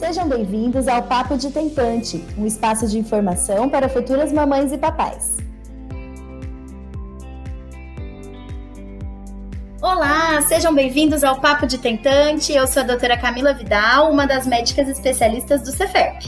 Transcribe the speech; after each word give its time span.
Sejam 0.00 0.26
bem-vindos 0.26 0.88
ao 0.88 1.02
Papo 1.02 1.36
de 1.36 1.50
Tentante, 1.50 2.24
um 2.38 2.46
espaço 2.46 2.88
de 2.88 2.98
informação 2.98 3.68
para 3.68 3.86
futuras 3.86 4.32
mamães 4.32 4.72
e 4.72 4.78
papais. 4.78 5.36
Olá, 9.82 10.40
sejam 10.40 10.74
bem-vindos 10.74 11.22
ao 11.22 11.38
Papo 11.38 11.66
de 11.66 11.76
Tentante. 11.76 12.50
Eu 12.50 12.66
sou 12.66 12.82
a 12.82 12.86
doutora 12.86 13.18
Camila 13.18 13.52
Vidal, 13.52 14.10
uma 14.10 14.26
das 14.26 14.46
médicas 14.46 14.88
especialistas 14.88 15.60
do 15.64 15.70
Cefep. 15.70 16.26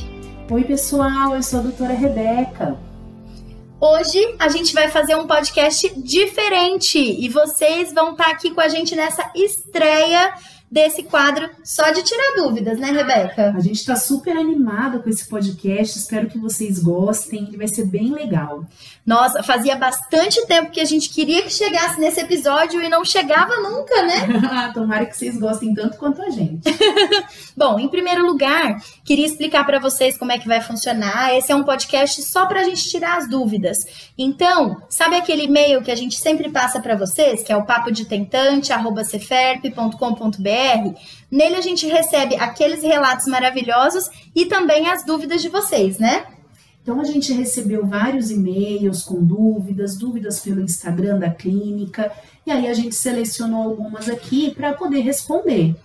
Oi, 0.50 0.64
pessoal, 0.64 1.34
eu 1.34 1.42
sou 1.42 1.60
a 1.60 1.62
doutora 1.62 1.94
Rebeca. 1.94 2.76
Hoje 3.80 4.36
a 4.38 4.50
gente 4.50 4.74
vai 4.74 4.88
fazer 4.88 5.16
um 5.16 5.26
podcast 5.26 5.98
diferente 5.98 6.98
e 6.98 7.26
vocês 7.30 7.92
vão 7.94 8.12
estar 8.12 8.30
aqui 8.30 8.50
com 8.50 8.60
a 8.60 8.68
gente 8.68 8.94
nessa 8.94 9.28
estreia 9.34 10.34
desse 10.72 11.02
quadro 11.02 11.50
só 11.62 11.90
de 11.90 12.02
tirar 12.02 12.32
dúvidas, 12.34 12.78
né, 12.78 12.90
Rebeca? 12.90 13.52
A 13.54 13.60
gente 13.60 13.76
está 13.76 13.94
super 13.94 14.34
animada 14.34 15.00
com 15.00 15.10
esse 15.10 15.28
podcast, 15.28 15.98
espero 15.98 16.30
que 16.30 16.38
vocês 16.38 16.78
gostem, 16.78 17.44
ele 17.46 17.58
vai 17.58 17.68
ser 17.68 17.84
bem 17.84 18.10
legal. 18.10 18.64
Nossa, 19.04 19.42
fazia 19.42 19.76
bastante 19.76 20.46
tempo 20.46 20.70
que 20.70 20.80
a 20.80 20.86
gente 20.86 21.10
queria 21.10 21.42
que 21.42 21.50
chegasse 21.50 22.00
nesse 22.00 22.20
episódio 22.20 22.80
e 22.80 22.88
não 22.88 23.04
chegava 23.04 23.54
nunca, 23.56 24.02
né? 24.02 24.26
Tomara 24.72 25.04
que 25.04 25.14
vocês 25.14 25.38
gostem 25.38 25.74
tanto 25.74 25.98
quanto 25.98 26.22
a 26.22 26.30
gente. 26.30 26.62
Bom, 27.54 27.78
em 27.78 27.88
primeiro 27.88 28.24
lugar, 28.24 28.82
queria 29.04 29.26
explicar 29.26 29.66
para 29.66 29.78
vocês 29.78 30.16
como 30.16 30.32
é 30.32 30.38
que 30.38 30.48
vai 30.48 30.62
funcionar. 30.62 31.36
Esse 31.36 31.52
é 31.52 31.54
um 31.54 31.64
podcast 31.64 32.22
só 32.22 32.46
para 32.46 32.60
a 32.60 32.64
gente 32.64 32.88
tirar 32.88 33.18
as 33.18 33.28
dúvidas. 33.28 33.76
Então, 34.16 34.80
sabe 34.88 35.16
aquele 35.16 35.44
e-mail 35.44 35.82
que 35.82 35.90
a 35.90 35.96
gente 35.96 36.18
sempre 36.18 36.48
passa 36.48 36.80
para 36.80 36.96
vocês, 36.96 37.42
que 37.42 37.52
é 37.52 37.56
o 37.56 37.66
papo 37.66 37.92
de 37.92 38.06
tentante@ceferp.com.br? 38.06 40.61
Nele 41.30 41.56
a 41.56 41.60
gente 41.60 41.86
recebe 41.86 42.36
aqueles 42.36 42.82
relatos 42.82 43.26
maravilhosos 43.26 44.08
e 44.34 44.46
também 44.46 44.88
as 44.88 45.04
dúvidas 45.04 45.42
de 45.42 45.48
vocês, 45.48 45.98
né? 45.98 46.26
Então 46.82 47.00
a 47.00 47.04
gente 47.04 47.32
recebeu 47.32 47.86
vários 47.86 48.30
e-mails 48.30 49.02
com 49.02 49.24
dúvidas, 49.24 49.96
dúvidas 49.96 50.40
pelo 50.40 50.60
Instagram 50.60 51.18
da 51.18 51.30
clínica, 51.30 52.12
e 52.44 52.50
aí 52.50 52.66
a 52.66 52.74
gente 52.74 52.94
selecionou 52.94 53.62
algumas 53.62 54.08
aqui 54.08 54.50
para 54.50 54.72
poder 54.72 55.00
responder. 55.00 55.76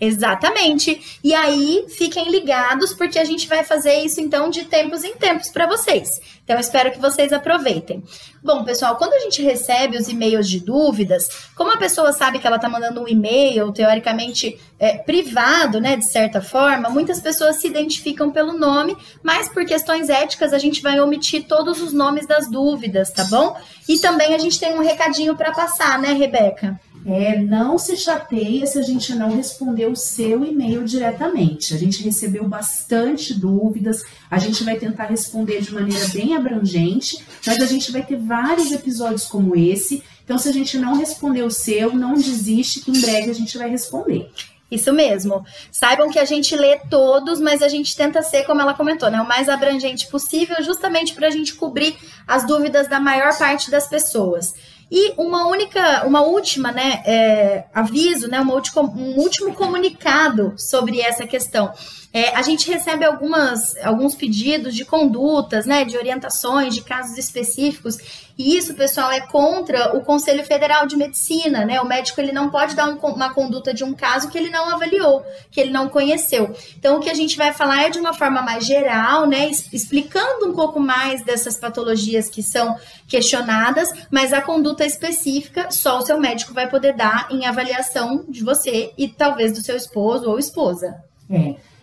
Exatamente. 0.00 1.18
E 1.24 1.34
aí, 1.34 1.86
fiquem 1.88 2.30
ligados, 2.30 2.94
porque 2.94 3.18
a 3.18 3.24
gente 3.24 3.48
vai 3.48 3.64
fazer 3.64 3.94
isso 4.04 4.20
então 4.20 4.48
de 4.48 4.64
tempos 4.64 5.02
em 5.02 5.16
tempos 5.16 5.50
para 5.50 5.66
vocês. 5.66 6.08
Então, 6.44 6.56
eu 6.56 6.60
espero 6.60 6.92
que 6.92 7.00
vocês 7.00 7.32
aproveitem. 7.32 8.02
Bom, 8.42 8.62
pessoal, 8.62 8.96
quando 8.96 9.12
a 9.14 9.18
gente 9.18 9.42
recebe 9.42 9.98
os 9.98 10.08
e-mails 10.08 10.48
de 10.48 10.60
dúvidas, 10.60 11.28
como 11.56 11.72
a 11.72 11.76
pessoa 11.76 12.12
sabe 12.12 12.38
que 12.38 12.46
ela 12.46 12.56
está 12.56 12.68
mandando 12.68 13.02
um 13.02 13.08
e-mail, 13.08 13.72
teoricamente 13.72 14.58
é, 14.78 14.96
privado, 14.98 15.80
né, 15.80 15.96
de 15.96 16.08
certa 16.08 16.40
forma, 16.40 16.88
muitas 16.88 17.20
pessoas 17.20 17.56
se 17.56 17.66
identificam 17.66 18.30
pelo 18.30 18.52
nome, 18.52 18.96
mas 19.22 19.48
por 19.48 19.64
questões 19.64 20.08
éticas 20.08 20.52
a 20.52 20.58
gente 20.58 20.80
vai 20.80 21.00
omitir 21.00 21.44
todos 21.46 21.82
os 21.82 21.92
nomes 21.92 22.26
das 22.26 22.48
dúvidas, 22.48 23.10
tá 23.10 23.24
bom? 23.24 23.56
E 23.88 23.98
também 23.98 24.34
a 24.34 24.38
gente 24.38 24.60
tem 24.60 24.74
um 24.74 24.82
recadinho 24.82 25.36
para 25.36 25.52
passar, 25.52 25.98
né, 25.98 26.12
Rebeca? 26.12 26.80
É, 27.06 27.38
não 27.38 27.78
se 27.78 27.96
chateia 27.96 28.66
se 28.66 28.78
a 28.78 28.82
gente 28.82 29.14
não 29.14 29.34
responder 29.34 29.86
o 29.86 29.96
seu 29.96 30.44
e-mail 30.44 30.84
diretamente. 30.84 31.74
A 31.74 31.78
gente 31.78 32.02
recebeu 32.02 32.46
bastante 32.46 33.32
dúvidas, 33.32 34.02
a 34.30 34.38
gente 34.38 34.62
vai 34.64 34.76
tentar 34.76 35.06
responder 35.06 35.60
de 35.62 35.72
maneira 35.72 36.06
bem 36.08 36.36
abrangente, 36.36 37.24
mas 37.46 37.62
a 37.62 37.66
gente 37.66 37.90
vai 37.90 38.04
ter 38.04 38.16
vários 38.16 38.72
episódios 38.72 39.24
como 39.24 39.56
esse. 39.56 40.02
Então, 40.24 40.36
se 40.36 40.48
a 40.48 40.52
gente 40.52 40.76
não 40.76 40.96
responder 40.96 41.42
o 41.42 41.50
seu, 41.50 41.94
não 41.94 42.14
desiste 42.14 42.80
que 42.80 42.90
em 42.90 43.00
breve 43.00 43.30
a 43.30 43.34
gente 43.34 43.56
vai 43.56 43.70
responder. 43.70 44.30
Isso 44.70 44.92
mesmo. 44.92 45.44
Saibam 45.72 46.10
que 46.10 46.18
a 46.18 46.26
gente 46.26 46.54
lê 46.54 46.78
todos, 46.90 47.40
mas 47.40 47.62
a 47.62 47.68
gente 47.68 47.96
tenta 47.96 48.20
ser, 48.20 48.44
como 48.44 48.60
ela 48.60 48.74
comentou, 48.74 49.10
né, 49.10 49.20
o 49.20 49.26
mais 49.26 49.48
abrangente 49.48 50.06
possível, 50.08 50.56
justamente 50.62 51.14
para 51.14 51.28
a 51.28 51.30
gente 51.30 51.54
cobrir 51.54 51.96
as 52.26 52.46
dúvidas 52.46 52.86
da 52.86 53.00
maior 53.00 53.36
parte 53.38 53.70
das 53.70 53.88
pessoas. 53.88 54.52
E 54.90 55.12
uma 55.18 55.46
única, 55.46 56.06
uma 56.06 56.22
última, 56.22 56.72
né, 56.72 57.02
é, 57.04 57.64
aviso, 57.74 58.26
né, 58.28 58.40
uma 58.40 58.54
última, 58.54 58.82
um 58.82 59.16
último 59.18 59.52
comunicado 59.52 60.54
sobre 60.56 61.00
essa 61.00 61.26
questão. 61.26 61.72
É, 62.12 62.34
a 62.34 62.40
gente 62.40 62.70
recebe 62.70 63.04
algumas, 63.04 63.76
alguns 63.84 64.14
pedidos 64.14 64.74
de 64.74 64.84
condutas, 64.84 65.66
né, 65.66 65.84
de 65.84 65.96
orientações, 65.96 66.74
de 66.74 66.80
casos 66.80 67.18
específicos, 67.18 67.98
e 68.38 68.56
isso, 68.56 68.72
pessoal, 68.74 69.10
é 69.10 69.20
contra 69.20 69.96
o 69.96 70.00
Conselho 70.00 70.44
Federal 70.44 70.86
de 70.86 70.96
Medicina, 70.96 71.64
né? 71.64 71.80
O 71.80 71.84
médico 71.84 72.20
ele 72.20 72.30
não 72.30 72.48
pode 72.48 72.76
dar 72.76 72.88
um, 72.88 72.96
uma 72.96 73.34
conduta 73.34 73.74
de 73.74 73.82
um 73.82 73.92
caso 73.92 74.28
que 74.28 74.38
ele 74.38 74.48
não 74.48 74.68
avaliou, 74.68 75.24
que 75.50 75.60
ele 75.60 75.72
não 75.72 75.88
conheceu. 75.88 76.54
Então, 76.78 76.96
o 76.96 77.00
que 77.00 77.10
a 77.10 77.14
gente 77.14 77.36
vai 77.36 77.52
falar 77.52 77.82
é 77.82 77.90
de 77.90 77.98
uma 77.98 78.14
forma 78.14 78.40
mais 78.40 78.64
geral, 78.64 79.26
né, 79.26 79.50
explicando 79.72 80.48
um 80.48 80.54
pouco 80.54 80.78
mais 80.78 81.24
dessas 81.24 81.56
patologias 81.56 82.28
que 82.28 82.40
são 82.40 82.78
questionadas, 83.08 83.88
mas 84.08 84.32
a 84.32 84.40
conduta 84.40 84.86
específica 84.86 85.72
só 85.72 85.98
o 85.98 86.02
seu 86.02 86.20
médico 86.20 86.54
vai 86.54 86.70
poder 86.70 86.94
dar 86.94 87.26
em 87.32 87.44
avaliação 87.44 88.24
de 88.28 88.44
você 88.44 88.92
e 88.96 89.08
talvez 89.08 89.52
do 89.52 89.60
seu 89.60 89.76
esposo 89.76 90.30
ou 90.30 90.38
esposa. 90.38 91.02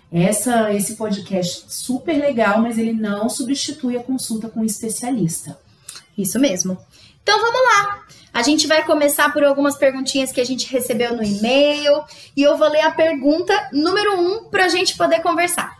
É 0.09 0.23
essa, 0.23 0.73
esse 0.73 0.95
podcast 0.95 1.65
super 1.67 2.17
legal, 2.17 2.61
mas 2.61 2.77
ele 2.77 2.94
não 2.94 3.27
substitui 3.27 3.97
a 3.97 4.03
consulta 4.03 4.47
com 4.47 4.61
um 4.61 4.65
especialista. 4.65 5.64
Isso 6.17 6.39
mesmo. 6.39 6.77
Então 7.21 7.39
vamos 7.41 7.61
lá. 7.61 8.05
A 8.33 8.41
gente 8.41 8.67
vai 8.67 8.83
começar 8.83 9.31
por 9.31 9.43
algumas 9.43 9.77
perguntinhas 9.77 10.31
que 10.31 10.41
a 10.41 10.45
gente 10.45 10.71
recebeu 10.71 11.15
no 11.15 11.23
e-mail 11.23 12.03
e 12.35 12.43
eu 12.43 12.57
vou 12.57 12.69
ler 12.69 12.81
a 12.81 12.91
pergunta 12.91 13.69
número 13.71 14.19
um 14.19 14.49
para 14.49 14.65
a 14.65 14.69
gente 14.69 14.97
poder 14.97 15.21
conversar. 15.21 15.73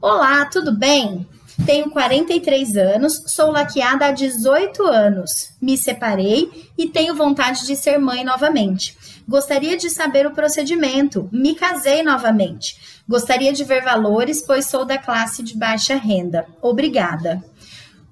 Olá, 0.00 0.44
tudo 0.44 0.76
bem? 0.76 1.26
Tenho 1.64 1.90
43 1.90 2.76
anos, 2.76 3.22
sou 3.26 3.50
laqueada 3.50 4.06
há 4.06 4.10
18 4.10 4.82
anos. 4.84 5.54
Me 5.60 5.78
separei 5.78 6.70
e 6.76 6.88
tenho 6.88 7.14
vontade 7.14 7.66
de 7.66 7.76
ser 7.76 7.98
mãe 7.98 8.24
novamente. 8.24 8.96
Gostaria 9.28 9.76
de 9.76 9.88
saber 9.88 10.26
o 10.26 10.32
procedimento. 10.32 11.28
Me 11.32 11.54
casei 11.54 12.02
novamente. 12.02 12.76
Gostaria 13.08 13.52
de 13.52 13.64
ver 13.64 13.82
valores, 13.82 14.42
pois 14.44 14.66
sou 14.66 14.84
da 14.84 14.98
classe 14.98 15.42
de 15.42 15.56
baixa 15.56 15.94
renda. 15.94 16.46
Obrigada. 16.60 17.42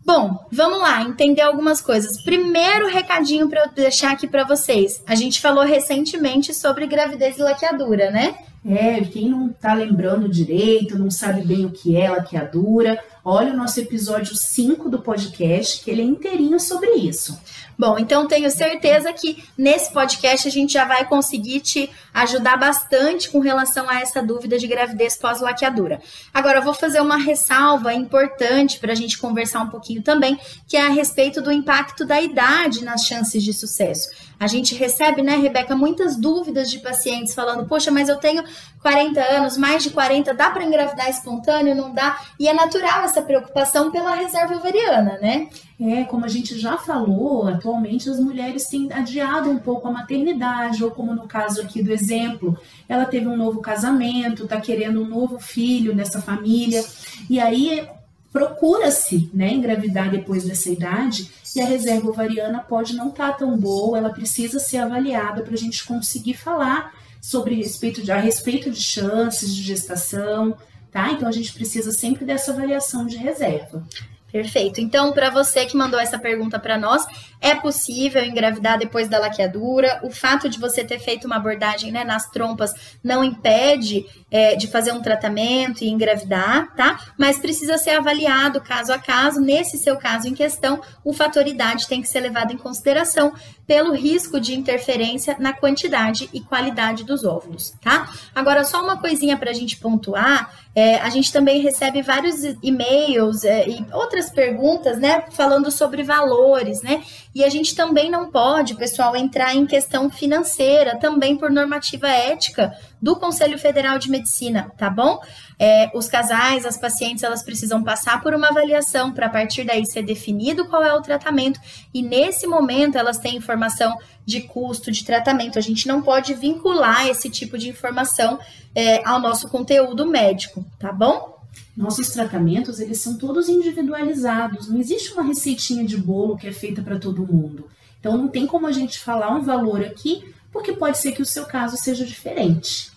Bom, 0.04 0.46
vamos 0.50 0.78
lá, 0.80 1.02
entender 1.02 1.42
algumas 1.42 1.80
coisas. 1.80 2.22
Primeiro 2.24 2.88
recadinho 2.88 3.48
para 3.48 3.64
eu 3.64 3.70
deixar 3.70 4.12
aqui 4.12 4.26
para 4.26 4.44
vocês. 4.44 5.02
A 5.06 5.14
gente 5.14 5.40
falou 5.40 5.64
recentemente 5.64 6.54
sobre 6.54 6.86
gravidez 6.86 7.38
e 7.38 7.42
laqueadura, 7.42 8.10
né? 8.10 8.34
É, 8.64 9.00
quem 9.00 9.30
não 9.30 9.48
tá 9.48 9.72
lembrando 9.72 10.28
direito, 10.28 10.98
não 10.98 11.10
sabe 11.10 11.42
bem 11.42 11.64
o 11.64 11.70
que 11.70 11.96
é 11.96 12.10
laqueadura, 12.10 13.02
olha 13.24 13.54
o 13.54 13.56
nosso 13.56 13.80
episódio 13.80 14.36
5 14.36 14.90
do 14.90 15.00
podcast, 15.00 15.82
que 15.82 15.90
ele 15.90 16.02
é 16.02 16.04
inteirinho 16.04 16.60
sobre 16.60 16.90
isso. 16.96 17.38
Bom, 17.80 17.98
então 17.98 18.28
tenho 18.28 18.50
certeza 18.50 19.10
que 19.10 19.42
nesse 19.56 19.90
podcast 19.90 20.46
a 20.46 20.50
gente 20.50 20.74
já 20.74 20.84
vai 20.84 21.06
conseguir 21.06 21.60
te 21.60 21.88
ajudar 22.12 22.58
bastante 22.58 23.30
com 23.30 23.38
relação 23.38 23.88
a 23.88 24.00
essa 24.02 24.22
dúvida 24.22 24.58
de 24.58 24.66
gravidez 24.66 25.16
pós-laqueadura. 25.16 25.98
Agora, 26.34 26.58
eu 26.58 26.62
vou 26.62 26.74
fazer 26.74 27.00
uma 27.00 27.16
ressalva 27.16 27.94
importante 27.94 28.78
para 28.78 28.92
a 28.92 28.94
gente 28.94 29.16
conversar 29.16 29.62
um 29.62 29.70
pouquinho 29.70 30.02
também, 30.02 30.38
que 30.68 30.76
é 30.76 30.82
a 30.82 30.90
respeito 30.90 31.40
do 31.40 31.50
impacto 31.50 32.04
da 32.04 32.20
idade 32.20 32.84
nas 32.84 33.06
chances 33.06 33.42
de 33.42 33.54
sucesso. 33.54 34.10
A 34.40 34.46
gente 34.46 34.74
recebe, 34.74 35.20
né, 35.20 35.36
Rebeca, 35.36 35.76
muitas 35.76 36.16
dúvidas 36.16 36.70
de 36.70 36.78
pacientes 36.78 37.34
falando: 37.34 37.66
poxa, 37.66 37.90
mas 37.90 38.08
eu 38.08 38.16
tenho 38.16 38.42
40 38.80 39.20
anos, 39.20 39.58
mais 39.58 39.82
de 39.82 39.90
40, 39.90 40.32
dá 40.32 40.48
para 40.48 40.64
engravidar 40.64 41.10
espontâneo? 41.10 41.74
Não 41.74 41.92
dá? 41.92 42.18
E 42.38 42.48
é 42.48 42.54
natural 42.54 43.04
essa 43.04 43.20
preocupação 43.20 43.90
pela 43.90 44.14
reserva 44.14 44.56
ovariana, 44.56 45.18
né? 45.20 45.50
É, 45.78 46.04
como 46.04 46.24
a 46.24 46.28
gente 46.28 46.58
já 46.58 46.78
falou, 46.78 47.48
atualmente 47.48 48.08
as 48.08 48.18
mulheres 48.18 48.66
têm 48.66 48.90
adiado 48.90 49.50
um 49.50 49.58
pouco 49.58 49.88
a 49.88 49.90
maternidade, 49.90 50.82
ou 50.82 50.90
como 50.90 51.14
no 51.14 51.28
caso 51.28 51.60
aqui 51.60 51.82
do 51.82 51.92
exemplo, 51.92 52.58
ela 52.88 53.04
teve 53.04 53.28
um 53.28 53.36
novo 53.36 53.60
casamento, 53.60 54.44
está 54.44 54.58
querendo 54.58 55.02
um 55.02 55.06
novo 55.06 55.38
filho 55.38 55.94
nessa 55.94 56.20
família, 56.20 56.82
e 57.28 57.38
aí 57.38 57.86
procura-se 58.32 59.30
né, 59.34 59.52
engravidar 59.52 60.10
depois 60.10 60.44
dessa 60.44 60.70
idade 60.70 61.30
e 61.54 61.60
a 61.60 61.66
reserva 61.66 62.08
ovariana 62.08 62.60
pode 62.60 62.94
não 62.94 63.08
estar 63.08 63.32
tá 63.32 63.38
tão 63.38 63.58
boa, 63.58 63.98
ela 63.98 64.10
precisa 64.10 64.58
ser 64.58 64.78
avaliada 64.78 65.42
para 65.42 65.54
a 65.54 65.58
gente 65.58 65.84
conseguir 65.84 66.34
falar 66.34 66.94
sobre 67.20 67.54
respeito 67.54 68.02
de, 68.02 68.12
a 68.12 68.18
respeito 68.18 68.70
de 68.70 68.80
chances 68.80 69.54
de 69.54 69.62
gestação, 69.62 70.56
tá? 70.90 71.10
Então 71.12 71.28
a 71.28 71.32
gente 71.32 71.52
precisa 71.52 71.92
sempre 71.92 72.24
dessa 72.24 72.52
avaliação 72.52 73.04
de 73.04 73.16
reserva. 73.16 73.84
Perfeito. 74.32 74.80
Então, 74.80 75.12
para 75.12 75.28
você 75.30 75.66
que 75.66 75.76
mandou 75.76 75.98
essa 75.98 76.18
pergunta 76.18 76.58
para 76.58 76.78
nós, 76.78 77.04
é 77.40 77.54
possível 77.54 78.24
engravidar 78.24 78.78
depois 78.78 79.08
da 79.08 79.18
laqueadura? 79.18 80.00
O 80.04 80.10
fato 80.10 80.48
de 80.48 80.58
você 80.58 80.84
ter 80.84 81.00
feito 81.00 81.26
uma 81.26 81.36
abordagem 81.36 81.90
né, 81.90 82.04
nas 82.04 82.28
trompas 82.30 82.72
não 83.02 83.24
impede 83.24 84.06
é, 84.30 84.54
de 84.54 84.68
fazer 84.68 84.92
um 84.92 85.02
tratamento 85.02 85.82
e 85.82 85.88
engravidar, 85.88 86.72
tá? 86.76 87.00
Mas 87.18 87.38
precisa 87.38 87.76
ser 87.78 87.90
avaliado 87.90 88.60
caso 88.60 88.92
a 88.92 88.98
caso. 88.98 89.40
Nesse 89.40 89.78
seu 89.78 89.96
caso 89.96 90.28
em 90.28 90.34
questão, 90.34 90.80
o 91.04 91.12
fator 91.12 91.46
idade 91.46 91.88
tem 91.88 92.00
que 92.00 92.08
ser 92.08 92.20
levado 92.20 92.52
em 92.52 92.58
consideração, 92.58 93.32
pelo 93.70 93.94
risco 93.94 94.40
de 94.40 94.52
interferência 94.52 95.36
na 95.38 95.52
quantidade 95.52 96.28
e 96.32 96.40
qualidade 96.40 97.04
dos 97.04 97.22
óvulos, 97.22 97.72
tá? 97.80 98.12
Agora, 98.34 98.64
só 98.64 98.82
uma 98.82 98.96
coisinha 98.96 99.36
para 99.36 99.50
a 99.50 99.54
gente 99.54 99.76
pontuar: 99.76 100.52
é, 100.74 100.96
a 100.96 101.08
gente 101.08 101.32
também 101.32 101.60
recebe 101.60 102.02
vários 102.02 102.42
e-mails 102.64 103.44
é, 103.44 103.68
e 103.68 103.86
outras 103.92 104.28
perguntas, 104.28 104.98
né, 104.98 105.22
falando 105.30 105.70
sobre 105.70 106.02
valores, 106.02 106.82
né? 106.82 107.00
E 107.34 107.44
a 107.44 107.48
gente 107.48 107.76
também 107.76 108.10
não 108.10 108.30
pode, 108.30 108.74
pessoal, 108.74 109.14
entrar 109.14 109.54
em 109.54 109.64
questão 109.64 110.10
financeira, 110.10 110.98
também 110.98 111.36
por 111.36 111.50
normativa 111.50 112.08
ética 112.08 112.76
do 113.00 113.16
Conselho 113.16 113.58
Federal 113.58 113.98
de 113.98 114.10
Medicina, 114.10 114.72
tá 114.76 114.90
bom? 114.90 115.20
É, 115.58 115.90
os 115.94 116.08
casais, 116.08 116.66
as 116.66 116.76
pacientes, 116.76 117.22
elas 117.22 117.42
precisam 117.42 117.84
passar 117.84 118.20
por 118.20 118.34
uma 118.34 118.48
avaliação 118.48 119.12
para 119.12 119.26
a 119.26 119.30
partir 119.30 119.64
daí 119.64 119.86
ser 119.86 120.02
definido 120.02 120.66
qual 120.68 120.82
é 120.82 120.92
o 120.92 121.02
tratamento 121.02 121.60
e 121.94 122.02
nesse 122.02 122.46
momento 122.46 122.98
elas 122.98 123.18
têm 123.18 123.36
informação 123.36 123.96
de 124.24 124.42
custo 124.42 124.90
de 124.90 125.04
tratamento. 125.04 125.58
A 125.58 125.62
gente 125.62 125.86
não 125.86 126.02
pode 126.02 126.34
vincular 126.34 127.06
esse 127.06 127.30
tipo 127.30 127.56
de 127.56 127.68
informação 127.68 128.38
é, 128.74 129.06
ao 129.06 129.20
nosso 129.20 129.48
conteúdo 129.48 130.04
médico, 130.04 130.64
tá 130.78 130.92
bom? 130.92 131.39
Nossos 131.76 132.08
tratamentos, 132.10 132.80
eles 132.80 133.00
são 133.00 133.16
todos 133.16 133.48
individualizados. 133.48 134.68
Não 134.68 134.78
existe 134.78 135.12
uma 135.12 135.22
receitinha 135.22 135.84
de 135.84 135.96
bolo 135.96 136.36
que 136.36 136.46
é 136.46 136.52
feita 136.52 136.82
para 136.82 136.98
todo 136.98 137.26
mundo. 137.26 137.68
Então 137.98 138.16
não 138.16 138.28
tem 138.28 138.46
como 138.46 138.66
a 138.66 138.72
gente 138.72 138.98
falar 138.98 139.30
um 139.30 139.42
valor 139.42 139.82
aqui, 139.82 140.34
porque 140.52 140.72
pode 140.72 140.98
ser 140.98 141.12
que 141.12 141.22
o 141.22 141.26
seu 141.26 141.46
caso 141.46 141.76
seja 141.76 142.04
diferente. 142.04 142.90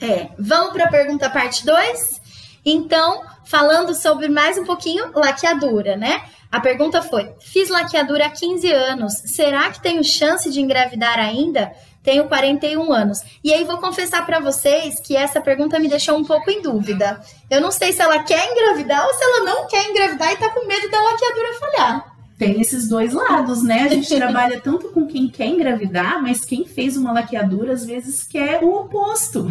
É, 0.00 0.30
vamos 0.38 0.72
para 0.72 0.84
a 0.84 0.90
pergunta 0.90 1.30
parte 1.30 1.64
2? 1.64 2.20
Então, 2.64 3.22
falando 3.44 3.94
sobre 3.94 4.28
mais 4.28 4.58
um 4.58 4.64
pouquinho 4.64 5.10
laqueadura, 5.14 5.96
né? 5.96 6.22
A 6.50 6.60
pergunta 6.60 7.02
foi: 7.02 7.32
fiz 7.40 7.68
laqueadura 7.68 8.26
há 8.26 8.30
15 8.30 8.70
anos, 8.70 9.12
será 9.26 9.70
que 9.70 9.82
tenho 9.82 10.02
chance 10.02 10.50
de 10.50 10.60
engravidar 10.60 11.18
ainda? 11.18 11.72
Tenho 12.08 12.26
41 12.26 12.90
anos. 12.90 13.20
E 13.44 13.52
aí 13.52 13.64
vou 13.64 13.76
confessar 13.76 14.24
para 14.24 14.40
vocês 14.40 14.98
que 14.98 15.14
essa 15.14 15.42
pergunta 15.42 15.78
me 15.78 15.88
deixou 15.88 16.16
um 16.16 16.24
pouco 16.24 16.50
em 16.50 16.62
dúvida. 16.62 17.20
Eu 17.50 17.60
não 17.60 17.70
sei 17.70 17.92
se 17.92 18.00
ela 18.00 18.22
quer 18.22 18.50
engravidar 18.50 19.04
ou 19.04 19.12
se 19.12 19.22
ela 19.22 19.44
não 19.44 19.66
quer 19.66 19.90
engravidar 19.90 20.32
e 20.32 20.38
tá 20.38 20.48
com 20.48 20.66
medo 20.66 20.90
da 20.90 21.02
laqueadura 21.02 21.60
falhar 21.60 22.17
tem 22.38 22.60
esses 22.60 22.88
dois 22.88 23.12
lados, 23.12 23.64
né? 23.64 23.82
A 23.82 23.88
gente 23.88 24.14
trabalha 24.14 24.60
tanto 24.60 24.90
com 24.90 25.04
quem 25.06 25.28
quer 25.28 25.48
engravidar, 25.48 26.22
mas 26.22 26.44
quem 26.44 26.64
fez 26.64 26.96
uma 26.96 27.12
laqueadura 27.12 27.72
às 27.72 27.84
vezes 27.84 28.22
quer 28.22 28.62
o 28.62 28.72
oposto. 28.76 29.48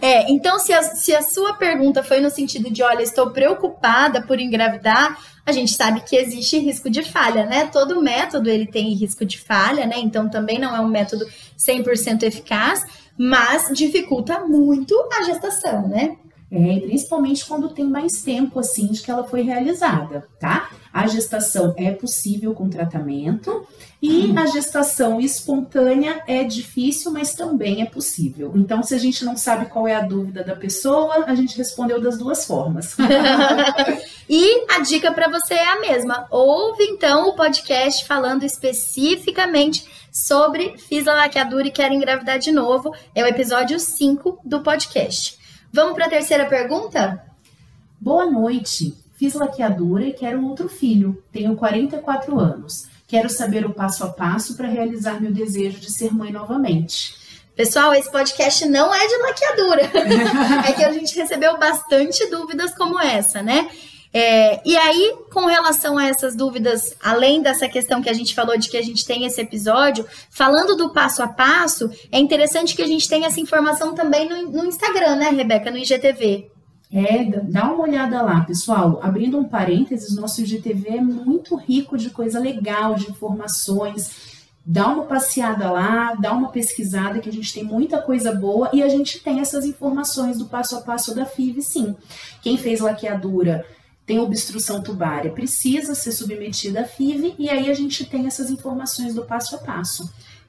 é, 0.00 0.32
então 0.32 0.58
se 0.58 0.72
a, 0.72 0.82
se 0.82 1.14
a 1.14 1.20
sua 1.20 1.52
pergunta 1.52 2.02
foi 2.02 2.20
no 2.20 2.30
sentido 2.30 2.70
de, 2.70 2.82
olha, 2.82 3.02
estou 3.02 3.30
preocupada 3.30 4.22
por 4.22 4.40
engravidar, 4.40 5.18
a 5.44 5.52
gente 5.52 5.74
sabe 5.74 6.00
que 6.00 6.16
existe 6.16 6.58
risco 6.58 6.88
de 6.88 7.02
falha, 7.02 7.44
né? 7.44 7.66
Todo 7.70 8.02
método 8.02 8.48
ele 8.48 8.66
tem 8.66 8.94
risco 8.94 9.26
de 9.26 9.38
falha, 9.38 9.84
né? 9.86 9.98
Então 9.98 10.30
também 10.30 10.58
não 10.58 10.74
é 10.74 10.80
um 10.80 10.88
método 10.88 11.26
100% 11.58 12.22
eficaz, 12.22 12.82
mas 13.16 13.68
dificulta 13.74 14.40
muito 14.40 14.94
a 15.12 15.22
gestação, 15.24 15.86
né? 15.86 16.16
É, 16.50 16.78
principalmente 16.80 17.44
quando 17.44 17.70
tem 17.70 17.84
mais 17.84 18.22
tempo 18.22 18.60
assim 18.60 18.86
de 18.86 19.02
que 19.02 19.10
ela 19.10 19.24
foi 19.24 19.42
realizada, 19.42 20.28
tá? 20.38 20.70
A 20.92 21.06
gestação 21.08 21.74
é 21.76 21.90
possível 21.90 22.54
com 22.54 22.70
tratamento 22.70 23.66
e 24.00 24.32
a 24.36 24.46
gestação 24.46 25.20
espontânea 25.20 26.22
é 26.26 26.44
difícil, 26.44 27.10
mas 27.10 27.34
também 27.34 27.82
é 27.82 27.86
possível. 27.86 28.52
Então, 28.54 28.82
se 28.82 28.94
a 28.94 28.98
gente 28.98 29.24
não 29.24 29.36
sabe 29.36 29.66
qual 29.66 29.88
é 29.88 29.94
a 29.94 30.02
dúvida 30.02 30.44
da 30.44 30.54
pessoa, 30.54 31.24
a 31.26 31.34
gente 31.34 31.56
respondeu 31.56 32.00
das 32.00 32.16
duas 32.16 32.46
formas. 32.46 32.96
e 34.28 34.66
a 34.70 34.80
dica 34.80 35.10
para 35.12 35.28
você 35.28 35.54
é 35.54 35.68
a 35.68 35.80
mesma. 35.80 36.26
Ouve 36.30 36.84
então 36.84 37.28
o 37.28 37.34
podcast 37.34 38.06
falando 38.06 38.44
especificamente 38.44 39.84
sobre 40.12 40.78
fiz 40.78 41.06
a 41.08 41.14
laqueadura 41.14 41.66
e 41.66 41.70
quero 41.70 41.92
engravidar 41.92 42.38
de 42.38 42.52
novo. 42.52 42.94
É 43.14 43.24
o 43.24 43.26
episódio 43.26 43.78
5 43.80 44.40
do 44.44 44.60
podcast. 44.62 45.35
Vamos 45.76 45.92
para 45.92 46.06
a 46.06 46.08
terceira 46.08 46.46
pergunta? 46.46 47.22
Boa 48.00 48.24
noite. 48.24 48.96
Fiz 49.18 49.34
laqueadura 49.34 50.06
e 50.06 50.14
quero 50.14 50.42
outro 50.42 50.70
filho. 50.70 51.22
Tenho 51.30 51.54
44 51.54 52.40
anos. 52.40 52.88
Quero 53.06 53.28
saber 53.28 53.66
o 53.66 53.74
passo 53.74 54.02
a 54.02 54.08
passo 54.08 54.56
para 54.56 54.68
realizar 54.68 55.20
meu 55.20 55.30
desejo 55.30 55.78
de 55.78 55.92
ser 55.92 56.14
mãe 56.14 56.32
novamente. 56.32 57.14
Pessoal, 57.54 57.92
esse 57.92 58.10
podcast 58.10 58.66
não 58.66 58.94
é 58.94 59.06
de 59.06 59.16
laqueadura. 59.18 59.82
é 60.66 60.72
que 60.72 60.82
a 60.82 60.92
gente 60.92 61.14
recebeu 61.14 61.58
bastante 61.58 62.24
dúvidas 62.30 62.74
como 62.74 62.98
essa, 62.98 63.42
né? 63.42 63.68
É, 64.18 64.62
e 64.64 64.74
aí, 64.74 65.14
com 65.30 65.44
relação 65.44 65.98
a 65.98 66.06
essas 66.06 66.34
dúvidas, 66.34 66.96
além 67.04 67.42
dessa 67.42 67.68
questão 67.68 68.00
que 68.00 68.08
a 68.08 68.14
gente 68.14 68.34
falou 68.34 68.56
de 68.56 68.70
que 68.70 68.78
a 68.78 68.82
gente 68.82 69.04
tem 69.04 69.26
esse 69.26 69.38
episódio, 69.42 70.06
falando 70.30 70.74
do 70.74 70.90
passo 70.90 71.22
a 71.22 71.28
passo, 71.28 71.90
é 72.10 72.18
interessante 72.18 72.74
que 72.74 72.80
a 72.80 72.86
gente 72.86 73.06
tenha 73.10 73.26
essa 73.26 73.40
informação 73.40 73.94
também 73.94 74.26
no, 74.26 74.50
no 74.50 74.64
Instagram, 74.64 75.16
né, 75.16 75.28
Rebeca, 75.28 75.70
no 75.70 75.76
IGTV. 75.76 76.50
É, 76.90 77.24
dá 77.42 77.70
uma 77.70 77.82
olhada 77.82 78.22
lá, 78.22 78.40
pessoal. 78.40 79.00
Abrindo 79.02 79.38
um 79.38 79.44
parênteses, 79.44 80.16
nosso 80.16 80.40
IGTV 80.40 80.96
é 80.96 81.00
muito 81.02 81.54
rico 81.54 81.98
de 81.98 82.08
coisa 82.08 82.40
legal, 82.40 82.94
de 82.94 83.10
informações. 83.10 84.46
Dá 84.64 84.88
uma 84.88 85.04
passeada 85.04 85.70
lá, 85.70 86.14
dá 86.14 86.32
uma 86.32 86.48
pesquisada, 86.48 87.18
que 87.18 87.28
a 87.28 87.32
gente 87.32 87.52
tem 87.52 87.64
muita 87.64 88.00
coisa 88.00 88.32
boa 88.32 88.70
e 88.72 88.82
a 88.82 88.88
gente 88.88 89.22
tem 89.22 89.40
essas 89.40 89.66
informações 89.66 90.38
do 90.38 90.46
passo 90.46 90.74
a 90.74 90.80
passo 90.80 91.14
da 91.14 91.26
FIV, 91.26 91.60
sim. 91.60 91.94
Quem 92.40 92.56
fez 92.56 92.80
laqueadura 92.80 93.62
tem 94.06 94.20
obstrução 94.20 94.80
tubária, 94.80 95.32
precisa 95.32 95.94
ser 95.94 96.12
submetida 96.12 96.82
à 96.82 96.84
FIV 96.84 97.34
e 97.38 97.50
aí 97.50 97.68
a 97.68 97.74
gente 97.74 98.04
tem 98.04 98.26
essas 98.26 98.50
informações 98.50 99.14
do 99.14 99.24
passo 99.24 99.56
a 99.56 99.58
passo. 99.58 100.08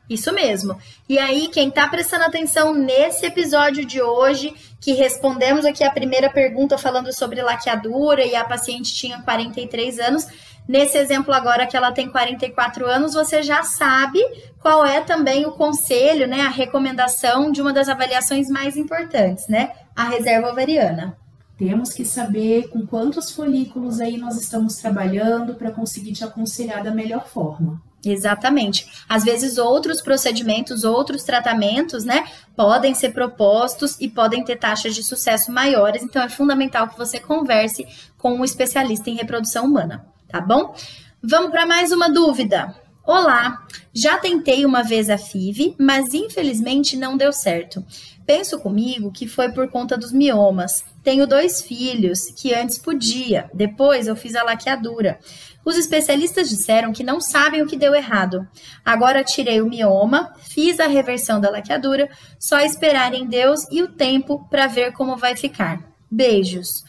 Isso 0.09 0.31
mesmo. 0.31 0.77
E 1.09 1.19
aí, 1.19 1.49
quem 1.49 1.67
está 1.67 1.85
prestando 1.87 2.23
atenção 2.23 2.73
nesse 2.73 3.25
episódio 3.25 3.83
de 3.83 4.01
hoje, 4.01 4.53
que 4.79 4.93
respondemos 4.93 5.65
aqui 5.65 5.83
a 5.83 5.91
primeira 5.91 6.29
pergunta 6.29 6.77
falando 6.77 7.13
sobre 7.13 7.41
laqueadura 7.41 8.23
e 8.23 8.33
a 8.33 8.45
paciente 8.45 8.95
tinha 8.95 9.21
43 9.21 9.99
anos, 9.99 10.25
nesse 10.65 10.97
exemplo 10.97 11.33
agora 11.33 11.67
que 11.67 11.75
ela 11.75 11.91
tem 11.91 12.09
44 12.09 12.85
anos, 12.87 13.15
você 13.15 13.43
já 13.43 13.63
sabe 13.63 14.19
qual 14.61 14.85
é 14.85 15.01
também 15.01 15.45
o 15.45 15.51
conselho, 15.51 16.25
né, 16.25 16.41
a 16.41 16.49
recomendação 16.49 17.51
de 17.51 17.61
uma 17.61 17.73
das 17.73 17.89
avaliações 17.89 18.47
mais 18.47 18.77
importantes, 18.77 19.49
né, 19.49 19.73
a 19.93 20.05
reserva 20.05 20.51
ovariana. 20.51 21.17
Temos 21.57 21.91
que 21.91 22.05
saber 22.05 22.69
com 22.69 22.85
quantos 22.85 23.31
folículos 23.31 23.99
aí 23.99 24.17
nós 24.17 24.39
estamos 24.39 24.75
trabalhando 24.75 25.55
para 25.55 25.71
conseguir 25.71 26.13
te 26.13 26.23
aconselhar 26.23 26.83
da 26.83 26.91
melhor 26.91 27.27
forma. 27.27 27.81
Exatamente. 28.05 28.87
Às 29.09 29.23
vezes 29.23 29.57
outros 29.57 30.01
procedimentos, 30.01 30.83
outros 30.83 31.23
tratamentos, 31.23 32.03
né, 32.03 32.25
podem 32.55 32.93
ser 32.93 33.09
propostos 33.11 33.97
e 33.99 34.07
podem 34.07 34.43
ter 34.43 34.57
taxas 34.57 34.93
de 34.93 35.03
sucesso 35.03 35.51
maiores, 35.51 36.03
então 36.03 36.21
é 36.21 36.29
fundamental 36.29 36.87
que 36.87 36.97
você 36.97 37.19
converse 37.19 37.87
com 38.17 38.35
um 38.35 38.45
especialista 38.45 39.09
em 39.09 39.15
reprodução 39.15 39.65
humana, 39.65 40.05
tá 40.27 40.39
bom? 40.39 40.75
Vamos 41.21 41.49
para 41.49 41.65
mais 41.65 41.91
uma 41.91 42.07
dúvida. 42.07 42.75
Olá, 43.03 43.65
já 43.93 44.17
tentei 44.17 44.65
uma 44.65 44.83
vez 44.83 45.09
a 45.09 45.17
FIV, 45.17 45.75
mas 45.79 46.13
infelizmente 46.13 46.95
não 46.95 47.17
deu 47.17 47.33
certo. 47.33 47.83
Penso 48.27 48.59
comigo 48.59 49.09
que 49.09 49.25
foi 49.25 49.53
por 49.53 49.69
conta 49.69 49.97
dos 49.97 50.11
miomas. 50.11 50.83
Tenho 51.01 51.25
dois 51.25 51.61
filhos 51.61 52.29
que 52.35 52.53
antes 52.53 52.77
podia, 52.77 53.49
depois 53.53 54.05
eu 54.05 54.17
fiz 54.17 54.35
a 54.35 54.43
laqueadura. 54.43 55.17
Os 55.63 55.77
especialistas 55.77 56.49
disseram 56.49 56.91
que 56.91 57.05
não 57.05 57.21
sabem 57.21 57.61
o 57.61 57.65
que 57.65 57.77
deu 57.77 57.95
errado. 57.95 58.45
Agora 58.83 59.23
tirei 59.23 59.61
o 59.61 59.69
mioma, 59.69 60.33
fiz 60.41 60.77
a 60.81 60.87
reversão 60.87 61.39
da 61.39 61.49
laqueadura, 61.49 62.09
só 62.37 62.59
esperar 62.59 63.13
em 63.13 63.25
Deus 63.25 63.61
e 63.71 63.81
o 63.81 63.87
tempo 63.87 64.45
para 64.49 64.67
ver 64.67 64.91
como 64.91 65.15
vai 65.15 65.33
ficar. 65.33 65.79
Beijos. 66.11 66.83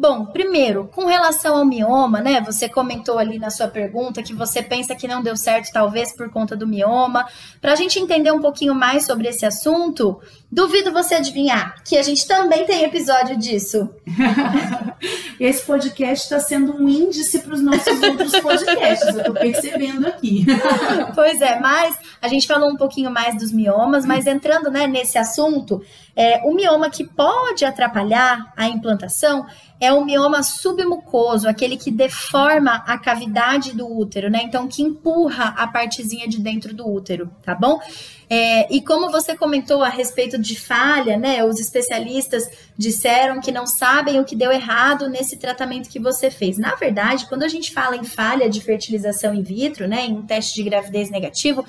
Bom, 0.00 0.24
primeiro, 0.24 0.88
com 0.94 1.04
relação 1.04 1.58
ao 1.58 1.64
mioma, 1.66 2.22
né? 2.22 2.40
Você 2.40 2.70
comentou 2.70 3.18
ali 3.18 3.38
na 3.38 3.50
sua 3.50 3.68
pergunta 3.68 4.22
que 4.22 4.32
você 4.32 4.62
pensa 4.62 4.94
que 4.94 5.06
não 5.06 5.22
deu 5.22 5.36
certo, 5.36 5.70
talvez 5.70 6.16
por 6.16 6.30
conta 6.30 6.56
do 6.56 6.66
mioma. 6.66 7.28
Para 7.60 7.74
a 7.74 7.76
gente 7.76 7.98
entender 7.98 8.32
um 8.32 8.40
pouquinho 8.40 8.74
mais 8.74 9.04
sobre 9.04 9.28
esse 9.28 9.44
assunto, 9.44 10.18
duvido 10.50 10.90
você 10.90 11.16
adivinhar 11.16 11.84
que 11.84 11.98
a 11.98 12.02
gente 12.02 12.26
também 12.26 12.64
tem 12.64 12.82
episódio 12.82 13.36
disso. 13.36 13.90
esse 15.38 15.66
podcast 15.66 16.24
está 16.24 16.40
sendo 16.40 16.76
um 16.76 16.88
índice 16.88 17.38
para 17.40 17.54
os 17.54 17.60
nossos 17.60 18.02
outros 18.02 18.40
podcasts, 18.40 19.06
eu 19.06 19.18
estou 19.18 19.34
percebendo 19.34 20.06
aqui. 20.06 20.46
pois 21.14 21.42
é, 21.42 21.60
mas 21.60 21.94
a 22.22 22.28
gente 22.28 22.46
falou 22.46 22.70
um 22.70 22.76
pouquinho 22.76 23.10
mais 23.10 23.36
dos 23.36 23.52
miomas, 23.52 24.06
mas 24.06 24.26
entrando 24.26 24.70
né, 24.70 24.86
nesse 24.86 25.18
assunto, 25.18 25.82
é, 26.16 26.40
o 26.44 26.54
mioma 26.54 26.88
que 26.88 27.04
pode 27.04 27.66
atrapalhar 27.66 28.52
a 28.56 28.66
implantação 28.66 29.46
é 29.80 29.90
o 29.92 30.04
mioma 30.04 30.42
submucoso, 30.42 31.48
aquele 31.48 31.76
que 31.76 31.90
deforma 31.90 32.84
a 32.86 32.98
cavidade 32.98 33.72
do 33.72 33.90
útero, 33.90 34.28
né? 34.28 34.42
Então, 34.44 34.68
que 34.68 34.82
empurra 34.82 35.54
a 35.56 35.66
partezinha 35.66 36.28
de 36.28 36.38
dentro 36.38 36.74
do 36.74 36.86
útero, 36.86 37.30
tá 37.42 37.54
bom? 37.54 37.80
É, 38.28 38.72
e 38.72 38.82
como 38.82 39.10
você 39.10 39.34
comentou 39.34 39.82
a 39.82 39.88
respeito 39.88 40.38
de 40.38 40.54
falha, 40.54 41.16
né? 41.16 41.42
Os 41.42 41.58
especialistas 41.58 42.44
disseram 42.76 43.40
que 43.40 43.50
não 43.50 43.66
sabem 43.66 44.20
o 44.20 44.24
que 44.24 44.36
deu 44.36 44.52
errado 44.52 45.08
nesse 45.08 45.36
tratamento 45.36 45.88
que 45.88 45.98
você 45.98 46.30
fez. 46.30 46.58
Na 46.58 46.74
verdade, 46.74 47.26
quando 47.26 47.42
a 47.42 47.48
gente 47.48 47.72
fala 47.72 47.96
em 47.96 48.04
falha 48.04 48.48
de 48.50 48.60
fertilização 48.60 49.34
in 49.34 49.42
vitro, 49.42 49.88
né, 49.88 50.04
em 50.06 50.12
um 50.16 50.22
teste 50.22 50.54
de 50.54 50.62
gravidez 50.62 51.10
negativo, 51.10 51.64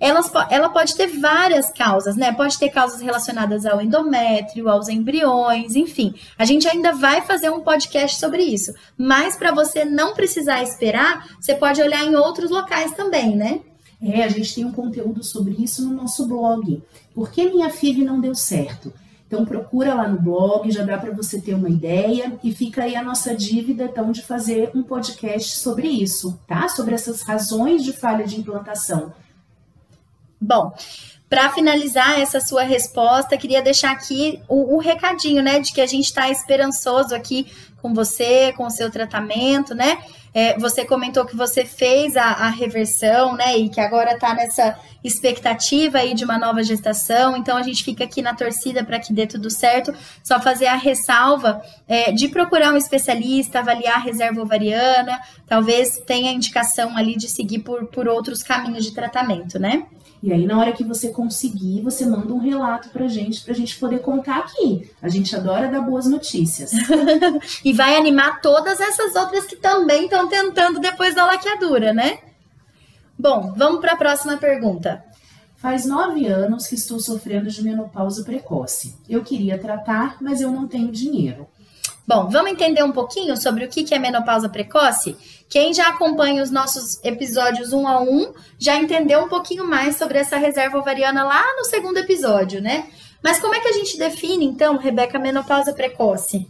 elas, 0.00 0.30
ela 0.50 0.68
pode 0.68 0.94
ter 0.94 1.06
várias 1.06 1.70
causas, 1.70 2.16
né? 2.16 2.32
Pode 2.32 2.58
ter 2.58 2.68
causas 2.68 3.00
relacionadas 3.00 3.66
ao 3.66 3.80
endométrio, 3.80 4.68
aos 4.68 4.88
embriões, 4.88 5.74
enfim. 5.74 6.14
A 6.38 6.44
gente 6.44 6.68
ainda 6.68 6.92
vai 6.92 7.22
fazer 7.22 7.50
um 7.50 7.60
podcast 7.60 8.18
sobre 8.18 8.42
isso. 8.42 8.72
Mas 8.96 9.36
para 9.36 9.52
você 9.52 9.84
não 9.84 10.14
precisar 10.14 10.62
esperar, 10.62 11.26
você 11.40 11.54
pode 11.54 11.82
olhar 11.82 12.04
em 12.04 12.14
outros 12.14 12.50
locais 12.50 12.92
também, 12.92 13.34
né? 13.34 13.60
É, 14.00 14.22
a 14.22 14.28
gente 14.28 14.54
tem 14.54 14.64
um 14.64 14.72
conteúdo 14.72 15.24
sobre 15.24 15.56
isso 15.58 15.84
no 15.84 15.94
nosso 15.94 16.26
blog. 16.26 16.80
Por 17.12 17.30
que 17.30 17.50
minha 17.50 17.68
FIV 17.68 18.04
não 18.04 18.20
deu 18.20 18.34
certo? 18.34 18.92
Então 19.26 19.44
procura 19.44 19.92
lá 19.92 20.08
no 20.08 20.20
blog, 20.20 20.70
já 20.70 20.82
dá 20.82 20.96
para 20.96 21.12
você 21.12 21.38
ter 21.38 21.52
uma 21.52 21.68
ideia 21.68 22.38
e 22.42 22.50
fica 22.54 22.84
aí 22.84 22.96
a 22.96 23.02
nossa 23.02 23.36
dívida 23.36 23.84
então 23.84 24.10
de 24.10 24.22
fazer 24.22 24.70
um 24.74 24.82
podcast 24.82 25.58
sobre 25.58 25.86
isso, 25.86 26.40
tá? 26.46 26.66
Sobre 26.68 26.94
essas 26.94 27.20
razões 27.20 27.84
de 27.84 27.92
falha 27.92 28.24
de 28.24 28.40
implantação. 28.40 29.12
Bom, 30.40 30.72
para 31.28 31.50
finalizar 31.50 32.18
essa 32.18 32.40
sua 32.40 32.62
resposta, 32.62 33.36
queria 33.36 33.60
deixar 33.60 33.90
aqui 33.90 34.40
o, 34.48 34.76
o 34.76 34.78
recadinho, 34.78 35.42
né, 35.42 35.60
de 35.60 35.72
que 35.72 35.80
a 35.80 35.86
gente 35.86 36.06
está 36.06 36.30
esperançoso 36.30 37.14
aqui 37.14 37.46
com 37.82 37.92
você, 37.92 38.52
com 38.56 38.64
o 38.64 38.70
seu 38.70 38.90
tratamento, 38.90 39.74
né? 39.74 39.98
É, 40.38 40.56
você 40.56 40.84
comentou 40.84 41.26
que 41.26 41.34
você 41.34 41.64
fez 41.64 42.16
a, 42.16 42.22
a 42.22 42.48
reversão, 42.48 43.34
né? 43.34 43.58
E 43.58 43.68
que 43.68 43.80
agora 43.80 44.12
está 44.12 44.32
nessa 44.32 44.78
expectativa 45.02 45.98
aí 45.98 46.14
de 46.14 46.24
uma 46.24 46.38
nova 46.38 46.62
gestação. 46.62 47.36
Então 47.36 47.56
a 47.56 47.62
gente 47.64 47.82
fica 47.82 48.04
aqui 48.04 48.22
na 48.22 48.32
torcida 48.32 48.84
para 48.84 49.00
que 49.00 49.12
dê 49.12 49.26
tudo 49.26 49.50
certo. 49.50 49.92
Só 50.22 50.40
fazer 50.40 50.66
a 50.66 50.76
ressalva 50.76 51.60
é, 51.88 52.12
de 52.12 52.28
procurar 52.28 52.72
um 52.72 52.76
especialista, 52.76 53.58
avaliar 53.58 53.96
a 53.96 54.00
reserva 54.00 54.40
ovariana. 54.40 55.18
Talvez 55.44 55.98
tenha 56.06 56.30
indicação 56.30 56.96
ali 56.96 57.16
de 57.16 57.28
seguir 57.28 57.58
por, 57.58 57.86
por 57.86 58.06
outros 58.06 58.40
caminhos 58.40 58.84
de 58.84 58.92
tratamento, 58.92 59.58
né? 59.58 59.88
E 60.20 60.32
aí, 60.32 60.46
na 60.46 60.58
hora 60.58 60.72
que 60.72 60.82
você 60.82 61.10
conseguir, 61.10 61.80
você 61.80 62.04
manda 62.04 62.32
um 62.32 62.38
relato 62.38 62.88
pra 62.88 63.06
gente, 63.06 63.44
pra 63.44 63.54
gente 63.54 63.78
poder 63.78 64.00
contar 64.00 64.38
aqui. 64.38 64.90
A 65.00 65.08
gente 65.08 65.34
adora 65.34 65.68
dar 65.68 65.80
boas 65.80 66.06
notícias. 66.06 66.72
e 67.64 67.72
vai 67.72 67.96
animar 67.96 68.40
todas 68.40 68.80
essas 68.80 69.14
outras 69.14 69.44
que 69.44 69.54
também 69.54 70.04
estão 70.04 70.27
tentando 70.28 70.80
depois 70.80 71.14
da 71.14 71.26
laqueadura, 71.26 71.92
né? 71.92 72.18
Bom, 73.18 73.52
vamos 73.56 73.80
para 73.80 73.92
a 73.92 73.96
próxima 73.96 74.36
pergunta. 74.36 75.04
Faz 75.56 75.84
nove 75.84 76.26
anos 76.26 76.68
que 76.68 76.76
estou 76.76 77.00
sofrendo 77.00 77.50
de 77.50 77.62
menopausa 77.64 78.22
precoce. 78.22 78.94
Eu 79.08 79.24
queria 79.24 79.58
tratar, 79.58 80.16
mas 80.20 80.40
eu 80.40 80.52
não 80.52 80.68
tenho 80.68 80.92
dinheiro. 80.92 81.48
Bom, 82.06 82.28
vamos 82.28 82.52
entender 82.52 82.82
um 82.82 82.92
pouquinho 82.92 83.36
sobre 83.36 83.64
o 83.64 83.68
que 83.68 83.92
é 83.92 83.98
menopausa 83.98 84.48
precoce? 84.48 85.16
Quem 85.48 85.74
já 85.74 85.88
acompanha 85.88 86.42
os 86.42 86.50
nossos 86.50 87.02
episódios 87.04 87.72
um 87.72 87.88
a 87.88 88.00
um 88.00 88.32
já 88.58 88.76
entendeu 88.76 89.24
um 89.24 89.28
pouquinho 89.28 89.66
mais 89.66 89.96
sobre 89.96 90.18
essa 90.18 90.36
reserva 90.36 90.78
ovariana 90.78 91.24
lá 91.24 91.44
no 91.56 91.64
segundo 91.64 91.98
episódio, 91.98 92.62
né? 92.62 92.88
Mas 93.22 93.40
como 93.40 93.54
é 93.54 93.60
que 93.60 93.68
a 93.68 93.72
gente 93.72 93.98
define, 93.98 94.46
então, 94.46 94.76
Rebeca, 94.76 95.18
menopausa 95.18 95.72
precoce? 95.72 96.46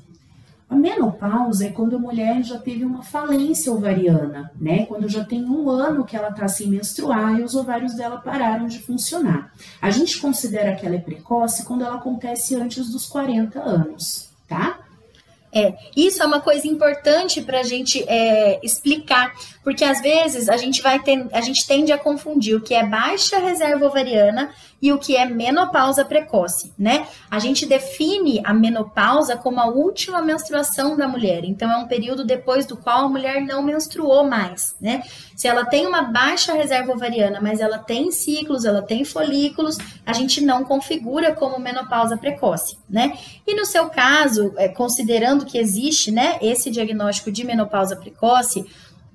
A 0.68 0.74
menopausa 0.74 1.66
é 1.66 1.70
quando 1.70 1.96
a 1.96 1.98
mulher 1.98 2.42
já 2.42 2.58
teve 2.58 2.84
uma 2.84 3.02
falência 3.02 3.72
ovariana, 3.72 4.52
né? 4.60 4.84
Quando 4.84 5.08
já 5.08 5.24
tem 5.24 5.42
um 5.42 5.70
ano 5.70 6.04
que 6.04 6.14
ela 6.14 6.28
está 6.28 6.46
sem 6.46 6.66
menstruar 6.66 7.38
e 7.38 7.42
os 7.42 7.54
ovários 7.54 7.94
dela 7.94 8.18
pararam 8.18 8.66
de 8.66 8.78
funcionar. 8.78 9.50
A 9.80 9.90
gente 9.90 10.20
considera 10.20 10.74
que 10.76 10.84
ela 10.84 10.96
é 10.96 11.00
precoce 11.00 11.64
quando 11.64 11.84
ela 11.84 11.96
acontece 11.96 12.54
antes 12.54 12.90
dos 12.90 13.06
40 13.06 13.58
anos, 13.58 14.30
tá? 14.46 14.78
É, 15.50 15.74
isso 15.96 16.22
é 16.22 16.26
uma 16.26 16.40
coisa 16.40 16.66
importante 16.68 17.40
para 17.40 17.60
a 17.60 17.62
gente 17.62 18.04
é, 18.06 18.60
explicar, 18.62 19.32
porque 19.68 19.84
às 19.84 20.00
vezes 20.00 20.48
a 20.48 20.56
gente 20.56 20.80
vai 20.80 20.98
ter, 20.98 21.28
a 21.30 21.42
gente 21.42 21.66
tende 21.66 21.92
a 21.92 21.98
confundir 21.98 22.56
o 22.56 22.60
que 22.62 22.72
é 22.72 22.86
baixa 22.86 23.36
reserva 23.38 23.84
ovariana 23.84 24.48
e 24.80 24.90
o 24.92 24.98
que 24.98 25.14
é 25.14 25.26
menopausa 25.26 26.06
precoce, 26.06 26.72
né? 26.78 27.06
A 27.30 27.38
gente 27.38 27.66
define 27.66 28.40
a 28.44 28.54
menopausa 28.54 29.36
como 29.36 29.60
a 29.60 29.66
última 29.66 30.22
menstruação 30.22 30.96
da 30.96 31.06
mulher, 31.06 31.44
então 31.44 31.70
é 31.70 31.76
um 31.76 31.86
período 31.86 32.24
depois 32.24 32.64
do 32.64 32.78
qual 32.78 33.04
a 33.04 33.08
mulher 33.10 33.42
não 33.42 33.62
menstruou 33.62 34.24
mais, 34.24 34.74
né? 34.80 35.02
Se 35.36 35.46
ela 35.46 35.66
tem 35.66 35.86
uma 35.86 36.00
baixa 36.00 36.54
reserva 36.54 36.92
ovariana, 36.92 37.38
mas 37.38 37.60
ela 37.60 37.76
tem 37.78 38.10
ciclos, 38.10 38.64
ela 38.64 38.80
tem 38.80 39.04
folículos, 39.04 39.76
a 40.06 40.14
gente 40.14 40.40
não 40.40 40.64
configura 40.64 41.34
como 41.34 41.58
menopausa 41.58 42.16
precoce, 42.16 42.78
né? 42.88 43.18
E 43.46 43.54
no 43.54 43.66
seu 43.66 43.90
caso, 43.90 44.54
é, 44.56 44.66
considerando 44.68 45.44
que 45.44 45.58
existe, 45.58 46.10
né, 46.10 46.38
esse 46.40 46.70
diagnóstico 46.70 47.30
de 47.30 47.44
menopausa 47.44 47.96
precoce, 47.96 48.64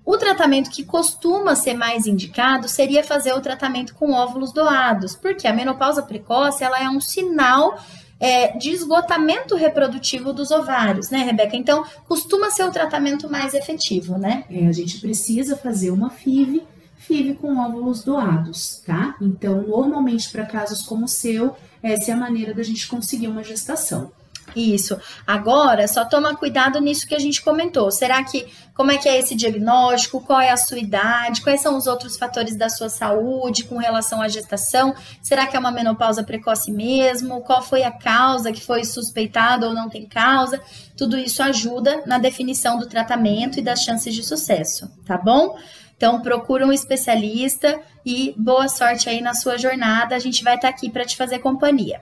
o 0.06 0.18
tratamento 0.18 0.70
que 0.70 0.84
costuma 0.84 1.56
ser 1.56 1.76
mais 1.76 2.06
indicado 2.06 2.68
seria 2.68 3.04
fazer 3.04 3.34
o 3.34 3.42
tratamento 3.42 3.96
com 3.96 4.12
óvulos 4.12 4.52
doados, 4.52 5.16
porque 5.16 5.48
a 5.48 5.54
menopausa 5.54 6.02
precoce 6.02 6.64
ela 6.64 6.82
é 6.82 6.90
um 6.90 7.00
sinal 7.00 7.80
é, 8.20 8.58
de 8.58 8.70
esgotamento 8.70 9.56
reprodutivo 9.56 10.32
dos 10.32 10.52
ovários, 10.52 11.10
né, 11.10 11.20
Rebeca? 11.20 11.56
Então, 11.56 11.84
costuma 12.08 12.50
ser 12.52 12.64
o 12.64 12.72
tratamento 12.72 13.30
mais 13.30 13.54
efetivo, 13.54 14.18
né? 14.18 14.46
É, 14.50 14.68
a 14.68 14.72
gente 14.72 15.00
precisa 15.00 15.58
fazer 15.58 15.92
uma 15.92 16.10
FIV, 16.10 16.64
FIV 16.98 17.36
com 17.36 17.58
óvulos 17.58 18.04
doados, 18.04 18.82
tá? 18.86 19.16
Então, 19.22 19.62
normalmente, 19.64 20.30
para 20.32 20.46
casos 20.46 20.84
como 20.84 21.06
o 21.06 21.10
seu, 21.10 21.56
essa 21.82 22.12
é 22.12 22.14
a 22.14 22.18
maneira 22.18 22.54
da 22.54 22.64
gente 22.64 22.88
conseguir 22.88 23.28
uma 23.28 23.44
gestação. 23.44 24.12
Isso. 24.56 25.00
Agora, 25.26 25.88
só 25.88 26.06
toma 26.06 26.36
cuidado 26.36 26.80
nisso 26.80 27.08
que 27.08 27.16
a 27.16 27.20
gente 27.20 27.42
comentou. 27.42 27.90
Será 27.92 28.24
que 28.24 28.48
como 28.74 28.92
é 28.92 28.98
que 28.98 29.08
é 29.08 29.20
esse 29.20 29.36
diagnóstico? 29.36 30.22
Qual 30.22 30.42
é 30.42 30.50
a 30.50 30.58
sua 30.58 30.80
idade? 30.80 31.42
Quais 31.42 31.62
são 31.62 31.78
os 31.78 31.86
outros 31.86 32.18
fatores 32.18 32.56
da 32.56 32.70
sua 32.70 32.90
saúde 32.90 33.64
com 33.66 33.78
relação 33.78 34.22
à 34.22 34.28
gestação? 34.28 34.96
Será 35.22 35.46
que 35.46 35.56
é 35.56 35.60
uma 35.60 35.72
menopausa 35.72 36.24
precoce 36.24 36.72
mesmo? 36.72 37.42
Qual 37.42 37.62
foi 37.62 37.84
a 37.84 37.92
causa 37.92 38.52
que 38.52 38.62
foi 38.62 38.84
suspeitada 38.84 39.68
ou 39.68 39.74
não 39.74 39.90
tem 39.90 40.08
causa? 40.08 40.60
Tudo 40.98 41.18
isso 41.18 41.42
ajuda 41.44 42.04
na 42.06 42.18
definição 42.18 42.78
do 42.78 42.88
tratamento 42.88 43.60
e 43.60 43.64
das 43.64 43.84
chances 43.84 44.14
de 44.14 44.24
sucesso, 44.24 44.90
tá 45.06 45.18
bom? 45.18 45.58
Então, 45.96 46.22
procura 46.22 46.66
um 46.66 46.74
especialista 46.74 47.80
e 48.06 48.34
boa 48.38 48.68
sorte 48.68 49.08
aí 49.08 49.22
na 49.22 49.34
sua 49.34 49.58
jornada. 49.58 50.16
A 50.16 50.20
gente 50.20 50.44
vai 50.44 50.56
estar 50.56 50.68
aqui 50.68 50.90
para 50.90 51.06
te 51.06 51.16
fazer 51.16 51.40
companhia. 51.40 52.02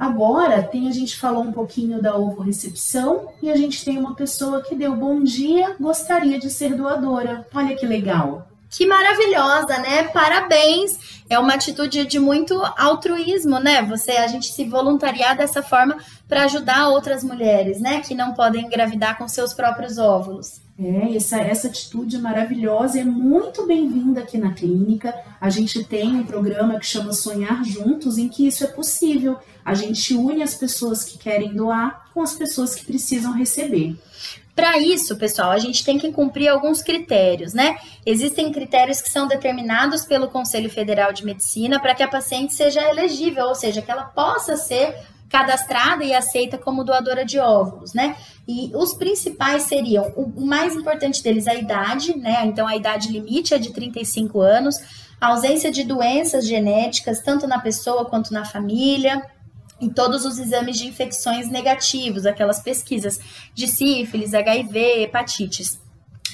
Agora 0.00 0.62
tem 0.62 0.88
a 0.88 0.92
gente 0.92 1.18
falou 1.18 1.42
um 1.42 1.52
pouquinho 1.52 2.00
da 2.00 2.16
ovo 2.16 2.40
recepção 2.40 3.28
e 3.42 3.50
a 3.50 3.56
gente 3.56 3.84
tem 3.84 3.98
uma 3.98 4.14
pessoa 4.14 4.62
que 4.62 4.74
deu 4.74 4.96
bom 4.96 5.22
dia, 5.22 5.76
gostaria 5.78 6.38
de 6.38 6.48
ser 6.48 6.74
doadora. 6.74 7.46
Olha 7.54 7.76
que 7.76 7.84
legal. 7.84 8.48
Que 8.70 8.86
maravilhosa, 8.86 9.76
né? 9.78 10.04
Parabéns. 10.04 11.20
É 11.28 11.38
uma 11.38 11.52
atitude 11.52 12.06
de 12.06 12.18
muito 12.18 12.54
altruísmo, 12.78 13.58
né? 13.58 13.82
Você 13.82 14.12
a 14.12 14.26
gente 14.26 14.50
se 14.50 14.64
voluntariar 14.64 15.36
dessa 15.36 15.62
forma 15.62 15.98
para 16.26 16.44
ajudar 16.44 16.88
outras 16.88 17.22
mulheres, 17.22 17.78
né, 17.78 18.00
que 18.00 18.14
não 18.14 18.32
podem 18.32 18.64
engravidar 18.64 19.18
com 19.18 19.28
seus 19.28 19.52
próprios 19.52 19.98
óvulos. 19.98 20.62
É, 20.82 21.14
essa, 21.14 21.38
essa 21.38 21.68
atitude 21.68 22.16
maravilhosa 22.16 23.00
é 23.00 23.04
muito 23.04 23.66
bem-vinda 23.66 24.22
aqui 24.22 24.38
na 24.38 24.54
clínica. 24.54 25.14
A 25.38 25.50
gente 25.50 25.84
tem 25.84 26.08
um 26.08 26.24
programa 26.24 26.78
que 26.78 26.86
chama 26.86 27.12
Sonhar 27.12 27.62
Juntos, 27.64 28.16
em 28.16 28.30
que 28.30 28.46
isso 28.46 28.64
é 28.64 28.66
possível. 28.66 29.36
A 29.62 29.74
gente 29.74 30.14
une 30.14 30.42
as 30.42 30.54
pessoas 30.54 31.04
que 31.04 31.18
querem 31.18 31.52
doar 31.52 32.08
com 32.14 32.22
as 32.22 32.32
pessoas 32.32 32.74
que 32.74 32.86
precisam 32.86 33.34
receber. 33.34 33.94
Para 34.56 34.78
isso, 34.78 35.16
pessoal, 35.16 35.50
a 35.50 35.58
gente 35.58 35.84
tem 35.84 35.98
que 35.98 36.10
cumprir 36.12 36.48
alguns 36.48 36.82
critérios, 36.82 37.52
né? 37.52 37.78
Existem 38.04 38.50
critérios 38.50 39.02
que 39.02 39.10
são 39.10 39.28
determinados 39.28 40.06
pelo 40.06 40.28
Conselho 40.28 40.70
Federal 40.70 41.12
de 41.12 41.26
Medicina 41.26 41.78
para 41.78 41.94
que 41.94 42.02
a 42.02 42.08
paciente 42.08 42.54
seja 42.54 42.80
elegível, 42.88 43.46
ou 43.46 43.54
seja, 43.54 43.82
que 43.82 43.90
ela 43.90 44.04
possa 44.04 44.56
ser 44.56 44.94
cadastrada 45.30 46.04
e 46.04 46.12
aceita 46.12 46.58
como 46.58 46.82
doadora 46.84 47.24
de 47.24 47.38
óvulos, 47.38 47.94
né? 47.94 48.16
E 48.46 48.72
os 48.74 48.94
principais 48.94 49.62
seriam, 49.62 50.12
o 50.16 50.44
mais 50.44 50.74
importante 50.74 51.22
deles, 51.22 51.46
a 51.46 51.54
idade, 51.54 52.18
né? 52.18 52.44
Então, 52.44 52.66
a 52.66 52.76
idade 52.76 53.10
limite 53.10 53.54
é 53.54 53.58
de 53.58 53.72
35 53.72 54.40
anos, 54.40 54.76
a 55.20 55.28
ausência 55.28 55.70
de 55.70 55.84
doenças 55.84 56.46
genéticas, 56.46 57.22
tanto 57.22 57.46
na 57.46 57.60
pessoa 57.60 58.04
quanto 58.04 58.32
na 58.32 58.44
família, 58.44 59.24
e 59.80 59.88
todos 59.88 60.24
os 60.24 60.38
exames 60.38 60.76
de 60.76 60.88
infecções 60.88 61.48
negativos, 61.48 62.26
aquelas 62.26 62.60
pesquisas 62.60 63.18
de 63.54 63.68
sífilis, 63.68 64.34
HIV, 64.34 65.02
hepatites. 65.02 65.80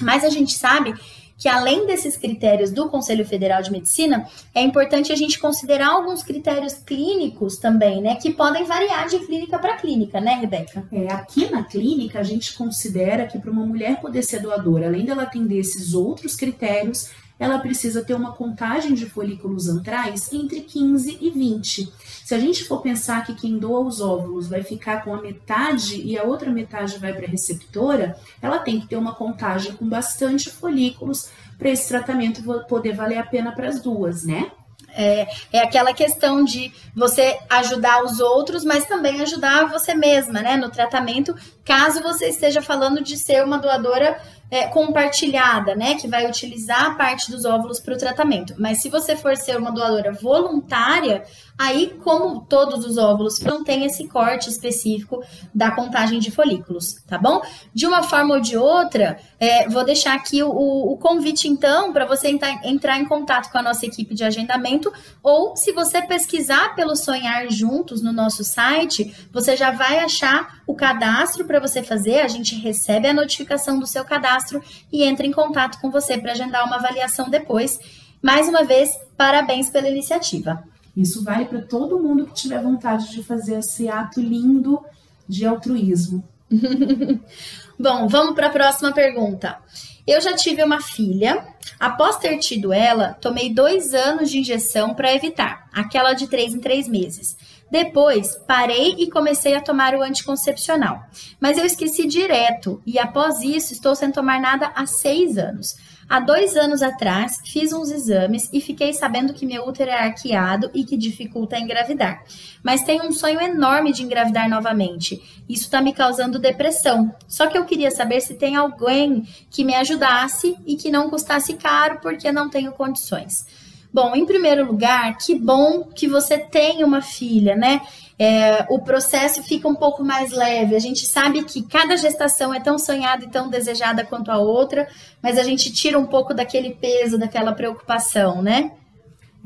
Mas 0.01 0.23
a 0.23 0.29
gente 0.29 0.53
sabe 0.53 0.93
que 1.37 1.47
além 1.47 1.85
desses 1.85 2.17
critérios 2.17 2.71
do 2.71 2.89
Conselho 2.89 3.25
Federal 3.25 3.61
de 3.61 3.71
Medicina, 3.71 4.27
é 4.53 4.61
importante 4.61 5.11
a 5.11 5.15
gente 5.15 5.39
considerar 5.39 5.89
alguns 5.89 6.23
critérios 6.23 6.73
clínicos 6.73 7.57
também, 7.57 8.01
né, 8.01 8.15
que 8.15 8.33
podem 8.33 8.63
variar 8.63 9.07
de 9.07 9.19
clínica 9.19 9.59
para 9.59 9.77
clínica, 9.77 10.19
né, 10.19 10.33
Rebeca? 10.33 10.87
É, 10.91 11.11
aqui 11.11 11.49
na 11.51 11.63
clínica 11.63 12.19
a 12.19 12.23
gente 12.23 12.55
considera 12.55 13.27
que 13.27 13.37
para 13.37 13.51
uma 13.51 13.65
mulher 13.65 14.01
poder 14.01 14.23
ser 14.23 14.39
doadora, 14.39 14.87
além 14.87 15.05
dela 15.05 15.23
atender 15.23 15.59
esses 15.59 15.93
outros 15.93 16.35
critérios, 16.35 17.09
ela 17.39 17.59
precisa 17.59 18.03
ter 18.03 18.13
uma 18.13 18.33
contagem 18.33 18.93
de 18.93 19.05
folículos 19.05 19.67
antrais 19.67 20.31
entre 20.33 20.61
15 20.61 21.17
e 21.21 21.29
20. 21.29 21.93
Se 22.25 22.35
a 22.35 22.39
gente 22.39 22.63
for 22.65 22.81
pensar 22.81 23.25
que 23.25 23.35
quem 23.35 23.57
doa 23.57 23.81
os 23.81 24.01
óvulos 24.01 24.47
vai 24.47 24.63
ficar 24.63 25.03
com 25.03 25.13
a 25.13 25.21
metade 25.21 26.01
e 26.01 26.17
a 26.17 26.23
outra 26.23 26.51
metade 26.51 26.97
vai 26.97 27.13
para 27.13 27.25
a 27.25 27.29
receptora, 27.29 28.17
ela 28.41 28.59
tem 28.59 28.79
que 28.79 28.87
ter 28.87 28.97
uma 28.97 29.15
contagem 29.15 29.73
com 29.73 29.87
bastante 29.87 30.49
folículos 30.49 31.29
para 31.57 31.69
esse 31.69 31.87
tratamento 31.87 32.43
poder 32.67 32.93
valer 32.93 33.17
a 33.17 33.25
pena 33.25 33.51
para 33.51 33.67
as 33.67 33.81
duas, 33.81 34.23
né? 34.23 34.51
É, 34.99 35.27
é 35.53 35.59
aquela 35.59 35.93
questão 35.93 36.43
de 36.43 36.73
você 36.95 37.37
ajudar 37.49 38.03
os 38.03 38.19
outros, 38.19 38.65
mas 38.65 38.85
também 38.85 39.21
ajudar 39.21 39.69
você 39.69 39.93
mesma, 39.93 40.41
né? 40.41 40.57
No 40.57 40.69
tratamento, 40.69 41.35
caso 41.63 42.01
você 42.01 42.29
esteja 42.29 42.61
falando 42.61 43.03
de 43.03 43.15
ser 43.15 43.43
uma 43.43 43.59
doadora 43.59 44.19
é, 44.49 44.67
compartilhada, 44.67 45.75
né? 45.75 45.95
Que 45.95 46.07
vai 46.07 46.27
utilizar 46.27 46.85
a 46.85 46.95
parte 46.95 47.29
dos 47.29 47.45
óvulos 47.45 47.79
para 47.79 47.93
o 47.93 47.97
tratamento. 47.97 48.55
Mas 48.57 48.81
se 48.81 48.89
você 48.89 49.15
for 49.15 49.35
ser 49.35 49.57
uma 49.57 49.71
doadora 49.71 50.11
voluntária, 50.11 51.23
aí, 51.57 51.97
como 52.03 52.41
todos 52.41 52.85
os 52.85 52.97
óvulos, 52.97 53.39
não 53.39 53.63
tem 53.63 53.85
esse 53.85 54.07
corte 54.07 54.49
específico 54.49 55.23
da 55.53 55.71
contagem 55.71 56.19
de 56.19 56.29
folículos, 56.29 57.01
tá 57.07 57.17
bom? 57.17 57.41
De 57.73 57.87
uma 57.87 58.03
forma 58.03 58.35
ou 58.35 58.39
de 58.39 58.55
outra, 58.55 59.17
é, 59.39 59.67
vou 59.67 59.83
deixar 59.83 60.13
aqui 60.13 60.43
o, 60.43 60.49
o 60.49 60.97
convite, 60.97 61.47
então, 61.47 61.91
para 61.91 62.05
você 62.05 62.27
entrar, 62.27 62.63
entrar 62.63 62.99
em 62.99 63.05
contato 63.05 63.51
com 63.51 63.57
a 63.57 63.63
nossa 63.63 63.85
equipe 63.85 64.13
de 64.13 64.23
agendamento, 64.23 64.93
ou 65.23 65.55
se 65.55 65.71
você 65.71 66.01
pesquisar 66.01 66.75
pelo 66.75 66.95
Sonhar 66.95 67.49
Juntos 67.49 68.01
no 68.01 68.13
nosso 68.13 68.43
site, 68.43 69.15
você 69.31 69.55
já 69.55 69.71
vai 69.71 69.99
achar 69.99 70.61
o 70.67 70.75
cadastro 70.75 71.45
para 71.45 71.59
você 71.59 71.81
fazer. 71.81 72.21
A 72.21 72.27
gente 72.27 72.55
recebe 72.55 73.07
a 73.07 73.13
notificação 73.13 73.79
do 73.79 73.87
seu 73.87 74.05
cadastro 74.05 74.61
e 74.91 75.03
entra 75.03 75.25
em 75.25 75.31
contato 75.31 75.79
com 75.79 75.89
você 75.89 76.17
para 76.17 76.33
agendar 76.33 76.65
uma 76.65 76.75
avaliação 76.75 77.29
depois. 77.29 77.79
Mais 78.21 78.47
uma 78.47 78.63
vez, 78.63 78.89
parabéns 79.15 79.69
pela 79.69 79.89
iniciativa. 79.89 80.63
Isso 80.97 81.23
vale 81.23 81.45
para 81.45 81.61
todo 81.61 81.99
mundo 81.99 82.25
que 82.25 82.33
tiver 82.33 82.59
vontade 82.59 83.11
de 83.11 83.21
fazer 83.23 83.59
esse 83.59 83.87
ato 83.87 84.19
lindo 84.19 84.83
de 85.29 85.45
altruísmo. 85.45 86.27
Bom, 87.79 88.07
vamos 88.07 88.33
para 88.33 88.47
a 88.47 88.49
próxima 88.49 88.91
pergunta. 88.91 89.59
Eu 90.07 90.19
já 90.19 90.33
tive 90.33 90.63
uma 90.63 90.81
filha. 90.81 91.45
Após 91.79 92.17
ter 92.17 92.39
tido 92.39 92.73
ela, 92.73 93.13
tomei 93.21 93.53
dois 93.53 93.93
anos 93.93 94.31
de 94.31 94.39
injeção 94.39 94.95
para 94.95 95.13
evitar, 95.13 95.69
aquela 95.71 96.13
de 96.13 96.27
três 96.27 96.55
em 96.55 96.59
três 96.59 96.87
meses. 96.87 97.37
Depois, 97.69 98.35
parei 98.47 98.95
e 98.97 99.11
comecei 99.11 99.53
a 99.53 99.61
tomar 99.61 99.93
o 99.93 100.01
anticoncepcional. 100.01 101.03
Mas 101.39 101.59
eu 101.59 101.65
esqueci 101.65 102.07
direto 102.07 102.81
e 102.87 102.97
após 102.97 103.41
isso 103.41 103.71
estou 103.71 103.93
sem 103.93 104.11
tomar 104.11 104.41
nada 104.41 104.71
há 104.73 104.87
seis 104.87 105.37
anos. 105.37 105.75
Há 106.09 106.21
dois 106.21 106.55
anos 106.55 106.81
atrás, 106.81 107.41
fiz 107.45 107.73
uns 107.73 107.91
exames 107.91 108.49
e 108.53 108.61
fiquei 108.61 108.93
sabendo 108.93 109.33
que 109.33 109.45
meu 109.45 109.67
útero 109.67 109.91
é 109.91 110.05
arqueado 110.05 110.71
e 110.73 110.85
que 110.85 110.95
dificulta 110.95 111.59
engravidar. 111.59 112.23
Mas 112.63 112.83
tenho 112.83 113.03
um 113.03 113.11
sonho 113.11 113.41
enorme 113.41 113.91
de 113.91 114.03
engravidar 114.03 114.49
novamente. 114.49 115.21
Isso 115.49 115.63
está 115.63 115.81
me 115.81 115.93
causando 115.93 116.39
depressão. 116.39 117.13
Só 117.27 117.47
que 117.47 117.57
eu 117.57 117.65
queria 117.65 117.91
saber 117.91 118.21
se 118.21 118.35
tem 118.35 118.55
alguém 118.55 119.27
que 119.49 119.65
me 119.65 119.75
ajudasse 119.75 120.55
e 120.65 120.77
que 120.77 120.89
não 120.89 121.09
custasse 121.09 121.55
caro, 121.55 121.99
porque 122.01 122.31
não 122.31 122.49
tenho 122.49 122.71
condições. 122.71 123.45
Bom, 123.93 124.15
em 124.15 124.25
primeiro 124.25 124.65
lugar, 124.65 125.17
que 125.17 125.35
bom 125.35 125.83
que 125.83 126.07
você 126.07 126.37
tem 126.37 126.83
uma 126.83 127.01
filha, 127.01 127.55
né? 127.55 127.81
É, 128.19 128.65
o 128.69 128.79
processo 128.79 129.43
fica 129.43 129.67
um 129.67 129.75
pouco 129.75 130.03
mais 130.03 130.31
leve. 130.31 130.75
A 130.75 130.79
gente 130.79 131.05
sabe 131.05 131.43
que 131.43 131.61
cada 131.61 131.95
gestação 131.95 132.53
é 132.53 132.59
tão 132.59 132.79
sonhada 132.79 133.25
e 133.25 133.29
tão 133.29 133.49
desejada 133.49 134.03
quanto 134.03 134.31
a 134.31 134.37
outra, 134.37 134.87
mas 135.21 135.37
a 135.37 135.43
gente 135.43 135.71
tira 135.71 135.99
um 135.99 136.05
pouco 136.05 136.33
daquele 136.33 136.71
peso, 136.71 137.17
daquela 137.17 137.53
preocupação, 137.53 138.41
né? 138.41 138.71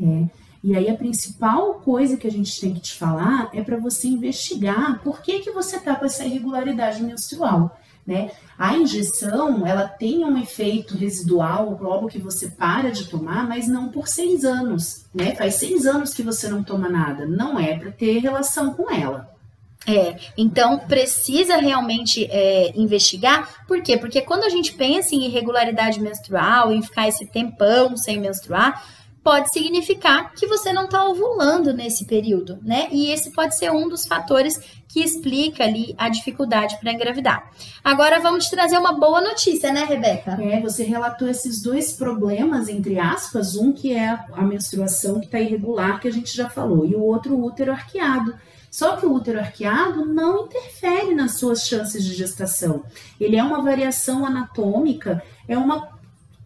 É. 0.01 0.23
E 0.63 0.75
aí 0.75 0.89
a 0.89 0.95
principal 0.95 1.75
coisa 1.75 2.15
que 2.15 2.27
a 2.27 2.31
gente 2.31 2.59
tem 2.61 2.73
que 2.73 2.79
te 2.79 2.93
falar 2.93 3.49
é 3.53 3.61
para 3.61 3.77
você 3.77 4.07
investigar 4.07 5.01
por 5.03 5.21
que 5.21 5.39
que 5.39 5.51
você 5.51 5.79
tá 5.79 5.95
com 5.95 6.05
essa 6.05 6.23
irregularidade 6.23 7.01
menstrual 7.03 7.75
né? 8.05 8.31
A 8.58 8.75
injeção, 8.75 9.65
ela 9.65 9.88
tem 9.88 10.25
um 10.25 10.38
efeito 10.38 10.98
residual 10.98 11.77
logo 11.79 12.08
que 12.08 12.20
você 12.20 12.50
para 12.50 12.91
de 12.91 13.05
tomar, 13.08 13.48
mas 13.48 13.67
não 13.67 13.89
por 13.89 14.08
seis 14.08 14.43
anos, 14.43 15.05
né? 15.13 15.36
Faz 15.36 15.55
seis 15.55 15.86
anos 15.86 16.13
que 16.13 16.24
você 16.24 16.50
não 16.50 16.63
toma 16.63 16.89
nada, 16.89 17.25
não 17.25 17.60
é 17.60 17.77
para 17.77 17.91
ter 17.91 18.20
relação 18.20 18.74
com 18.74 18.92
ela. 18.92 19.31
É, 19.87 20.16
então 20.37 20.77
precisa 20.77 21.57
realmente 21.57 22.25
é, 22.29 22.72
investigar. 22.75 23.66
Por 23.68 23.81
quê? 23.81 23.98
Porque 23.98 24.22
quando 24.22 24.44
a 24.44 24.50
gente 24.50 24.74
pensa 24.74 25.16
em 25.16 25.25
irregularidade 25.25 26.00
menstrual, 26.00 26.72
em 26.72 26.83
ficar 26.83 27.07
esse 27.07 27.25
tempão 27.25 27.98
sem 27.98 28.20
menstruar, 28.20 28.85
pode 29.24 29.51
significar 29.51 30.34
que 30.34 30.48
você 30.48 30.74
não 30.74 30.86
está 30.86 31.05
ovulando 31.05 31.74
nesse 31.74 32.05
período, 32.05 32.60
né? 32.62 32.88
E 32.92 33.12
esse 33.12 33.31
pode 33.31 33.57
ser 33.57 33.72
um 33.72 33.88
dos 33.88 34.05
fatores 34.05 34.60
que 34.88 35.01
explica 35.01 35.64
ali 35.64 35.96
a 35.98 36.10
dificuldade 36.10 36.77
para 36.79 36.92
engravidar. 36.92 37.50
Agora 37.84 38.20
vamos 38.20 38.46
te 38.46 38.51
trazer 38.51 38.77
uma 38.77 38.94
boa 38.94 39.22
notícia, 39.22 39.72
né, 39.72 39.86
Rebeca? 39.86 40.38
É, 40.42 40.60
você 40.60 40.84
relatou 40.84 41.27
esses 41.27 41.62
dois 41.62 41.94
problemas, 41.94 42.68
entre 42.68 43.00
aspas, 43.00 43.55
um 43.55 43.72
que 43.72 43.94
é 43.94 44.10
a 44.34 44.42
menstruação 44.42 45.20
que 45.20 45.27
está 45.27 45.40
irregular, 45.40 46.00
que 46.00 46.07
a 46.07 46.12
gente 46.12 46.36
já 46.36 46.50
falou, 46.50 46.86
e 46.86 46.96
o 46.96 47.01
outro 47.01 47.36
o 47.36 47.46
útero 47.46 47.72
arqueado. 47.72 48.36
Só 48.72 48.96
que 48.96 49.05
o 49.05 49.14
útero 49.14 49.40
arqueado 49.40 50.05
não 50.05 50.46
interfere 50.46 51.14
nas 51.14 51.36
suas 51.38 51.68
chances 51.68 52.05
de 52.05 52.14
gestação. 52.14 52.84
Ele 53.20 53.36
é 53.36 53.44
uma 53.44 53.62
variação 53.62 54.25
anatômica, 54.25 55.22
é 55.46 55.57
uma 55.57 55.90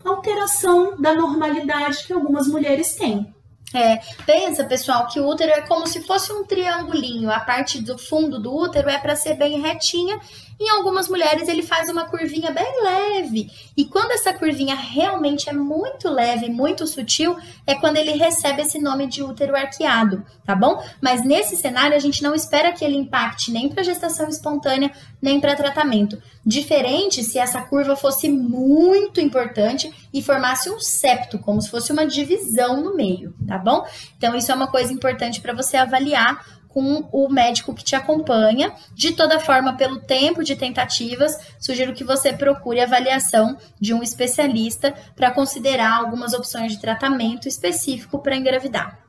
alteração 0.05 0.95
da 0.99 1.13
normalidade 1.13 2.05
que 2.05 2.13
algumas 2.13 2.47
mulheres 2.47 2.95
têm. 2.95 3.33
É, 3.73 3.97
pensa, 4.25 4.63
pessoal, 4.63 5.07
que 5.07 5.19
o 5.19 5.27
útero 5.27 5.51
é 5.51 5.61
como 5.61 5.85
se 5.85 6.01
fosse 6.03 6.31
um 6.31 6.45
triangulinho. 6.45 7.29
A 7.29 7.41
parte 7.41 7.81
do 7.81 7.97
fundo 7.97 8.39
do 8.39 8.55
útero 8.55 8.89
é 8.89 8.97
para 8.97 9.15
ser 9.15 9.35
bem 9.35 9.59
retinha 9.59 10.19
em 10.59 10.69
algumas 10.69 11.09
mulheres 11.09 11.47
ele 11.47 11.61
faz 11.61 11.89
uma 11.89 12.05
curvinha 12.05 12.51
bem 12.51 12.83
leve. 12.83 13.49
E 13.75 13.85
quando 13.85 14.11
essa 14.11 14.33
curvinha 14.33 14.75
realmente 14.75 15.49
é 15.49 15.53
muito 15.53 16.09
leve, 16.09 16.49
muito 16.49 16.87
sutil, 16.87 17.35
é 17.67 17.75
quando 17.75 17.97
ele 17.97 18.11
recebe 18.11 18.61
esse 18.61 18.79
nome 18.79 19.07
de 19.07 19.21
útero 19.21 19.55
arqueado, 19.55 20.25
tá 20.45 20.55
bom? 20.55 20.81
Mas 21.01 21.23
nesse 21.23 21.55
cenário 21.55 21.95
a 21.95 21.99
gente 21.99 22.23
não 22.23 22.33
espera 22.33 22.71
que 22.71 22.83
ele 22.83 22.95
impacte 22.95 23.51
nem 23.51 23.69
para 23.69 23.83
gestação 23.83 24.29
espontânea, 24.29 24.91
nem 25.21 25.39
para 25.39 25.55
tratamento. 25.55 26.21
Diferente 26.45 27.23
se 27.23 27.39
essa 27.39 27.61
curva 27.61 27.95
fosse 27.95 28.29
muito 28.29 29.19
importante 29.19 29.91
e 30.13 30.21
formasse 30.21 30.69
um 30.69 30.79
septo, 30.79 31.39
como 31.39 31.61
se 31.61 31.69
fosse 31.69 31.91
uma 31.91 32.05
divisão 32.05 32.81
no 32.81 32.95
meio, 32.95 33.33
tá 33.47 33.57
bom? 33.57 33.85
Então 34.17 34.35
isso 34.35 34.51
é 34.51 34.55
uma 34.55 34.67
coisa 34.67 34.93
importante 34.93 35.41
para 35.41 35.53
você 35.53 35.75
avaliar 35.75 36.45
com 36.75 37.07
o 37.09 37.29
médico 37.29 37.73
que 37.73 37.85
te 37.85 37.95
acompanha. 37.95 38.73
De 38.93 39.13
toda 39.13 39.39
forma, 39.39 39.77
pelo 39.77 40.01
tempo 40.01 40.43
de 40.43 40.57
tentativas, 40.57 41.39
sugiro 41.57 41.93
que 41.93 42.03
você 42.03 42.33
procure 42.33 42.81
avaliação 42.81 43.57
de 43.79 43.93
um 43.93 44.03
especialista 44.03 44.93
para 45.15 45.31
considerar 45.31 45.93
algumas 45.93 46.33
opções 46.33 46.73
de 46.73 46.81
tratamento 46.81 47.47
específico 47.47 48.19
para 48.19 48.35
engravidar. 48.35 48.99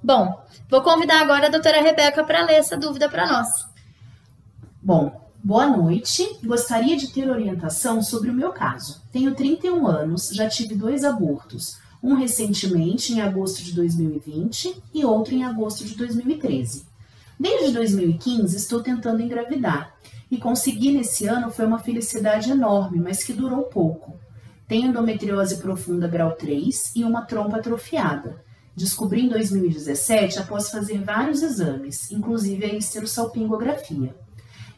Bom, 0.00 0.40
vou 0.70 0.80
convidar 0.80 1.20
agora 1.20 1.48
a 1.48 1.50
doutora 1.50 1.82
Rebeca 1.82 2.22
para 2.22 2.44
ler 2.44 2.54
essa 2.54 2.76
dúvida 2.76 3.08
para 3.08 3.26
nós. 3.26 3.48
Bom, 4.80 5.28
boa 5.42 5.66
noite. 5.66 6.38
Gostaria 6.44 6.96
de 6.96 7.08
ter 7.08 7.28
orientação 7.28 8.00
sobre 8.00 8.30
o 8.30 8.34
meu 8.34 8.52
caso. 8.52 9.02
Tenho 9.10 9.34
31 9.34 9.88
anos, 9.88 10.28
já 10.28 10.48
tive 10.48 10.76
dois 10.76 11.02
abortos. 11.02 11.78
Um 12.00 12.14
recentemente, 12.14 13.12
em 13.12 13.20
agosto 13.20 13.60
de 13.60 13.72
2020, 13.72 14.80
e 14.94 15.04
outro 15.04 15.34
em 15.34 15.42
agosto 15.42 15.84
de 15.84 15.96
2013. 15.96 16.86
Desde 17.38 17.72
2015 17.72 18.56
estou 18.56 18.82
tentando 18.82 19.22
engravidar 19.22 19.94
e 20.28 20.38
conseguir 20.38 20.90
nesse 20.90 21.26
ano 21.26 21.52
foi 21.52 21.66
uma 21.66 21.78
felicidade 21.78 22.50
enorme, 22.50 22.98
mas 22.98 23.22
que 23.22 23.32
durou 23.32 23.62
pouco. 23.64 24.18
Tenho 24.66 24.88
endometriose 24.88 25.58
profunda 25.58 26.08
grau 26.08 26.32
3 26.32 26.96
e 26.96 27.04
uma 27.04 27.22
trompa 27.22 27.58
atrofiada. 27.58 28.44
Descobri 28.74 29.22
em 29.22 29.28
2017 29.28 30.40
após 30.40 30.70
fazer 30.70 31.02
vários 31.02 31.40
exames, 31.42 32.10
inclusive 32.10 32.64
a 32.64 32.74
histerosalpingografia. 32.74 34.16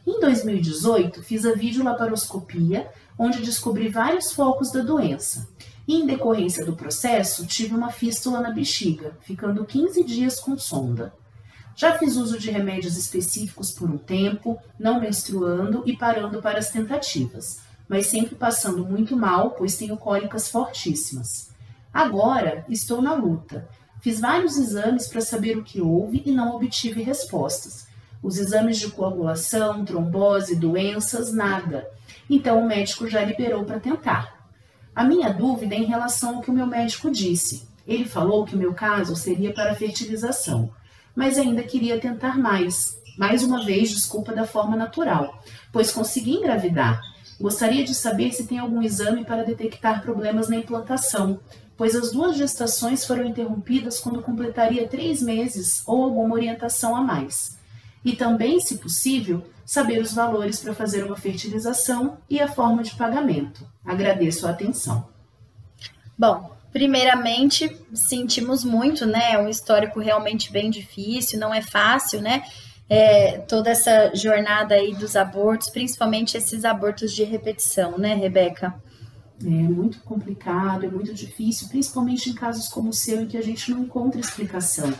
Em 0.05 0.19
2018, 0.19 1.23
fiz 1.23 1.45
a 1.47 1.53
videolaparoscopia, 1.53 2.89
onde 3.17 3.41
descobri 3.41 3.89
vários 3.89 4.31
focos 4.31 4.71
da 4.71 4.81
doença. 4.81 5.49
E, 5.87 5.95
em 5.95 6.05
decorrência 6.05 6.63
do 6.63 6.75
processo, 6.75 7.45
tive 7.45 7.73
uma 7.73 7.91
fístula 7.91 8.39
na 8.39 8.51
bexiga, 8.51 9.17
ficando 9.21 9.65
15 9.65 10.03
dias 10.03 10.39
com 10.39 10.57
sonda. 10.57 11.11
Já 11.75 11.97
fiz 11.97 12.15
uso 12.15 12.37
de 12.37 12.51
remédios 12.51 12.97
específicos 12.97 13.71
por 13.71 13.89
um 13.89 13.97
tempo, 13.97 14.59
não 14.79 14.99
menstruando 14.99 15.83
e 15.85 15.95
parando 15.95 16.41
para 16.41 16.59
as 16.59 16.69
tentativas, 16.69 17.61
mas 17.87 18.07
sempre 18.07 18.35
passando 18.35 18.85
muito 18.85 19.15
mal, 19.15 19.51
pois 19.51 19.75
tenho 19.75 19.97
cólicas 19.97 20.49
fortíssimas. 20.49 21.49
Agora 21.93 22.65
estou 22.69 23.01
na 23.01 23.13
luta. 23.13 23.67
Fiz 24.01 24.19
vários 24.19 24.57
exames 24.57 25.07
para 25.07 25.21
saber 25.21 25.57
o 25.57 25.63
que 25.63 25.81
houve 25.81 26.23
e 26.25 26.31
não 26.31 26.55
obtive 26.55 27.03
respostas. 27.03 27.87
Os 28.23 28.37
exames 28.37 28.77
de 28.77 28.89
coagulação, 28.89 29.83
trombose, 29.83 30.55
doenças, 30.55 31.33
nada. 31.33 31.87
Então 32.29 32.61
o 32.61 32.67
médico 32.67 33.07
já 33.07 33.23
liberou 33.23 33.63
para 33.63 33.79
tentar. 33.79 34.47
A 34.95 35.03
minha 35.03 35.31
dúvida 35.31 35.75
é 35.75 35.79
em 35.79 35.85
relação 35.85 36.35
ao 36.35 36.41
que 36.41 36.49
o 36.49 36.53
meu 36.53 36.65
médico 36.65 37.09
disse. 37.09 37.67
Ele 37.87 38.05
falou 38.05 38.45
que 38.45 38.55
o 38.55 38.59
meu 38.59 38.73
caso 38.73 39.15
seria 39.15 39.53
para 39.53 39.75
fertilização, 39.75 40.71
mas 41.15 41.37
ainda 41.37 41.63
queria 41.63 41.99
tentar 41.99 42.37
mais. 42.37 42.99
Mais 43.17 43.43
uma 43.43 43.63
vez, 43.65 43.89
desculpa 43.89 44.33
da 44.33 44.45
forma 44.45 44.75
natural, 44.75 45.43
pois 45.71 45.91
consegui 45.91 46.35
engravidar. 46.35 47.01
Gostaria 47.39 47.83
de 47.83 47.93
saber 47.95 48.31
se 48.31 48.45
tem 48.45 48.59
algum 48.59 48.81
exame 48.81 49.25
para 49.25 49.43
detectar 49.43 50.01
problemas 50.01 50.47
na 50.47 50.57
implantação, 50.57 51.39
pois 51.75 51.95
as 51.95 52.11
duas 52.11 52.37
gestações 52.37 53.05
foram 53.05 53.25
interrompidas 53.25 53.99
quando 53.99 54.21
completaria 54.21 54.87
três 54.87 55.21
meses 55.21 55.81
ou 55.87 56.03
alguma 56.03 56.35
orientação 56.35 56.95
a 56.95 57.01
mais. 57.01 57.57
E 58.05 58.15
também, 58.15 58.59
se 58.59 58.77
possível, 58.77 59.43
saber 59.65 60.01
os 60.01 60.13
valores 60.13 60.59
para 60.59 60.73
fazer 60.73 61.03
uma 61.03 61.15
fertilização 61.15 62.17
e 62.29 62.39
a 62.39 62.47
forma 62.47 62.83
de 62.83 62.95
pagamento. 62.95 63.65
Agradeço 63.85 64.45
a 64.45 64.51
atenção. 64.51 65.07
Bom, 66.17 66.51
primeiramente, 66.71 67.77
sentimos 67.93 68.63
muito, 68.63 69.05
né? 69.05 69.33
É 69.33 69.37
um 69.37 69.49
histórico 69.49 69.99
realmente 69.99 70.51
bem 70.51 70.69
difícil, 70.69 71.39
não 71.39 71.53
é 71.53 71.61
fácil, 71.61 72.21
né? 72.21 72.43
É, 72.89 73.37
toda 73.39 73.69
essa 73.69 74.13
jornada 74.13 74.75
aí 74.75 74.93
dos 74.93 75.15
abortos, 75.15 75.69
principalmente 75.69 76.35
esses 76.35 76.65
abortos 76.65 77.13
de 77.13 77.23
repetição, 77.23 77.97
né, 77.97 78.13
Rebeca? 78.13 78.75
É 79.43 79.49
muito 79.49 79.99
complicado, 80.01 80.85
é 80.85 80.89
muito 80.89 81.13
difícil, 81.13 81.67
principalmente 81.69 82.29
em 82.29 82.33
casos 82.33 82.67
como 82.67 82.89
o 82.89 82.93
seu, 82.93 83.21
em 83.21 83.27
que 83.27 83.37
a 83.37 83.41
gente 83.41 83.71
não 83.71 83.83
encontra 83.83 84.19
explicação. 84.19 84.93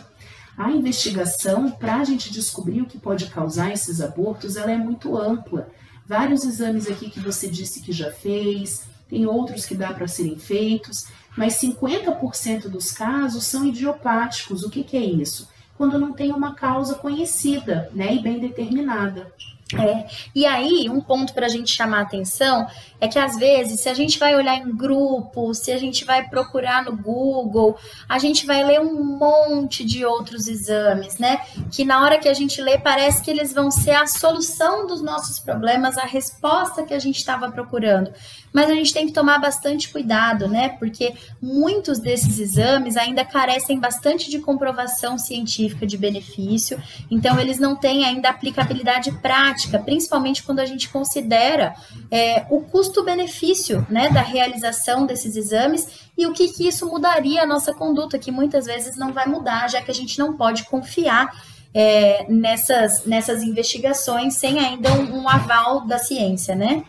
A 0.56 0.70
investigação, 0.70 1.70
para 1.70 1.96
a 1.96 2.04
gente 2.04 2.32
descobrir 2.32 2.82
o 2.82 2.86
que 2.86 2.98
pode 2.98 3.26
causar 3.26 3.72
esses 3.72 4.00
abortos, 4.00 4.56
ela 4.56 4.72
é 4.72 4.76
muito 4.76 5.16
ampla. 5.16 5.68
Vários 6.06 6.44
exames 6.44 6.90
aqui 6.90 7.10
que 7.10 7.20
você 7.20 7.48
disse 7.48 7.80
que 7.80 7.92
já 7.92 8.10
fez, 8.10 8.82
tem 9.08 9.26
outros 9.26 9.64
que 9.64 9.74
dá 9.74 9.92
para 9.92 10.08
serem 10.08 10.38
feitos, 10.38 11.06
mas 11.36 11.60
50% 11.60 12.68
dos 12.68 12.92
casos 12.92 13.44
são 13.44 13.66
idiopáticos. 13.66 14.62
O 14.62 14.70
que, 14.70 14.84
que 14.84 14.96
é 14.96 15.04
isso? 15.04 15.48
Quando 15.76 15.98
não 15.98 16.12
tem 16.12 16.30
uma 16.30 16.54
causa 16.54 16.94
conhecida 16.94 17.90
né, 17.92 18.14
e 18.14 18.22
bem 18.22 18.38
determinada. 18.38 19.32
É, 19.78 20.06
e 20.34 20.44
aí, 20.46 20.88
um 20.90 21.00
ponto 21.00 21.32
para 21.32 21.46
a 21.46 21.48
gente 21.48 21.70
chamar 21.70 22.02
atenção 22.02 22.66
é 23.00 23.08
que 23.08 23.18
às 23.18 23.36
vezes, 23.36 23.80
se 23.80 23.88
a 23.88 23.94
gente 23.94 24.18
vai 24.18 24.34
olhar 24.36 24.56
em 24.56 24.76
grupo, 24.76 25.52
se 25.54 25.72
a 25.72 25.78
gente 25.78 26.04
vai 26.04 26.28
procurar 26.28 26.84
no 26.84 26.96
Google, 26.96 27.76
a 28.08 28.18
gente 28.18 28.46
vai 28.46 28.62
ler 28.62 28.80
um 28.80 29.02
monte 29.02 29.84
de 29.84 30.04
outros 30.04 30.46
exames, 30.46 31.18
né? 31.18 31.40
Que 31.70 31.84
na 31.84 32.02
hora 32.02 32.18
que 32.18 32.28
a 32.28 32.34
gente 32.34 32.60
lê, 32.60 32.78
parece 32.78 33.22
que 33.22 33.30
eles 33.30 33.52
vão 33.52 33.70
ser 33.70 33.92
a 33.92 34.06
solução 34.06 34.86
dos 34.86 35.02
nossos 35.02 35.38
problemas, 35.38 35.98
a 35.98 36.04
resposta 36.04 36.84
que 36.84 36.94
a 36.94 36.98
gente 36.98 37.18
estava 37.18 37.50
procurando. 37.50 38.12
Mas 38.52 38.70
a 38.70 38.74
gente 38.74 38.92
tem 38.92 39.06
que 39.06 39.12
tomar 39.12 39.38
bastante 39.38 39.88
cuidado, 39.88 40.46
né? 40.46 40.70
Porque 40.78 41.14
muitos 41.40 41.98
desses 41.98 42.38
exames 42.38 42.96
ainda 42.96 43.24
carecem 43.24 43.80
bastante 43.80 44.30
de 44.30 44.38
comprovação 44.38 45.16
científica 45.16 45.86
de 45.86 45.96
benefício, 45.96 46.80
então 47.10 47.40
eles 47.40 47.58
não 47.58 47.74
têm 47.74 48.04
ainda 48.04 48.28
aplicabilidade 48.28 49.10
prática, 49.20 49.61
principalmente 49.68 50.42
quando 50.42 50.60
a 50.60 50.66
gente 50.66 50.88
considera 50.88 51.74
é, 52.10 52.46
o 52.50 52.60
custo-benefício 52.60 53.86
né, 53.88 54.08
da 54.10 54.22
realização 54.22 55.06
desses 55.06 55.36
exames 55.36 55.86
e 56.16 56.26
o 56.26 56.32
que, 56.32 56.48
que 56.48 56.66
isso 56.66 56.86
mudaria 56.86 57.42
a 57.42 57.46
nossa 57.46 57.72
conduta, 57.74 58.18
que 58.18 58.30
muitas 58.30 58.66
vezes 58.66 58.96
não 58.96 59.12
vai 59.12 59.26
mudar, 59.26 59.68
já 59.68 59.80
que 59.80 59.90
a 59.90 59.94
gente 59.94 60.18
não 60.18 60.36
pode 60.36 60.64
confiar 60.64 61.30
é, 61.74 62.26
nessas, 62.28 63.04
nessas 63.04 63.42
investigações 63.42 64.34
sem 64.34 64.58
ainda 64.58 64.92
um, 64.92 65.22
um 65.22 65.28
aval 65.28 65.86
da 65.86 65.98
ciência, 65.98 66.54
né? 66.54 66.84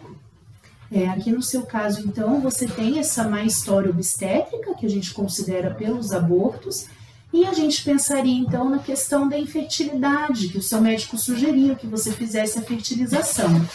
É, 0.92 1.08
aqui 1.08 1.32
no 1.32 1.42
seu 1.42 1.64
caso, 1.64 2.06
então, 2.06 2.40
você 2.40 2.68
tem 2.68 3.00
essa 3.00 3.28
má 3.28 3.44
história 3.44 3.90
obstétrica, 3.90 4.76
que 4.76 4.86
a 4.86 4.90
gente 4.90 5.12
considera 5.12 5.74
pelos 5.74 6.12
abortos, 6.12 6.86
e 7.34 7.46
a 7.46 7.52
gente 7.52 7.84
pensaria, 7.84 8.38
então, 8.38 8.70
na 8.70 8.78
questão 8.78 9.28
da 9.28 9.38
infertilidade, 9.38 10.50
que 10.50 10.60
o 10.60 10.62
seu 10.62 10.80
médico 10.80 11.18
sugeriu 11.18 11.76
que 11.76 11.88
você 11.88 12.12
fizesse 12.12 12.60
a 12.60 12.62
fertilização. 12.62 13.68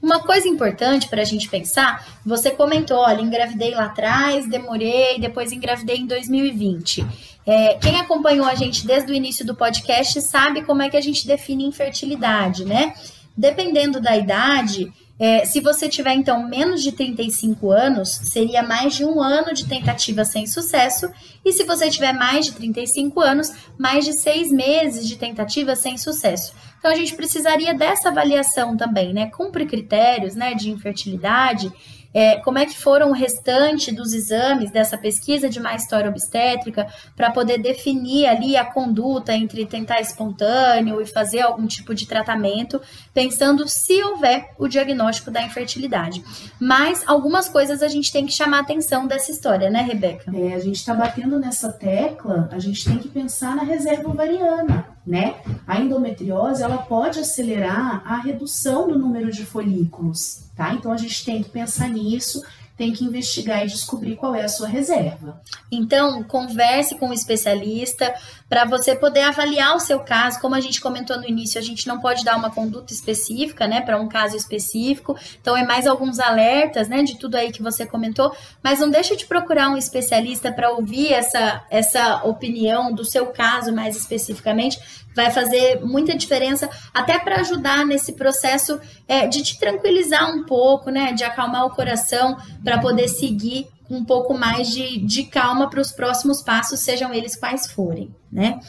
Uma 0.00 0.20
coisa 0.20 0.46
importante 0.46 1.08
para 1.08 1.22
a 1.22 1.24
gente 1.24 1.48
pensar, 1.48 2.06
você 2.24 2.50
comentou, 2.50 2.98
olha, 2.98 3.22
engravidei 3.22 3.70
lá 3.70 3.86
atrás, 3.86 4.46
demorei, 4.46 5.18
depois 5.18 5.52
engravidei 5.52 5.96
em 5.96 6.06
2020. 6.06 7.06
É, 7.46 7.74
quem 7.74 7.98
acompanhou 7.98 8.46
a 8.46 8.54
gente 8.54 8.86
desde 8.86 9.10
o 9.10 9.14
início 9.14 9.46
do 9.46 9.54
podcast 9.54 10.20
sabe 10.20 10.62
como 10.62 10.82
é 10.82 10.90
que 10.90 10.96
a 10.98 11.00
gente 11.00 11.26
define 11.26 11.64
infertilidade, 11.64 12.66
né? 12.66 12.92
Dependendo 13.34 14.00
da 14.00 14.16
idade, 14.16 14.92
é, 15.18 15.46
se 15.46 15.60
você 15.60 15.88
tiver, 15.88 16.12
então, 16.12 16.46
menos 16.46 16.82
de 16.82 16.92
35 16.92 17.70
anos, 17.70 18.10
seria 18.10 18.62
mais 18.62 18.94
de 18.94 19.04
um 19.04 19.22
ano 19.22 19.54
de 19.54 19.66
tentativa 19.66 20.24
sem 20.24 20.46
sucesso. 20.46 21.08
E 21.44 21.52
se 21.52 21.64
você 21.64 21.88
tiver 21.88 22.12
mais 22.12 22.44
de 22.44 22.52
35 22.52 23.20
anos, 23.20 23.50
mais 23.78 24.04
de 24.04 24.12
seis 24.12 24.52
meses 24.52 25.08
de 25.08 25.16
tentativa 25.16 25.74
sem 25.74 25.96
sucesso. 25.96 26.54
Então, 26.78 26.90
a 26.90 26.94
gente 26.94 27.14
precisaria 27.14 27.72
dessa 27.72 28.10
avaliação 28.10 28.76
também, 28.76 29.14
né? 29.14 29.30
Cumpre 29.30 29.64
critérios 29.64 30.34
né, 30.34 30.52
de 30.54 30.70
infertilidade 30.70 31.72
é, 32.16 32.36
como 32.40 32.56
é 32.56 32.64
que 32.64 32.78
foram 32.78 33.10
o 33.10 33.12
restante 33.12 33.94
dos 33.94 34.14
exames 34.14 34.70
dessa 34.70 34.96
pesquisa 34.96 35.50
de 35.50 35.60
má 35.60 35.74
história 35.74 36.08
obstétrica 36.08 36.86
para 37.14 37.30
poder 37.30 37.58
definir 37.58 38.24
ali 38.24 38.56
a 38.56 38.64
conduta 38.64 39.34
entre 39.34 39.66
tentar 39.66 40.00
espontâneo 40.00 40.98
e 40.98 41.04
fazer 41.04 41.42
algum 41.42 41.66
tipo 41.66 41.94
de 41.94 42.06
tratamento, 42.06 42.80
pensando 43.12 43.68
se 43.68 44.02
houver 44.02 44.48
o 44.58 44.66
diagnóstico 44.66 45.30
da 45.30 45.42
infertilidade. 45.42 46.24
Mas 46.58 47.04
algumas 47.06 47.50
coisas 47.50 47.82
a 47.82 47.88
gente 47.88 48.10
tem 48.10 48.24
que 48.24 48.32
chamar 48.32 48.60
atenção 48.60 49.06
dessa 49.06 49.30
história, 49.30 49.68
né, 49.68 49.82
Rebeca? 49.82 50.32
É, 50.34 50.54
a 50.54 50.58
gente 50.58 50.76
está 50.76 50.94
batendo 50.94 51.38
nessa 51.38 51.70
tecla, 51.70 52.48
a 52.50 52.58
gente 52.58 52.82
tem 52.82 52.96
que 52.96 53.08
pensar 53.10 53.54
na 53.54 53.62
reserva 53.62 54.08
ovariana, 54.08 54.95
né? 55.06 55.36
A 55.66 55.80
endometriose, 55.80 56.62
ela 56.62 56.78
pode 56.78 57.20
acelerar 57.20 58.02
a 58.04 58.16
redução 58.16 58.88
do 58.88 58.98
número 58.98 59.30
de 59.30 59.44
folículos, 59.46 60.42
tá? 60.56 60.74
Então 60.74 60.90
a 60.90 60.96
gente 60.96 61.24
tem 61.24 61.42
que 61.42 61.48
pensar 61.48 61.88
nisso, 61.88 62.42
tem 62.76 62.92
que 62.92 63.04
investigar 63.04 63.64
e 63.64 63.68
descobrir 63.68 64.16
qual 64.16 64.34
é 64.34 64.44
a 64.44 64.48
sua 64.48 64.68
reserva. 64.68 65.40
Então, 65.72 66.22
converse 66.24 66.96
com 66.96 67.06
o 67.06 67.10
um 67.10 67.12
especialista 67.12 68.14
para 68.48 68.64
você 68.64 68.94
poder 68.94 69.22
avaliar 69.22 69.74
o 69.74 69.80
seu 69.80 70.00
caso. 70.00 70.40
Como 70.40 70.54
a 70.54 70.60
gente 70.60 70.80
comentou 70.80 71.16
no 71.16 71.28
início, 71.28 71.58
a 71.58 71.62
gente 71.62 71.86
não 71.86 72.00
pode 72.00 72.24
dar 72.24 72.36
uma 72.36 72.50
conduta 72.50 72.92
específica, 72.92 73.66
né, 73.66 73.80
para 73.80 74.00
um 74.00 74.08
caso 74.08 74.36
específico. 74.36 75.16
Então, 75.40 75.56
é 75.56 75.64
mais 75.64 75.86
alguns 75.86 76.18
alertas, 76.18 76.88
né, 76.88 77.02
de 77.02 77.16
tudo 77.18 77.36
aí 77.36 77.50
que 77.50 77.62
você 77.62 77.84
comentou. 77.84 78.34
Mas 78.62 78.78
não 78.78 78.88
deixe 78.88 79.16
de 79.16 79.26
procurar 79.26 79.70
um 79.70 79.76
especialista 79.76 80.52
para 80.52 80.70
ouvir 80.70 81.12
essa, 81.12 81.64
essa 81.70 82.22
opinião 82.24 82.92
do 82.92 83.04
seu 83.04 83.26
caso 83.26 83.72
mais 83.72 83.96
especificamente. 83.96 84.78
Vai 85.14 85.30
fazer 85.30 85.80
muita 85.84 86.14
diferença, 86.14 86.68
até 86.92 87.18
para 87.18 87.40
ajudar 87.40 87.84
nesse 87.86 88.12
processo 88.12 88.78
é, 89.08 89.26
de 89.26 89.42
te 89.42 89.58
tranquilizar 89.58 90.30
um 90.30 90.44
pouco, 90.44 90.90
né, 90.90 91.12
de 91.12 91.24
acalmar 91.24 91.64
o 91.64 91.70
coração 91.70 92.36
para 92.62 92.78
poder 92.78 93.08
seguir 93.08 93.66
um 93.88 94.04
pouco 94.04 94.36
mais 94.36 94.68
de, 94.68 94.98
de 94.98 95.24
calma 95.24 95.68
para 95.70 95.80
os 95.80 95.92
próximos 95.92 96.42
passos, 96.42 96.80
sejam 96.80 97.12
eles 97.12 97.36
quais 97.36 97.70
forem, 97.70 98.14
né? 98.30 98.60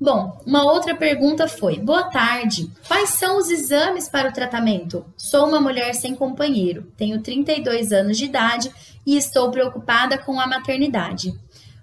Bom, 0.00 0.40
uma 0.46 0.62
outra 0.62 0.94
pergunta 0.94 1.48
foi: 1.48 1.78
Boa 1.78 2.04
tarde, 2.04 2.70
quais 2.86 3.10
são 3.10 3.36
os 3.36 3.50
exames 3.50 4.08
para 4.08 4.28
o 4.28 4.32
tratamento? 4.32 5.04
Sou 5.16 5.46
uma 5.48 5.60
mulher 5.60 5.92
sem 5.94 6.14
companheiro, 6.14 6.92
tenho 6.96 7.20
32 7.20 7.90
anos 7.90 8.16
de 8.16 8.26
idade 8.26 8.70
e 9.04 9.16
estou 9.16 9.50
preocupada 9.50 10.16
com 10.16 10.38
a 10.38 10.46
maternidade. 10.46 11.34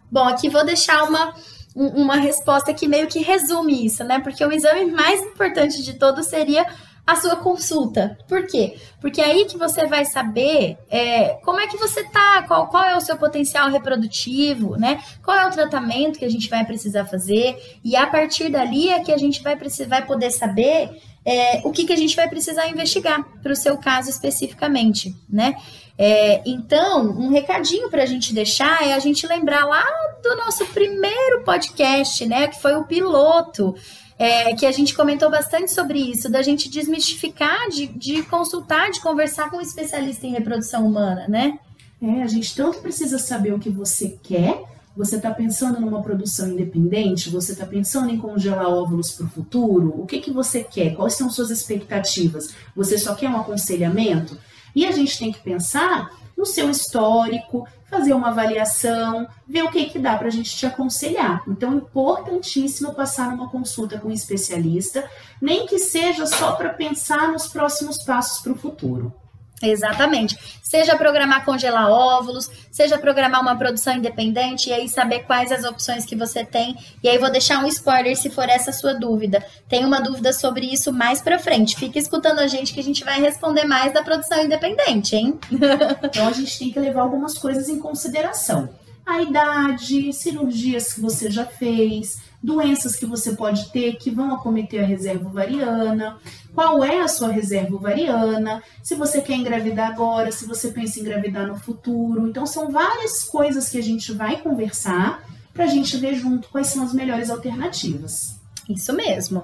Bom, 0.09 0.23
aqui 0.23 0.47
vou 0.47 0.65
deixar 0.65 1.03
uma, 1.03 1.33
uma 1.75 2.15
resposta 2.15 2.73
que 2.73 2.87
meio 2.87 3.07
que 3.07 3.19
resume 3.19 3.85
isso, 3.85 4.01
né? 4.05 4.19
Porque 4.19 4.45
o 4.45 4.51
exame 4.51 4.91
mais 4.91 5.21
importante 5.21 5.83
de 5.83 5.95
todos 5.95 6.27
seria 6.27 6.65
a 7.05 7.15
sua 7.15 7.35
consulta. 7.35 8.17
Por 8.27 8.47
quê? 8.47 8.77
Porque 8.99 9.21
é 9.21 9.25
aí 9.25 9.45
que 9.45 9.57
você 9.57 9.85
vai 9.85 10.05
saber 10.05 10.77
é, 10.89 11.35
como 11.43 11.59
é 11.59 11.67
que 11.67 11.77
você 11.77 12.03
tá, 12.05 12.43
qual, 12.47 12.67
qual 12.67 12.83
é 12.83 12.95
o 12.95 13.01
seu 13.01 13.15
potencial 13.17 13.69
reprodutivo, 13.69 14.75
né? 14.75 15.03
Qual 15.23 15.37
é 15.37 15.47
o 15.47 15.51
tratamento 15.51 16.17
que 16.17 16.25
a 16.25 16.29
gente 16.29 16.49
vai 16.49 16.65
precisar 16.65 17.05
fazer, 17.05 17.79
e 17.83 17.95
a 17.95 18.07
partir 18.07 18.49
dali 18.49 18.89
é 18.89 18.99
que 19.01 19.11
a 19.11 19.17
gente 19.17 19.43
vai, 19.43 19.55
precisar, 19.55 19.89
vai 19.89 20.05
poder 20.05 20.31
saber 20.31 20.99
é, 21.23 21.61
o 21.63 21.71
que, 21.71 21.85
que 21.85 21.93
a 21.93 21.97
gente 21.97 22.15
vai 22.15 22.27
precisar 22.27 22.67
investigar 22.67 23.23
para 23.41 23.51
o 23.51 23.55
seu 23.55 23.77
caso 23.77 24.09
especificamente, 24.09 25.15
né? 25.29 25.55
É, 25.97 26.41
então, 26.45 27.03
um 27.03 27.29
recadinho 27.29 27.89
para 27.89 28.03
a 28.03 28.05
gente 28.05 28.33
deixar 28.33 28.85
é 28.85 28.93
a 28.93 28.99
gente 28.99 29.25
lembrar 29.25 29.65
lá 29.65 29.83
do 30.21 30.35
nosso 30.35 30.65
primeiro 30.67 31.43
podcast, 31.43 32.25
né? 32.25 32.47
Que 32.47 32.61
foi 32.61 32.75
o 32.75 32.83
piloto 32.83 33.75
é, 34.17 34.55
que 34.55 34.65
a 34.65 34.71
gente 34.71 34.95
comentou 34.95 35.29
bastante 35.29 35.71
sobre 35.71 35.99
isso, 35.99 36.29
da 36.29 36.41
gente 36.41 36.69
desmistificar, 36.69 37.69
de, 37.69 37.87
de 37.87 38.23
consultar, 38.23 38.91
de 38.91 39.01
conversar 39.01 39.49
com 39.49 39.57
um 39.57 39.61
especialista 39.61 40.25
em 40.25 40.31
reprodução 40.31 40.85
humana, 40.85 41.27
né? 41.27 41.59
É, 42.01 42.21
a 42.21 42.27
gente 42.27 42.55
tanto 42.55 42.79
precisa 42.79 43.17
saber 43.17 43.53
o 43.53 43.59
que 43.59 43.69
você 43.69 44.17
quer. 44.21 44.63
Você 44.95 45.17
está 45.17 45.31
pensando 45.31 45.79
numa 45.81 46.01
produção 46.01 46.49
independente? 46.49 47.29
Você 47.29 47.51
está 47.51 47.65
pensando 47.65 48.09
em 48.09 48.17
congelar 48.17 48.67
óvulos 48.67 49.11
para 49.11 49.25
o 49.25 49.29
futuro? 49.29 49.93
O 50.01 50.05
que, 50.05 50.21
que 50.21 50.31
você 50.31 50.63
quer? 50.63 50.95
Quais 50.95 51.15
são 51.15 51.29
suas 51.29 51.49
expectativas? 51.49 52.53
Você 52.75 52.97
só 52.97 53.13
quer 53.13 53.29
um 53.29 53.37
aconselhamento? 53.37 54.37
E 54.73 54.85
a 54.85 54.91
gente 54.91 55.17
tem 55.17 55.31
que 55.31 55.39
pensar 55.39 56.09
no 56.37 56.45
seu 56.45 56.69
histórico, 56.69 57.67
fazer 57.95 58.13
uma 58.13 58.29
avaliação, 58.29 59.27
ver 59.47 59.63
o 59.63 59.71
que, 59.71 59.85
que 59.85 59.99
dá 59.99 60.17
para 60.17 60.27
a 60.27 60.31
gente 60.31 60.55
te 60.55 60.65
aconselhar. 60.65 61.43
Então, 61.47 61.71
é 61.71 61.75
importantíssimo 61.75 62.93
passar 62.93 63.31
numa 63.31 63.49
consulta 63.49 63.97
com 63.97 64.09
um 64.09 64.11
especialista, 64.11 65.09
nem 65.41 65.65
que 65.65 65.79
seja 65.79 66.25
só 66.25 66.53
para 66.53 66.73
pensar 66.73 67.31
nos 67.31 67.47
próximos 67.47 68.03
passos 68.03 68.41
para 68.41 68.51
o 68.51 68.57
futuro. 68.57 69.13
Exatamente. 69.61 70.37
Seja 70.61 70.97
programar 70.97 71.45
congelar 71.45 71.89
óvulos, 71.89 72.49
seja 72.71 72.97
programar 72.97 73.41
uma 73.41 73.55
produção 73.55 73.95
independente 73.95 74.69
e 74.69 74.73
aí 74.73 74.89
saber 74.89 75.19
quais 75.19 75.51
as 75.51 75.63
opções 75.63 76.05
que 76.05 76.15
você 76.15 76.43
tem. 76.43 76.75
E 77.01 77.07
aí 77.07 77.17
vou 77.17 77.31
deixar 77.31 77.63
um 77.63 77.67
spoiler 77.67 78.17
se 78.17 78.29
for 78.29 78.49
essa 78.49 78.71
sua 78.71 78.93
dúvida. 78.93 79.45
Tem 79.69 79.85
uma 79.85 80.01
dúvida 80.01 80.33
sobre 80.33 80.65
isso 80.65 80.91
mais 80.91 81.21
para 81.21 81.39
frente. 81.39 81.77
Fique 81.77 81.97
escutando 81.97 82.39
a 82.39 82.47
gente 82.47 82.73
que 82.73 82.79
a 82.79 82.83
gente 82.83 83.03
vai 83.03 83.21
responder 83.21 83.63
mais 83.63 83.93
da 83.93 84.03
produção 84.03 84.43
independente, 84.43 85.15
hein? 85.15 85.39
então 86.03 86.27
a 86.27 86.33
gente 86.33 86.59
tem 86.59 86.71
que 86.71 86.79
levar 86.79 87.01
algumas 87.01 87.37
coisas 87.37 87.69
em 87.69 87.79
consideração. 87.79 88.69
A 89.05 89.21
idade, 89.21 90.11
cirurgias 90.11 90.93
que 90.93 90.99
você 90.99 91.29
já 91.29 91.45
fez, 91.45 92.24
doenças 92.45 92.95
que 92.95 93.05
você 93.05 93.35
pode 93.35 93.71
ter 93.71 93.95
que 93.97 94.11
vão 94.11 94.33
acometer 94.33 94.83
a 94.83 94.85
reserva 94.85 95.27
ovariana, 95.27 96.17
qual 96.53 96.83
é 96.83 97.01
a 97.01 97.07
sua 97.07 97.29
reserva 97.29 97.75
ovariana, 97.75 98.61
se 98.83 98.93
você 98.95 99.19
quer 99.19 99.33
engravidar 99.33 99.91
agora, 99.91 100.31
se 100.31 100.45
você 100.45 100.69
pensa 100.69 100.99
em 100.99 101.01
engravidar 101.01 101.47
no 101.47 101.57
futuro. 101.57 102.27
Então, 102.27 102.45
são 102.45 102.71
várias 102.71 103.23
coisas 103.23 103.67
que 103.67 103.77
a 103.77 103.83
gente 103.83 104.13
vai 104.13 104.39
conversar 104.39 105.23
para 105.53 105.65
a 105.65 105.67
gente 105.67 105.97
ver 105.97 106.15
junto 106.15 106.49
quais 106.49 106.67
são 106.67 106.83
as 106.83 106.93
melhores 106.93 107.29
alternativas. 107.29 108.39
Isso 108.69 108.93
mesmo. 108.93 109.43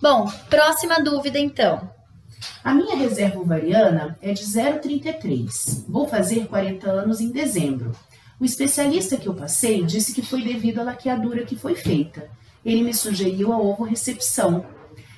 Bom, 0.00 0.30
próxima 0.50 1.00
dúvida 1.00 1.38
então. 1.38 1.90
A 2.62 2.74
minha 2.74 2.96
reserva 2.96 3.40
ovariana 3.40 4.18
é 4.20 4.32
de 4.32 4.44
0,33. 4.44 5.84
Vou 5.88 6.06
fazer 6.06 6.46
40 6.48 6.90
anos 6.90 7.20
em 7.20 7.30
dezembro. 7.30 7.92
O 8.40 8.44
especialista 8.44 9.16
que 9.16 9.28
eu 9.28 9.34
passei 9.34 9.84
disse 9.84 10.12
que 10.12 10.22
foi 10.22 10.42
devido 10.42 10.80
à 10.80 10.82
laqueadura 10.82 11.44
que 11.44 11.54
foi 11.54 11.76
feita 11.76 12.28
ele 12.64 12.82
me 12.82 12.94
sugeriu 12.94 13.52
a 13.52 13.58
ovo 13.58 13.84
recepção. 13.84 14.64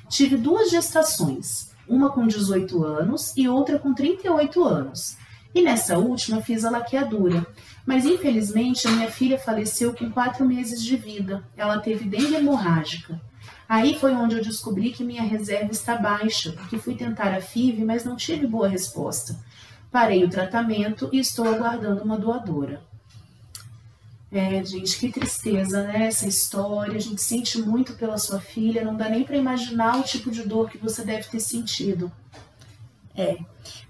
Tive 0.09 0.37
duas 0.37 0.70
gestações, 0.70 1.70
uma 1.88 2.11
com 2.11 2.26
18 2.26 2.85
anos 2.85 3.33
e 3.37 3.48
outra 3.48 3.78
com 3.78 3.92
38 3.92 4.64
anos. 4.64 5.16
E 5.54 5.62
nessa 5.62 5.98
última 5.98 6.40
fiz 6.40 6.64
a 6.64 6.70
laqueadura. 6.70 7.46
Mas 7.87 8.04
infelizmente 8.04 8.88
a 8.88 8.90
minha 8.90 9.11
filha 9.11 9.38
faleceu 9.38 9.94
com 9.94 10.11
quatro 10.11 10.44
meses 10.44 10.83
de 10.83 10.96
vida. 10.96 11.44
Ela 11.57 11.78
teve 11.78 12.09
dengue 12.09 12.35
hemorrágica. 12.35 13.20
Aí 13.68 13.98
foi 13.98 14.12
onde 14.12 14.37
eu 14.37 14.42
descobri 14.42 14.90
que 14.90 15.04
minha 15.04 15.22
reserva 15.22 15.70
está 15.70 15.96
baixa, 15.96 16.52
porque 16.52 16.78
fui 16.78 16.94
tentar 16.94 17.33
a 17.33 17.40
FIV, 17.40 17.85
mas 17.85 18.04
não 18.04 18.16
tive 18.16 18.46
boa 18.46 18.68
resposta. 18.68 19.38
Parei 19.90 20.24
o 20.24 20.28
tratamento 20.28 21.09
e 21.12 21.18
estou 21.18 21.46
aguardando 21.46 22.02
uma 22.02 22.18
doadora. 22.18 22.83
É, 24.35 24.64
gente, 24.64 24.99
que 24.99 25.12
tristeza, 25.12 25.85
né? 25.85 26.09
Essa 26.09 26.27
história. 26.27 26.97
A 26.97 27.01
gente 27.01 27.23
sente 27.23 27.57
muito 27.61 27.92
pela 27.92 28.18
sua 28.18 28.40
filha. 28.40 28.85
Não 28.85 28.97
dá 28.97 29.09
nem 29.09 29.23
para 29.23 29.37
imaginar 29.37 30.01
o 30.01 30.03
tipo 30.03 30.29
de 30.29 30.42
dor 30.42 30.68
que 30.68 30.77
você 30.77 31.05
deve 31.05 31.29
ter 31.29 31.38
sentido. 31.38 32.11
É, 33.16 33.37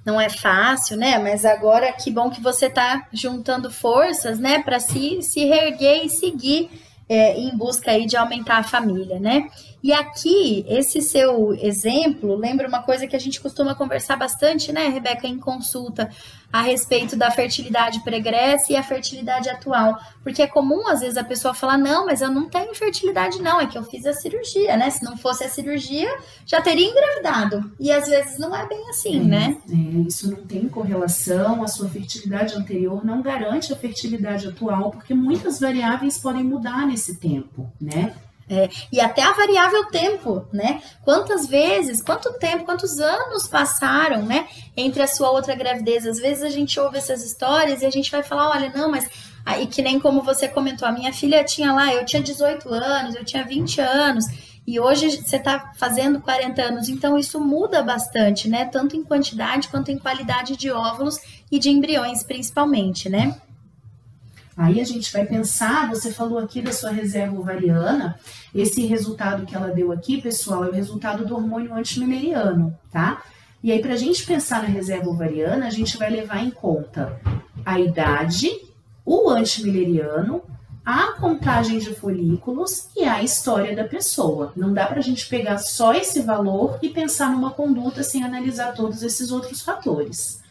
não 0.04 0.20
é 0.20 0.28
fácil, 0.28 0.98
né? 0.98 1.18
Mas 1.18 1.46
agora 1.46 1.90
que 1.94 2.10
bom 2.10 2.28
que 2.28 2.42
você 2.42 2.68
tá 2.68 3.08
juntando 3.10 3.70
forças, 3.70 4.38
né, 4.38 4.62
para 4.62 4.78
se, 4.78 5.22
se 5.22 5.46
reerguer 5.46 6.04
e 6.04 6.10
seguir 6.10 6.70
é, 7.08 7.40
em 7.40 7.56
busca 7.56 7.92
aí 7.92 8.04
de 8.04 8.14
aumentar 8.14 8.58
a 8.58 8.62
família, 8.62 9.18
né? 9.18 9.48
E 9.84 9.92
aqui, 9.92 10.64
esse 10.66 11.02
seu 11.02 11.52
exemplo 11.52 12.34
lembra 12.36 12.66
uma 12.66 12.82
coisa 12.82 13.06
que 13.06 13.14
a 13.14 13.18
gente 13.18 13.38
costuma 13.38 13.74
conversar 13.74 14.16
bastante, 14.16 14.72
né, 14.72 14.88
Rebeca, 14.88 15.26
em 15.26 15.38
consulta, 15.38 16.08
a 16.50 16.62
respeito 16.62 17.14
da 17.16 17.30
fertilidade 17.30 18.02
pregressa 18.02 18.72
e 18.72 18.76
a 18.76 18.82
fertilidade 18.82 19.50
atual. 19.50 20.00
Porque 20.22 20.40
é 20.40 20.46
comum, 20.46 20.88
às 20.88 21.00
vezes, 21.00 21.18
a 21.18 21.22
pessoa 21.22 21.52
falar: 21.52 21.76
não, 21.76 22.06
mas 22.06 22.22
eu 22.22 22.30
não 22.30 22.48
tenho 22.48 22.74
fertilidade, 22.74 23.42
não, 23.42 23.60
é 23.60 23.66
que 23.66 23.76
eu 23.76 23.84
fiz 23.84 24.06
a 24.06 24.14
cirurgia, 24.14 24.74
né? 24.74 24.88
Se 24.88 25.04
não 25.04 25.18
fosse 25.18 25.44
a 25.44 25.50
cirurgia, 25.50 26.10
já 26.46 26.62
teria 26.62 26.88
engravidado. 26.88 27.70
E 27.78 27.92
às 27.92 28.08
vezes 28.08 28.38
não 28.38 28.56
é 28.56 28.66
bem 28.66 28.88
assim, 28.88 29.20
é, 29.20 29.24
né? 29.24 29.58
É, 29.68 30.08
isso 30.08 30.30
não 30.30 30.46
tem 30.46 30.66
correlação, 30.66 31.62
a 31.62 31.68
sua 31.68 31.90
fertilidade 31.90 32.54
anterior 32.54 33.04
não 33.04 33.20
garante 33.20 33.70
a 33.70 33.76
fertilidade 33.76 34.48
atual, 34.48 34.92
porque 34.92 35.12
muitas 35.12 35.60
variáveis 35.60 36.16
podem 36.16 36.42
mudar 36.42 36.86
nesse 36.86 37.16
tempo, 37.16 37.70
né? 37.78 38.14
É, 38.48 38.68
e 38.92 39.00
até 39.00 39.22
a 39.22 39.32
variável 39.32 39.86
tempo, 39.86 40.46
né? 40.52 40.82
Quantas 41.02 41.46
vezes, 41.46 42.02
quanto 42.02 42.32
tempo, 42.34 42.64
quantos 42.64 42.98
anos 43.00 43.46
passaram, 43.46 44.22
né? 44.22 44.46
Entre 44.76 45.02
a 45.02 45.06
sua 45.06 45.30
outra 45.30 45.54
gravidez. 45.54 46.06
Às 46.06 46.18
vezes 46.18 46.42
a 46.42 46.50
gente 46.50 46.78
ouve 46.78 46.98
essas 46.98 47.24
histórias 47.24 47.80
e 47.80 47.86
a 47.86 47.90
gente 47.90 48.10
vai 48.10 48.22
falar, 48.22 48.50
olha, 48.50 48.72
não, 48.74 48.90
mas. 48.90 49.08
Aí 49.46 49.66
que 49.66 49.82
nem 49.82 50.00
como 50.00 50.22
você 50.22 50.48
comentou, 50.48 50.88
a 50.88 50.92
minha 50.92 51.12
filha 51.12 51.44
tinha 51.44 51.72
lá, 51.72 51.92
eu 51.92 52.04
tinha 52.04 52.22
18 52.22 52.66
anos, 52.72 53.14
eu 53.14 53.24
tinha 53.24 53.44
20 53.44 53.80
anos. 53.80 54.24
E 54.66 54.80
hoje 54.80 55.10
você 55.10 55.36
está 55.36 55.72
fazendo 55.76 56.20
40 56.20 56.62
anos, 56.62 56.88
então 56.88 57.18
isso 57.18 57.38
muda 57.38 57.82
bastante, 57.82 58.48
né? 58.48 58.64
Tanto 58.64 58.96
em 58.96 59.04
quantidade 59.04 59.68
quanto 59.68 59.90
em 59.90 59.98
qualidade 59.98 60.56
de 60.56 60.70
óvulos 60.70 61.18
e 61.52 61.58
de 61.58 61.68
embriões, 61.68 62.22
principalmente, 62.22 63.10
né? 63.10 63.38
Aí 64.56 64.80
a 64.80 64.84
gente 64.84 65.12
vai 65.12 65.26
pensar, 65.26 65.88
você 65.88 66.12
falou 66.12 66.38
aqui 66.38 66.62
da 66.62 66.72
sua 66.72 66.90
reserva 66.90 67.38
ovariana, 67.38 68.18
esse 68.54 68.86
resultado 68.86 69.44
que 69.44 69.54
ela 69.54 69.68
deu 69.68 69.90
aqui, 69.90 70.20
pessoal, 70.20 70.64
é 70.64 70.68
o 70.68 70.72
resultado 70.72 71.26
do 71.26 71.34
hormônio 71.34 71.74
antimileriano, 71.74 72.76
tá? 72.90 73.22
E 73.62 73.72
aí, 73.72 73.80
para 73.80 73.94
a 73.94 73.96
gente 73.96 74.24
pensar 74.26 74.62
na 74.62 74.68
reserva 74.68 75.08
ovariana, 75.08 75.66
a 75.66 75.70
gente 75.70 75.96
vai 75.96 76.10
levar 76.10 76.44
em 76.44 76.50
conta 76.50 77.18
a 77.64 77.80
idade, 77.80 78.50
o 79.04 79.30
antimileriano, 79.30 80.42
a 80.84 81.12
contagem 81.12 81.78
de 81.78 81.94
folículos 81.94 82.88
e 82.94 83.04
a 83.04 83.22
história 83.22 83.74
da 83.74 83.84
pessoa. 83.84 84.52
Não 84.54 84.72
dá 84.72 84.86
para 84.86 84.98
a 84.98 85.02
gente 85.02 85.26
pegar 85.26 85.56
só 85.56 85.94
esse 85.94 86.20
valor 86.20 86.78
e 86.82 86.90
pensar 86.90 87.30
numa 87.30 87.50
conduta 87.50 88.02
sem 88.02 88.22
analisar 88.22 88.74
todos 88.74 89.02
esses 89.02 89.32
outros 89.32 89.62
fatores. 89.62 90.43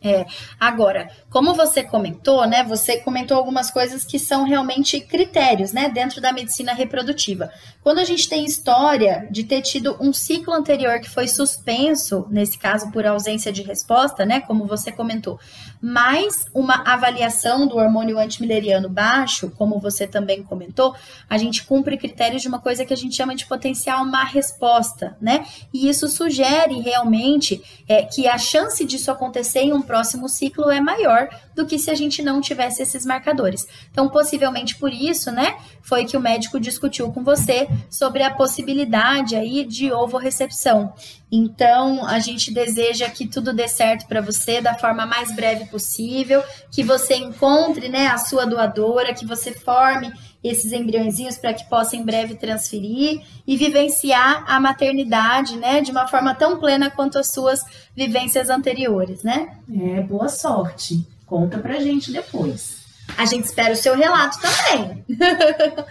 É, 0.00 0.26
agora, 0.60 1.10
como 1.28 1.54
você 1.54 1.82
comentou, 1.82 2.46
né? 2.46 2.62
Você 2.62 2.98
comentou 2.98 3.36
algumas 3.36 3.68
coisas 3.68 4.04
que 4.04 4.16
são 4.16 4.44
realmente 4.44 5.00
critérios, 5.00 5.72
né? 5.72 5.88
Dentro 5.88 6.20
da 6.20 6.32
medicina 6.32 6.72
reprodutiva. 6.72 7.50
Quando 7.82 7.98
a 7.98 8.04
gente 8.04 8.28
tem 8.28 8.44
história 8.44 9.26
de 9.28 9.42
ter 9.42 9.60
tido 9.60 9.96
um 10.00 10.12
ciclo 10.12 10.54
anterior 10.54 11.00
que 11.00 11.10
foi 11.10 11.26
suspenso, 11.26 12.26
nesse 12.30 12.56
caso 12.56 12.92
por 12.92 13.04
ausência 13.04 13.52
de 13.52 13.62
resposta, 13.62 14.24
né? 14.24 14.40
Como 14.40 14.66
você 14.66 14.92
comentou, 14.92 15.40
mais 15.80 16.44
uma 16.54 16.84
avaliação 16.86 17.66
do 17.66 17.76
hormônio 17.76 18.20
antimileriano 18.20 18.88
baixo, 18.88 19.50
como 19.58 19.80
você 19.80 20.06
também 20.06 20.44
comentou, 20.44 20.94
a 21.28 21.36
gente 21.36 21.64
cumpre 21.64 21.98
critérios 21.98 22.42
de 22.42 22.46
uma 22.46 22.60
coisa 22.60 22.84
que 22.84 22.94
a 22.94 22.96
gente 22.96 23.16
chama 23.16 23.34
de 23.34 23.46
potencial 23.46 24.04
má 24.04 24.22
resposta, 24.22 25.16
né? 25.20 25.44
E 25.74 25.88
isso 25.88 26.06
sugere 26.06 26.78
realmente 26.80 27.60
é, 27.88 28.04
que 28.04 28.28
a 28.28 28.38
chance 28.38 28.84
disso 28.84 29.10
acontecer 29.10 29.60
em 29.60 29.72
um 29.72 29.87
próximo 29.88 30.28
ciclo 30.28 30.70
é 30.70 30.80
maior 30.80 31.28
do 31.56 31.66
que 31.66 31.78
se 31.78 31.90
a 31.90 31.94
gente 31.94 32.22
não 32.22 32.40
tivesse 32.40 32.82
esses 32.82 33.06
marcadores. 33.06 33.66
Então, 33.90 34.08
possivelmente 34.08 34.76
por 34.76 34.92
isso, 34.92 35.32
né, 35.32 35.56
foi 35.82 36.04
que 36.04 36.16
o 36.16 36.20
médico 36.20 36.60
discutiu 36.60 37.10
com 37.10 37.24
você 37.24 37.66
sobre 37.90 38.22
a 38.22 38.32
possibilidade 38.32 39.34
aí 39.34 39.64
de 39.64 39.90
ovo 39.90 40.18
recepção. 40.18 40.92
Então, 41.32 42.06
a 42.06 42.18
gente 42.20 42.52
deseja 42.52 43.08
que 43.08 43.26
tudo 43.26 43.52
dê 43.52 43.66
certo 43.66 44.06
para 44.06 44.20
você 44.20 44.60
da 44.60 44.74
forma 44.74 45.06
mais 45.06 45.34
breve 45.34 45.66
possível, 45.66 46.42
que 46.70 46.82
você 46.82 47.16
encontre, 47.16 47.88
né, 47.88 48.06
a 48.08 48.18
sua 48.18 48.44
doadora, 48.44 49.14
que 49.14 49.26
você 49.26 49.52
forme 49.52 50.12
esses 50.48 50.72
embriõezinhos 50.72 51.36
para 51.36 51.54
que 51.54 51.68
possa 51.68 51.96
em 51.96 52.04
breve 52.04 52.34
transferir 52.34 53.22
e 53.46 53.56
vivenciar 53.56 54.44
a 54.46 54.58
maternidade, 54.60 55.56
né, 55.56 55.80
de 55.80 55.90
uma 55.90 56.06
forma 56.06 56.34
tão 56.34 56.58
plena 56.58 56.90
quanto 56.90 57.18
as 57.18 57.28
suas 57.32 57.60
vivências 57.94 58.50
anteriores, 58.50 59.22
né? 59.22 59.56
É, 59.72 60.00
boa 60.02 60.28
sorte. 60.28 61.06
Conta 61.26 61.58
pra 61.58 61.78
gente 61.78 62.10
depois. 62.10 62.78
A 63.16 63.24
gente 63.24 63.44
espera 63.44 63.72
o 63.72 63.76
seu 63.76 63.96
relato 63.96 64.38
também. 64.40 65.04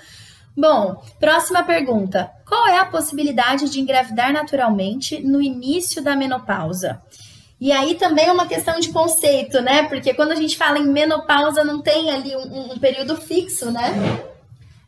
Bom, 0.55 1.03
próxima 1.19 1.63
pergunta. 1.63 2.31
Qual 2.47 2.67
é 2.67 2.79
a 2.79 2.85
possibilidade 2.85 3.69
de 3.69 3.79
engravidar 3.79 4.33
naturalmente 4.33 5.21
no 5.21 5.39
início 5.39 6.01
da 6.01 6.15
menopausa? 6.15 6.99
E 7.59 7.71
aí 7.71 7.95
também 7.95 8.27
é 8.27 8.31
uma 8.31 8.47
questão 8.47 8.79
de 8.79 8.89
conceito, 8.89 9.61
né? 9.61 9.83
Porque 9.83 10.13
quando 10.13 10.31
a 10.31 10.35
gente 10.35 10.57
fala 10.57 10.77
em 10.77 10.87
menopausa, 10.87 11.63
não 11.63 11.81
tem 11.81 12.11
ali 12.11 12.35
um, 12.35 12.73
um 12.73 12.79
período 12.79 13.15
fixo, 13.17 13.71
né? 13.71 13.93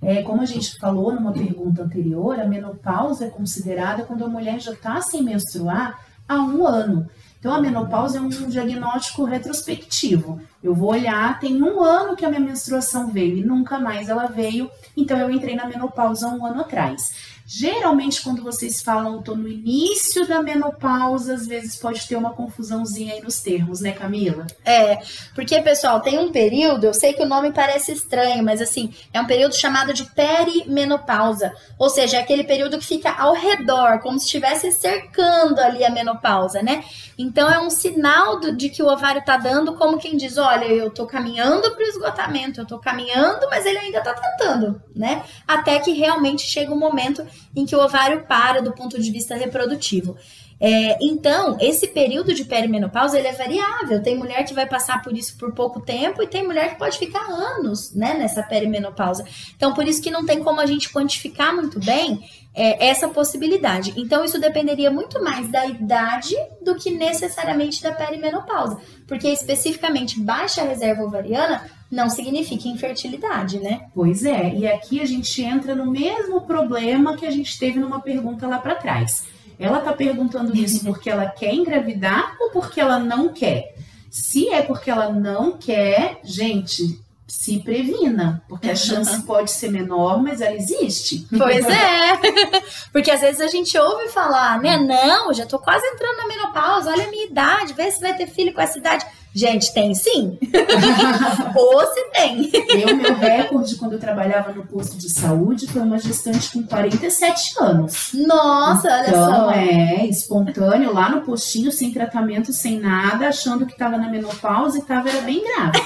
É, 0.02 0.22
como 0.22 0.42
a 0.42 0.46
gente 0.46 0.78
falou 0.78 1.14
numa 1.14 1.34
pergunta 1.34 1.84
anterior, 1.84 2.40
a 2.40 2.46
menopausa 2.46 3.26
é 3.26 3.30
considerada 3.30 4.04
quando 4.04 4.24
a 4.24 4.30
mulher 4.30 4.60
já 4.60 4.72
está 4.72 5.02
sem 5.02 5.22
menstruar 5.22 6.00
há 6.28 6.38
um 6.38 6.66
ano. 6.66 7.08
Então, 7.40 7.54
a 7.54 7.62
menopausa 7.62 8.18
é 8.18 8.22
um 8.22 8.30
diagnóstico 8.30 9.24
retrospectivo. 9.24 10.42
Eu 10.62 10.76
vou 10.76 10.92
olhar, 10.92 11.40
tem 11.40 11.62
um 11.62 11.82
ano 11.82 12.16
que 12.16 12.26
a 12.26 12.30
minha 12.30 12.42
menstruação 12.42 13.08
veio 13.08 13.38
e 13.38 13.44
nunca 13.44 13.80
mais 13.80 14.10
ela 14.10 14.28
veio, 14.28 14.70
então 14.96 15.18
eu 15.18 15.32
entrei 15.32 15.56
na 15.56 15.66
menopausa 15.66 16.28
um 16.28 16.46
ano 16.46 16.62
atrás. 16.62 17.39
Geralmente, 17.52 18.22
quando 18.22 18.44
vocês 18.44 18.80
falam, 18.80 19.18
estou 19.18 19.36
no 19.36 19.48
início 19.48 20.28
da 20.28 20.40
menopausa, 20.40 21.34
às 21.34 21.48
vezes 21.48 21.76
pode 21.78 22.08
ter 22.08 22.16
uma 22.16 22.32
confusãozinha 22.32 23.16
aí 23.16 23.24
nos 23.24 23.40
termos, 23.40 23.82
né, 23.82 23.92
Camila? 23.92 24.46
É, 24.64 25.00
porque, 25.34 25.60
pessoal, 25.60 26.00
tem 26.00 26.20
um 26.20 26.32
período, 26.32 26.84
eu 26.84 26.94
sei 26.94 27.12
que 27.12 27.24
o 27.24 27.28
nome 27.28 27.52
parece 27.52 27.92
estranho, 27.92 28.44
mas 28.44 28.62
assim, 28.62 28.94
é 29.12 29.20
um 29.20 29.26
período 29.26 29.56
chamado 29.56 29.92
de 29.94 30.06
perimenopausa. 30.06 31.52
Ou 31.80 31.90
seja, 31.90 32.18
é 32.18 32.20
aquele 32.20 32.44
período 32.44 32.78
que 32.78 32.86
fica 32.86 33.12
ao 33.14 33.34
redor, 33.34 34.00
como 34.00 34.20
se 34.20 34.26
estivesse 34.26 34.72
cercando 34.72 35.58
ali 35.58 35.84
a 35.84 35.90
menopausa, 35.90 36.62
né? 36.62 36.84
Então, 37.18 37.50
é 37.50 37.60
um 37.60 37.72
sinal 37.72 38.40
de 38.40 38.70
que 38.70 38.84
o 38.84 38.88
ovário 38.88 39.26
tá 39.26 39.38
dando, 39.38 39.74
como 39.74 39.98
quem 39.98 40.16
diz: 40.16 40.38
olha, 40.38 40.66
eu 40.66 40.92
tô 40.92 41.08
caminhando 41.08 41.72
para 41.72 41.84
o 41.84 41.90
esgotamento, 41.90 42.62
eu 42.62 42.66
tô 42.66 42.78
caminhando, 42.78 43.48
mas 43.50 43.66
ele 43.66 43.80
ainda 43.80 44.02
tá 44.02 44.14
tentando, 44.14 44.80
né? 44.96 45.24
Até 45.48 45.80
que 45.80 45.94
realmente 45.94 46.44
chega 46.44 46.72
um 46.72 46.78
momento 46.78 47.26
em 47.56 47.66
que 47.66 47.76
o 47.76 47.84
ovário 47.84 48.26
para 48.28 48.62
do 48.62 48.72
ponto 48.72 49.02
de 49.02 49.12
vista 49.12 49.36
reprodutivo. 49.36 50.18
É, 50.62 50.98
então, 51.02 51.58
esse 51.62 51.88
período 51.88 52.34
de 52.34 52.44
perimenopausa 52.44 53.18
ele 53.18 53.30
é 53.30 53.34
variável. 53.34 54.04
Tem 54.04 54.18
mulher 54.18 54.44
que 54.44 54.54
vai 54.54 54.68
passar 54.68 55.02
por 55.02 55.16
isso 55.18 55.38
por 55.38 55.54
pouco 55.54 55.80
tempo 55.80 56.22
e 56.22 56.28
tem 56.28 56.46
mulher 56.46 56.72
que 56.72 56.80
pode 56.80 56.98
ficar 56.98 57.26
anos 57.30 57.96
né, 57.96 58.14
nessa 58.16 58.44
perimenopausa. 58.44 59.24
Então, 59.56 59.74
por 59.74 59.88
isso 59.88 60.02
que 60.02 60.12
não 60.12 60.26
tem 60.26 60.44
como 60.44 60.60
a 60.60 60.66
gente 60.66 60.92
quantificar 60.92 61.56
muito 61.56 61.80
bem 61.80 62.20
é, 62.54 62.90
essa 62.90 63.08
possibilidade. 63.08 63.94
Então, 63.96 64.26
isso 64.26 64.40
dependeria 64.40 64.92
muito 64.92 65.24
mais 65.24 65.50
da 65.50 65.66
idade 65.66 66.36
do 66.62 66.76
que 66.76 66.92
necessariamente 66.92 67.82
da 67.82 67.94
perimenopausa. 67.94 68.78
Porque 69.08 69.30
especificamente 69.30 70.20
baixa 70.20 70.64
reserva 70.64 71.04
ovariana 71.04 71.79
não 71.92 72.10
significa 72.10 72.68
infertilidade, 72.68 73.60
né? 73.60 73.88
Pois 73.94 74.24
é, 74.24 74.54
e 74.54 74.68
aqui 74.68 75.02
a 75.02 75.06
gente 75.06 75.42
entra 75.42 75.74
no 75.74 75.90
mesmo 75.90 76.42
problema 76.42 77.18
que 77.18 77.26
a 77.26 77.32
gente 77.32 77.58
teve 77.58 77.80
numa 77.80 78.00
pergunta 78.00 78.48
lá 78.48 78.60
para 78.60 78.76
trás. 78.76 79.26
Ela 79.58 79.80
tá 79.80 79.92
perguntando 79.92 80.56
isso 80.56 80.84
porque 80.86 81.10
ela 81.10 81.26
quer 81.28 81.54
engravidar 81.54 82.36
ou 82.40 82.52
porque 82.52 82.80
ela 82.80 83.00
não 83.00 83.30
quer? 83.30 83.76
Se 84.10 84.50
é 84.50 84.62
porque 84.62 84.90
ela 84.90 85.10
não 85.10 85.58
quer, 85.58 86.20
gente, 86.24 87.00
se 87.28 87.60
previna, 87.60 88.44
porque 88.48 88.70
a 88.70 88.76
chance 88.76 89.22
pode 89.26 89.52
ser 89.52 89.70
menor, 89.72 90.22
mas 90.22 90.42
ela 90.42 90.56
existe. 90.56 91.28
Pois 91.38 91.66
é. 91.66 92.20
Porque 92.92 93.12
às 93.12 93.22
vezes 93.22 93.40
a 93.40 93.48
gente 93.48 93.78
ouve 93.78 94.10
falar, 94.10 94.60
né? 94.60 94.78
Não, 94.78 95.32
já 95.32 95.46
tô 95.46 95.60
quase 95.60 95.86
entrando 95.86 96.18
na 96.18 96.28
menopausa, 96.28 96.92
olha 96.92 97.06
a 97.06 97.12
minha 97.12 97.26
idade, 97.26 97.74
vê 97.74 97.90
se 97.92 98.02
vai 98.02 98.16
ter 98.18 98.26
filho 98.28 98.52
com 98.52 98.62
essa 98.62 98.80
idade. 98.80 99.06
Gente, 99.34 99.72
tem 99.74 99.94
sim. 99.94 100.40
Ou 101.56 101.86
se 101.86 102.04
tem. 102.12 102.52
Eu, 102.82 102.96
meu 102.96 103.16
recorde 103.16 103.76
quando 103.76 103.94
eu 103.94 104.00
trabalhava 104.00 104.52
no 104.52 104.66
posto 104.66 104.98
de 104.98 105.10
saúde 105.10 105.68
foi 105.68 105.84
uma 105.84 106.00
gestante 106.00 106.52
com 106.52 106.64
47 106.64 107.54
anos. 107.60 108.10
Nossa, 108.14 108.88
então, 109.08 109.46
olha 109.46 109.46
só. 109.46 109.52
é, 109.52 110.06
espontâneo, 110.08 110.94
lá 110.94 111.10
no 111.10 111.22
postinho, 111.22 111.72
sem 111.72 111.92
tratamento, 111.92 112.52
sem 112.52 112.80
nada, 112.80 113.28
achando 113.28 113.66
que 113.66 113.74
estava 113.74 113.98
na 113.98 114.10
menopausa 114.10 114.78
e 114.78 114.82
estava 114.82 115.10
era 115.10 115.22
bem 115.22 115.44
grave. 115.44 115.80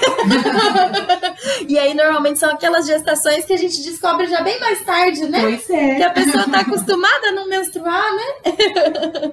e 1.68 1.78
aí, 1.78 1.94
normalmente, 1.94 2.38
são 2.38 2.50
aquelas 2.50 2.86
gestações 2.86 3.44
que 3.44 3.52
a 3.52 3.58
gente 3.58 3.82
descobre 3.82 4.26
já 4.26 4.42
bem 4.42 4.58
mais 4.58 4.82
tarde, 4.84 5.28
né? 5.28 5.40
Pois 5.40 5.70
é. 5.70 5.96
Que 5.96 6.02
a 6.02 6.10
pessoa 6.10 6.48
tá 6.48 6.60
acostumada 6.60 7.28
a 7.28 7.32
não 7.32 7.48
menstruar, 7.48 8.04
né? 8.14 9.32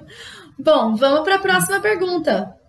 Bom, 0.58 0.94
vamos 0.94 1.20
para 1.22 1.36
a 1.36 1.40
próxima 1.40 1.80
pergunta. 1.80 2.61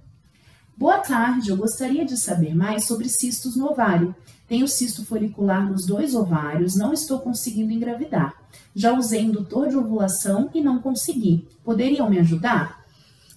Boa 0.75 0.97
tarde, 0.97 1.51
eu 1.51 1.55
gostaria 1.55 2.03
de 2.03 2.17
saber 2.17 2.55
mais 2.55 2.85
sobre 2.85 3.07
cistos 3.07 3.55
no 3.55 3.67
ovário. 3.67 4.15
Tenho 4.47 4.67
cisto 4.67 5.05
folicular 5.05 5.69
nos 5.69 5.85
dois 5.85 6.15
ovários, 6.15 6.75
não 6.75 6.91
estou 6.91 7.19
conseguindo 7.19 7.71
engravidar. 7.71 8.33
Já 8.75 8.91
usei 8.91 9.21
indutor 9.21 9.69
de 9.69 9.77
ovulação 9.77 10.49
e 10.51 10.61
não 10.61 10.79
consegui. 10.79 11.47
Poderiam 11.63 12.09
me 12.09 12.19
ajudar? 12.19 12.83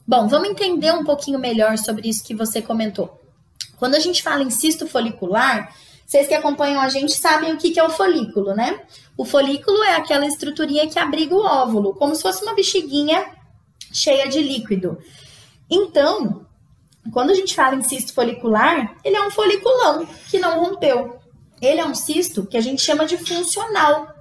Bom, 0.07 0.27
vamos 0.27 0.49
entender 0.49 0.93
um 0.93 1.05
pouquinho 1.05 1.39
melhor 1.39 1.77
sobre 1.77 2.09
isso 2.09 2.25
que 2.25 2.35
você 2.35 2.63
comentou. 2.63 3.21
Quando 3.77 3.97
a 3.97 4.01
gente 4.01 4.23
fala 4.23 4.43
em 4.43 4.51
cisto 4.51 4.87
folicular, 4.87 5.75
vocês 6.07 6.27
que 6.27 6.35
acompanham 6.35 6.81
a 6.81 6.89
gente 6.89 7.13
sabem 7.13 7.53
o 7.53 7.59
que 7.59 7.79
é 7.79 7.85
o 7.85 7.91
folículo, 7.91 8.55
né? 8.55 8.81
O 9.15 9.27
folículo 9.27 9.83
é 9.83 9.97
aquela 9.97 10.27
estruturinha 10.27 10.89
que 10.89 10.99
abriga 10.99 11.35
o 11.35 11.45
óvulo, 11.45 11.95
como 11.95 12.15
se 12.15 12.23
fosse 12.23 12.43
uma 12.43 12.55
bexiguinha 12.55 13.27
cheia 13.93 14.27
de 14.27 14.41
líquido. 14.41 14.97
Então, 15.69 16.46
quando 17.13 17.31
a 17.31 17.35
gente 17.35 17.55
fala 17.55 17.77
em 17.77 17.83
cisto 17.83 18.13
folicular, 18.13 18.97
ele 19.05 19.17
é 19.17 19.27
um 19.27 19.31
foliculão 19.31 20.07
que 20.29 20.39
não 20.39 20.65
rompeu. 20.65 21.19
Ele 21.61 21.81
é 21.81 21.87
um 21.87 21.95
cisto 21.95 22.47
que 22.47 22.57
a 22.57 22.61
gente 22.61 22.83
chama 22.83 23.07
de 23.07 23.17
funcional. 23.17 24.15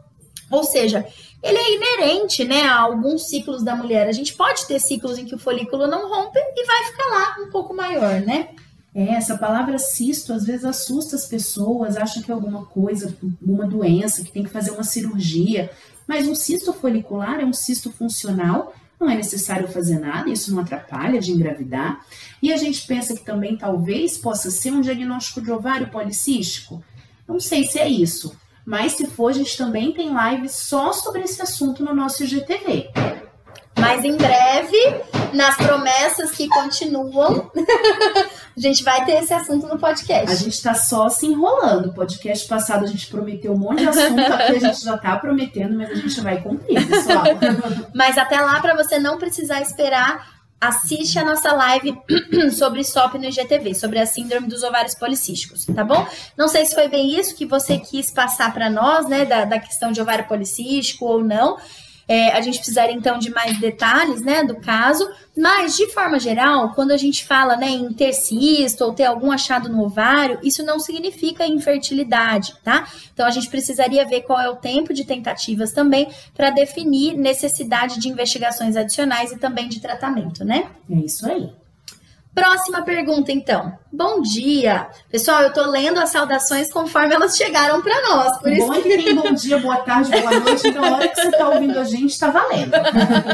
Ou 0.49 0.63
seja, 0.63 1.05
ele 1.43 1.57
é 1.57 1.75
inerente 1.75 2.43
né, 2.43 2.63
a 2.63 2.79
alguns 2.79 3.27
ciclos 3.27 3.63
da 3.63 3.75
mulher. 3.75 4.07
A 4.07 4.11
gente 4.11 4.33
pode 4.33 4.65
ter 4.65 4.79
ciclos 4.79 5.17
em 5.17 5.25
que 5.25 5.35
o 5.35 5.39
folículo 5.39 5.87
não 5.87 6.09
rompe 6.09 6.39
e 6.39 6.65
vai 6.65 6.83
ficar 6.85 7.05
lá 7.05 7.35
um 7.45 7.51
pouco 7.51 7.73
maior, 7.73 8.21
né? 8.21 8.49
É, 8.93 9.15
essa 9.15 9.37
palavra 9.37 9.77
cisto 9.77 10.31
às 10.31 10.45
vezes 10.45 10.63
assusta 10.63 11.17
as 11.17 11.25
pessoas, 11.25 11.97
acham 11.97 12.23
que 12.23 12.31
é 12.31 12.33
alguma 12.33 12.65
coisa, 12.65 13.13
alguma 13.41 13.67
doença, 13.67 14.23
que 14.23 14.31
tem 14.31 14.43
que 14.43 14.49
fazer 14.49 14.71
uma 14.71 14.83
cirurgia. 14.83 15.69
Mas 16.07 16.27
um 16.27 16.35
cisto 16.35 16.71
folicular 16.71 17.39
é 17.41 17.45
um 17.45 17.51
cisto 17.51 17.91
funcional 17.91 18.73
não 18.99 19.09
é 19.09 19.15
necessário 19.15 19.67
fazer 19.67 19.99
nada, 19.99 20.29
isso 20.29 20.53
não 20.53 20.61
atrapalha 20.61 21.19
de 21.19 21.31
engravidar. 21.31 21.99
E 22.45 22.53
a 22.53 22.57
gente 22.57 22.85
pensa 22.85 23.15
que 23.15 23.25
também 23.25 23.57
talvez 23.57 24.19
possa 24.19 24.51
ser 24.51 24.71
um 24.71 24.79
diagnóstico 24.79 25.41
de 25.41 25.51
ovário 25.51 25.89
policístico. 25.89 26.83
Não 27.27 27.39
sei 27.39 27.63
se 27.63 27.79
é 27.79 27.89
isso, 27.89 28.37
mas 28.63 28.91
se 28.91 29.07
for, 29.07 29.29
a 29.29 29.33
gente 29.33 29.57
também 29.57 29.91
tem 29.91 30.13
live 30.13 30.47
só 30.47 30.93
sobre 30.93 31.23
esse 31.23 31.41
assunto 31.41 31.83
no 31.83 31.95
nosso 31.95 32.23
IGTV. 32.23 32.91
Mas 33.79 34.03
em 34.03 34.15
breve, 34.15 34.77
nas 35.33 35.57
promessas 35.57 36.29
que 36.33 36.47
continuam, 36.47 37.49
a 38.55 38.59
gente 38.59 38.83
vai 38.83 39.03
ter 39.05 39.23
esse 39.23 39.33
assunto 39.33 39.65
no 39.65 39.79
podcast. 39.79 40.31
A 40.31 40.35
gente 40.35 40.53
está 40.53 40.75
só 40.75 41.09
se 41.09 41.25
enrolando. 41.25 41.93
podcast 41.93 42.47
passado 42.47 42.85
a 42.85 42.87
gente 42.87 43.07
prometeu 43.07 43.53
um 43.53 43.57
monte 43.57 43.79
de 43.79 43.89
assunto, 43.89 44.19
aqui 44.21 44.55
a 44.55 44.59
gente 44.59 44.83
já 44.83 44.93
está 44.93 45.17
prometendo, 45.17 45.75
mas 45.75 45.89
a 45.89 45.95
gente 45.95 46.21
vai 46.21 46.39
cumprir, 46.39 46.87
pessoal. 46.87 47.23
mas 47.95 48.19
até 48.19 48.39
lá, 48.39 48.61
para 48.61 48.75
você 48.75 48.99
não 48.99 49.17
precisar 49.17 49.61
esperar, 49.61 50.34
assiste 50.59 51.19
a 51.19 51.25
nossa 51.25 51.51
live 51.51 51.97
sobre 52.57 52.83
SOP 52.83 53.15
no 53.15 53.25
IGTV, 53.25 53.75
sobre 53.75 53.99
a 53.99 54.05
síndrome 54.05 54.47
dos 54.47 54.63
ovários 54.63 54.95
policísticos, 54.95 55.65
tá 55.65 55.83
bom? 55.83 56.05
Não 56.37 56.47
sei 56.47 56.65
se 56.65 56.73
foi 56.73 56.87
bem 56.87 57.17
isso 57.17 57.35
que 57.35 57.45
você 57.45 57.77
quis 57.77 58.11
passar 58.11 58.53
para 58.53 58.69
nós, 58.69 59.07
né, 59.07 59.25
da, 59.25 59.45
da 59.45 59.59
questão 59.59 59.91
de 59.91 60.01
ovário 60.01 60.27
policístico 60.27 61.05
ou 61.05 61.23
não. 61.23 61.57
É, 62.07 62.31
a 62.31 62.41
gente 62.41 62.57
precisaria 62.57 62.93
então 62.93 63.17
de 63.17 63.31
mais 63.31 63.59
detalhes, 63.59 64.21
né, 64.21 64.43
do 64.43 64.55
caso, 64.55 65.09
mas 65.35 65.75
de 65.75 65.87
forma 65.87 66.19
geral, 66.19 66.73
quando 66.73 66.91
a 66.91 66.97
gente 66.97 67.25
fala, 67.25 67.57
né, 67.57 67.69
em 67.69 67.91
ter 67.93 68.13
cisto 68.13 68.83
ou 68.83 68.93
ter 68.93 69.05
algum 69.05 69.31
achado 69.31 69.69
no 69.69 69.83
ovário, 69.83 70.39
isso 70.43 70.63
não 70.63 70.79
significa 70.79 71.45
infertilidade, 71.45 72.55
tá? 72.63 72.87
Então 73.13 73.25
a 73.25 73.31
gente 73.31 73.49
precisaria 73.49 74.05
ver 74.05 74.21
qual 74.21 74.39
é 74.39 74.49
o 74.49 74.55
tempo 74.55 74.93
de 74.93 75.03
tentativas 75.03 75.71
também 75.71 76.09
para 76.35 76.51
definir 76.51 77.17
necessidade 77.17 77.99
de 77.99 78.07
investigações 78.07 78.75
adicionais 78.75 79.31
e 79.31 79.37
também 79.37 79.67
de 79.67 79.79
tratamento, 79.79 80.45
né? 80.45 80.67
É 80.89 80.95
isso 80.95 81.25
aí. 81.29 81.64
Próxima 82.35 82.81
pergunta, 82.81 83.31
então. 83.31 83.79
Bom 83.89 84.21
dia. 84.21 84.89
Pessoal, 85.09 85.41
eu 85.41 85.53
tô 85.53 85.65
lendo 85.67 86.01
as 86.01 86.09
saudações 86.09 86.69
conforme 86.69 87.15
elas 87.15 87.37
chegaram 87.37 87.81
para 87.81 88.01
nós. 88.01 88.37
Por 88.39 88.51
isso 88.51 88.67
bom 88.67 88.73
que... 88.73 89.03
tem 89.03 89.15
bom 89.15 89.31
dia, 89.33 89.57
boa 89.57 89.77
tarde, 89.77 90.11
boa 90.11 90.39
noite. 90.41 90.67
Então, 90.67 90.83
a 90.83 90.95
hora 90.95 91.07
que 91.07 91.15
você 91.15 91.31
tá 91.31 91.47
ouvindo 91.47 91.79
a 91.79 91.85
gente, 91.85 92.19
tá 92.19 92.29
valendo. 92.29 92.73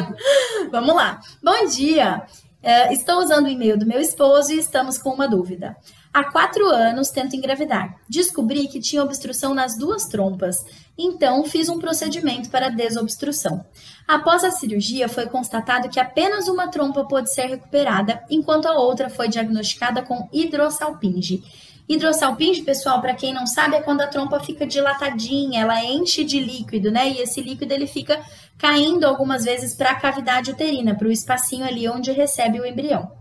Vamos 0.71 0.95
lá. 0.95 1.19
Bom 1.41 1.65
dia. 1.65 2.21
Uh, 2.63 2.93
estou 2.93 3.17
usando 3.17 3.47
o 3.47 3.49
e-mail 3.49 3.75
do 3.75 3.87
meu 3.87 3.99
esposo 3.99 4.53
e 4.53 4.59
estamos 4.59 4.99
com 4.99 5.09
uma 5.09 5.27
dúvida. 5.27 5.75
Há 6.13 6.25
quatro 6.25 6.65
anos 6.67 7.09
tento 7.09 7.37
engravidar. 7.37 7.95
Descobri 8.09 8.67
que 8.67 8.81
tinha 8.81 9.01
obstrução 9.01 9.53
nas 9.53 9.77
duas 9.77 10.05
trompas, 10.07 10.57
então 10.97 11.45
fiz 11.45 11.69
um 11.69 11.79
procedimento 11.79 12.49
para 12.49 12.67
desobstrução. 12.67 13.65
Após 14.05 14.43
a 14.43 14.51
cirurgia, 14.51 15.07
foi 15.07 15.27
constatado 15.27 15.87
que 15.87 16.01
apenas 16.01 16.49
uma 16.49 16.67
trompa 16.67 17.05
pôde 17.05 17.33
ser 17.33 17.45
recuperada, 17.45 18.21
enquanto 18.29 18.65
a 18.65 18.77
outra 18.77 19.09
foi 19.09 19.29
diagnosticada 19.29 20.01
com 20.01 20.27
hidrossalpinge. 20.33 21.43
Hidrossalpinge, 21.87 22.63
pessoal, 22.63 22.99
para 22.99 23.13
quem 23.13 23.33
não 23.33 23.47
sabe, 23.47 23.77
é 23.77 23.81
quando 23.81 24.01
a 24.01 24.07
trompa 24.07 24.39
fica 24.41 24.67
dilatadinha, 24.67 25.61
ela 25.61 25.81
enche 25.81 26.25
de 26.25 26.41
líquido, 26.41 26.91
né? 26.91 27.09
E 27.09 27.21
esse 27.21 27.41
líquido 27.41 27.73
ele 27.73 27.87
fica 27.87 28.21
caindo 28.57 29.05
algumas 29.05 29.45
vezes 29.45 29.73
para 29.75 29.91
a 29.91 29.99
cavidade 29.99 30.51
uterina, 30.51 30.93
para 30.93 31.07
o 31.07 31.11
espacinho 31.11 31.65
ali 31.65 31.87
onde 31.87 32.11
recebe 32.11 32.59
o 32.59 32.65
embrião. 32.65 33.11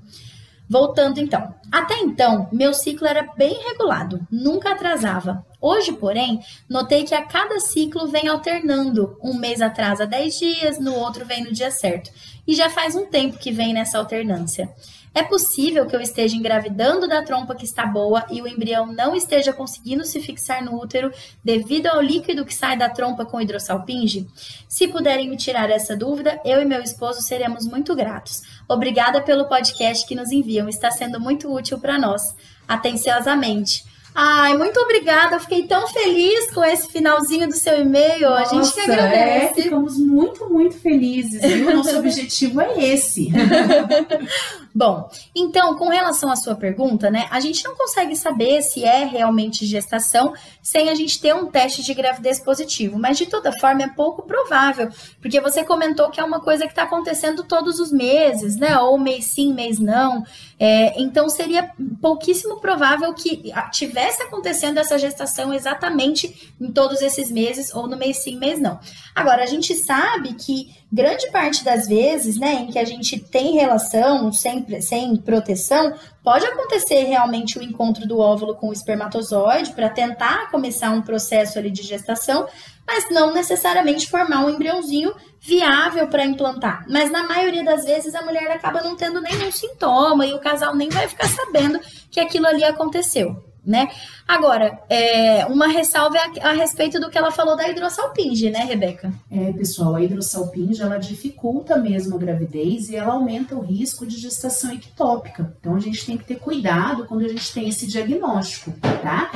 Voltando 0.70 1.18
então. 1.18 1.52
Até 1.73 1.98
então, 1.98 2.48
meu 2.52 2.73
ciclo 2.73 3.04
era 3.04 3.29
bem 3.37 3.60
regulado, 3.66 4.25
nunca 4.31 4.71
atrasava. 4.71 5.44
Hoje, 5.60 5.92
porém, 5.92 6.38
notei 6.68 7.02
que 7.02 7.12
a 7.12 7.25
cada 7.25 7.58
ciclo 7.58 8.06
vem 8.06 8.29
alternando. 8.29 9.18
Um 9.21 9.35
mês 9.35 9.60
atrasa 9.60 10.06
10 10.06 10.38
dias, 10.38 10.79
no 10.79 10.94
outro 10.94 11.27
vem 11.27 11.42
no 11.42 11.52
dia 11.52 11.73
certo. 11.73 12.12
E 12.46 12.54
já 12.54 12.71
faz 12.71 12.94
um 12.94 13.06
tempo 13.06 13.37
que 13.37 13.50
vem 13.50 13.75
nessa 13.75 13.98
alternância. 13.98 14.73
É 15.13 15.25
possível 15.25 15.87
que 15.87 15.96
eu 15.96 16.00
esteja 16.00 16.37
engravidando 16.37 17.08
da 17.08 17.23
trompa 17.23 17.54
que 17.54 17.65
está 17.65 17.85
boa 17.85 18.25
e 18.31 18.40
o 18.40 18.46
embrião 18.46 18.87
não 18.87 19.15
esteja 19.15 19.52
conseguindo 19.52 20.04
se 20.04 20.21
fixar 20.21 20.65
no 20.65 20.81
útero 20.81 21.13
devido 21.44 21.88
ao 21.88 22.00
líquido 22.00 22.44
que 22.44 22.54
sai 22.54 22.77
da 22.77 22.88
trompa 22.88 23.25
com 23.25 23.40
hidrossalpinge? 23.40 24.29
Se 24.69 24.87
puderem 24.87 25.29
me 25.29 25.37
tirar 25.37 25.69
essa 25.69 25.96
dúvida, 25.96 26.40
eu 26.44 26.63
e 26.63 26.65
meu 26.65 26.81
esposo 26.81 27.23
seremos 27.23 27.67
muito 27.67 27.94
gratos. 27.96 28.42
Obrigada 28.69 29.21
pelo 29.21 29.48
podcast 29.48 30.06
que 30.06 30.15
nos 30.15 30.31
enviam, 30.31 30.69
está 30.69 30.92
sendo 30.92 31.19
muito 31.19 31.52
útil 31.52 31.79
para 31.81 31.98
nós. 31.98 32.35
Atenciosamente. 32.69 33.89
Ai, 34.15 34.56
muito 34.56 34.79
obrigada. 34.81 35.37
Eu 35.37 35.40
fiquei 35.40 35.67
tão 35.67 35.87
feliz 35.88 36.50
com 36.50 36.65
esse 36.65 36.88
finalzinho 36.88 37.46
do 37.46 37.54
seu 37.54 37.81
e-mail. 37.81 38.29
a 38.29 38.44
gente 38.44 38.73
que 38.73 38.81
agradece. 38.81 39.61
É, 39.61 39.63
ficamos 39.63 39.98
muito, 39.98 40.48
muito 40.50 40.77
felizes. 40.79 41.42
E 41.42 41.63
o 41.63 41.77
nosso 41.77 41.96
objetivo 41.96 42.61
é 42.61 42.85
esse. 42.85 43.31
Bom, 44.75 45.11
então, 45.35 45.77
com 45.77 45.88
relação 45.88 46.31
à 46.31 46.37
sua 46.37 46.54
pergunta, 46.54 47.11
né? 47.11 47.27
A 47.31 47.40
gente 47.40 47.65
não 47.65 47.75
consegue 47.75 48.15
saber 48.15 48.63
se 48.63 48.85
é 48.85 49.04
realmente 49.04 49.67
gestação 49.67 50.33
sem 50.63 50.88
a 50.88 50.94
gente 50.94 51.21
ter 51.21 51.35
um 51.35 51.46
teste 51.46 51.83
de 51.83 51.92
gravidez 51.92 52.40
positivo. 52.40 52.98
Mas 52.98 53.19
de 53.19 53.27
toda 53.27 53.52
forma 53.58 53.83
é 53.83 53.88
pouco 53.88 54.23
provável, 54.23 54.88
porque 55.21 55.40
você 55.40 55.65
comentou 55.65 56.11
que 56.11 56.21
é 56.21 56.25
uma 56.25 56.40
coisa 56.40 56.65
que 56.65 56.73
está 56.73 56.85
acontecendo 56.85 57.44
todos 57.44 57.81
os 57.81 57.90
meses, 57.90 58.56
né? 58.56 58.79
Ou 58.79 58.98
mês 58.98 59.27
sim, 59.27 59.52
mês 59.52 59.79
não. 59.79 60.25
É, 60.63 61.00
então 61.00 61.27
seria 61.31 61.71
pouquíssimo 62.02 62.61
provável 62.61 63.15
que 63.15 63.50
tivesse 63.73 64.23
acontecendo 64.23 64.77
essa 64.77 64.98
gestação 64.98 65.54
exatamente 65.54 66.52
em 66.61 66.71
todos 66.71 67.00
esses 67.00 67.31
meses, 67.31 67.75
ou 67.75 67.87
no 67.88 67.96
mês 67.96 68.19
sim, 68.19 68.37
mês 68.37 68.61
não. 68.61 68.79
Agora, 69.15 69.42
a 69.42 69.46
gente 69.46 69.75
sabe 69.75 70.35
que 70.35 70.69
grande 70.92 71.31
parte 71.31 71.65
das 71.65 71.88
vezes, 71.88 72.38
né, 72.38 72.56
em 72.56 72.67
que 72.67 72.79
a 72.79 72.85
gente 72.85 73.19
tem 73.19 73.54
relação 73.54 74.31
sem, 74.31 74.83
sem 74.83 75.17
proteção, 75.17 75.94
pode 76.23 76.44
acontecer 76.44 77.04
realmente 77.04 77.58
o 77.58 77.63
encontro 77.63 78.06
do 78.06 78.19
óvulo 78.19 78.54
com 78.54 78.69
o 78.69 78.73
espermatozoide 78.73 79.73
para 79.73 79.88
tentar 79.88 80.50
começar 80.50 80.90
um 80.90 81.00
processo 81.00 81.58
ali 81.58 81.71
de 81.71 81.83
gestação, 81.83 82.46
mas 82.90 83.08
não 83.08 83.32
necessariamente 83.32 84.10
formar 84.10 84.44
um 84.44 84.50
embriãozinho 84.50 85.14
viável 85.40 86.08
para 86.08 86.24
implantar. 86.24 86.84
Mas 86.88 87.08
na 87.08 87.22
maioria 87.22 87.62
das 87.62 87.84
vezes 87.84 88.16
a 88.16 88.22
mulher 88.22 88.50
acaba 88.50 88.82
não 88.82 88.96
tendo 88.96 89.20
nenhum 89.20 89.52
sintoma 89.52 90.26
e 90.26 90.34
o 90.34 90.40
casal 90.40 90.74
nem 90.74 90.88
vai 90.88 91.06
ficar 91.06 91.28
sabendo 91.28 91.78
que 92.10 92.18
aquilo 92.18 92.48
ali 92.48 92.64
aconteceu 92.64 93.50
né? 93.65 93.88
Agora, 94.27 94.81
é, 94.88 95.44
uma 95.46 95.69
ressalva 95.69 96.17
a, 96.19 96.50
a, 96.50 96.52
respeito 96.52 96.98
do 96.98 97.11
que 97.11 97.19
ela 97.19 97.31
falou 97.31 97.56
da 97.56 97.69
hidrossalpinge, 97.69 98.50
né, 98.50 98.61
Rebeca? 98.61 99.13
É, 99.31 99.52
pessoal, 99.52 99.94
a 99.96 100.02
hidrossalpinge, 100.02 100.83
ela 100.83 100.98
dificulta 100.98 101.77
mesmo 101.77 102.17
a 102.17 102.19
gravidez 102.19 102.88
e 102.88 102.96
ela 102.96 103.15
aumenta 103.15 103.54
o 103.54 103.61
risco 103.61 104.06
de 104.06 104.17
gestação 104.19 104.73
ectópica. 104.73 105.54
Então, 105.61 105.75
a 105.75 105.81
gente 105.81 106.04
tem 106.04 106.17
que 106.17 106.25
ter 106.25 106.37
cuidado 106.37 107.06
quando 107.06 107.25
a 107.25 107.29
gente 107.29 107.52
tem 107.52 107.69
esse 107.69 107.87
diagnóstico, 107.87 108.73
tá? 109.02 109.31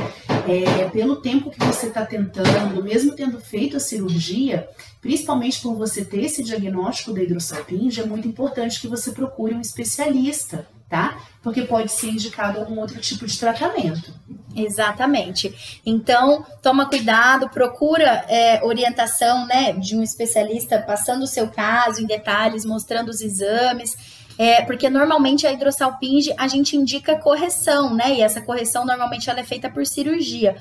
É, 0.48 0.88
pelo 0.88 1.16
tempo 1.16 1.50
que 1.50 1.58
você 1.64 1.86
está 1.86 2.04
tentando, 2.04 2.82
mesmo 2.82 3.12
tendo 3.12 3.40
feito 3.40 3.76
a 3.76 3.80
cirurgia, 3.80 4.68
principalmente 5.04 5.60
por 5.60 5.74
você 5.74 6.02
ter 6.02 6.24
esse 6.24 6.42
diagnóstico 6.42 7.12
da 7.12 7.22
hidrossalpinge, 7.22 8.00
é 8.00 8.06
muito 8.06 8.26
importante 8.26 8.80
que 8.80 8.88
você 8.88 9.12
procure 9.12 9.54
um 9.54 9.60
especialista, 9.60 10.66
tá? 10.88 11.20
Porque 11.42 11.60
pode 11.60 11.92
ser 11.92 12.08
indicado 12.08 12.58
algum 12.58 12.80
outro 12.80 12.98
tipo 13.02 13.26
de 13.26 13.38
tratamento. 13.38 14.14
Exatamente. 14.56 15.82
Então, 15.84 16.46
toma 16.62 16.88
cuidado, 16.88 17.50
procura 17.50 18.24
é, 18.30 18.64
orientação 18.64 19.46
né, 19.46 19.74
de 19.74 19.94
um 19.94 20.02
especialista 20.02 20.80
passando 20.80 21.24
o 21.24 21.28
seu 21.28 21.48
caso 21.48 22.00
em 22.00 22.06
detalhes, 22.06 22.64
mostrando 22.64 23.10
os 23.10 23.20
exames 23.20 23.94
é, 24.38 24.62
porque 24.62 24.90
normalmente 24.90 25.46
a 25.46 25.52
hidrossalpinge 25.52 26.34
a 26.36 26.48
gente 26.48 26.76
indica 26.76 27.18
correção, 27.18 27.94
né? 27.94 28.14
E 28.14 28.22
essa 28.22 28.40
correção 28.40 28.84
normalmente 28.84 29.28
ela 29.30 29.40
é 29.40 29.44
feita 29.44 29.70
por 29.70 29.86
cirurgia, 29.86 30.56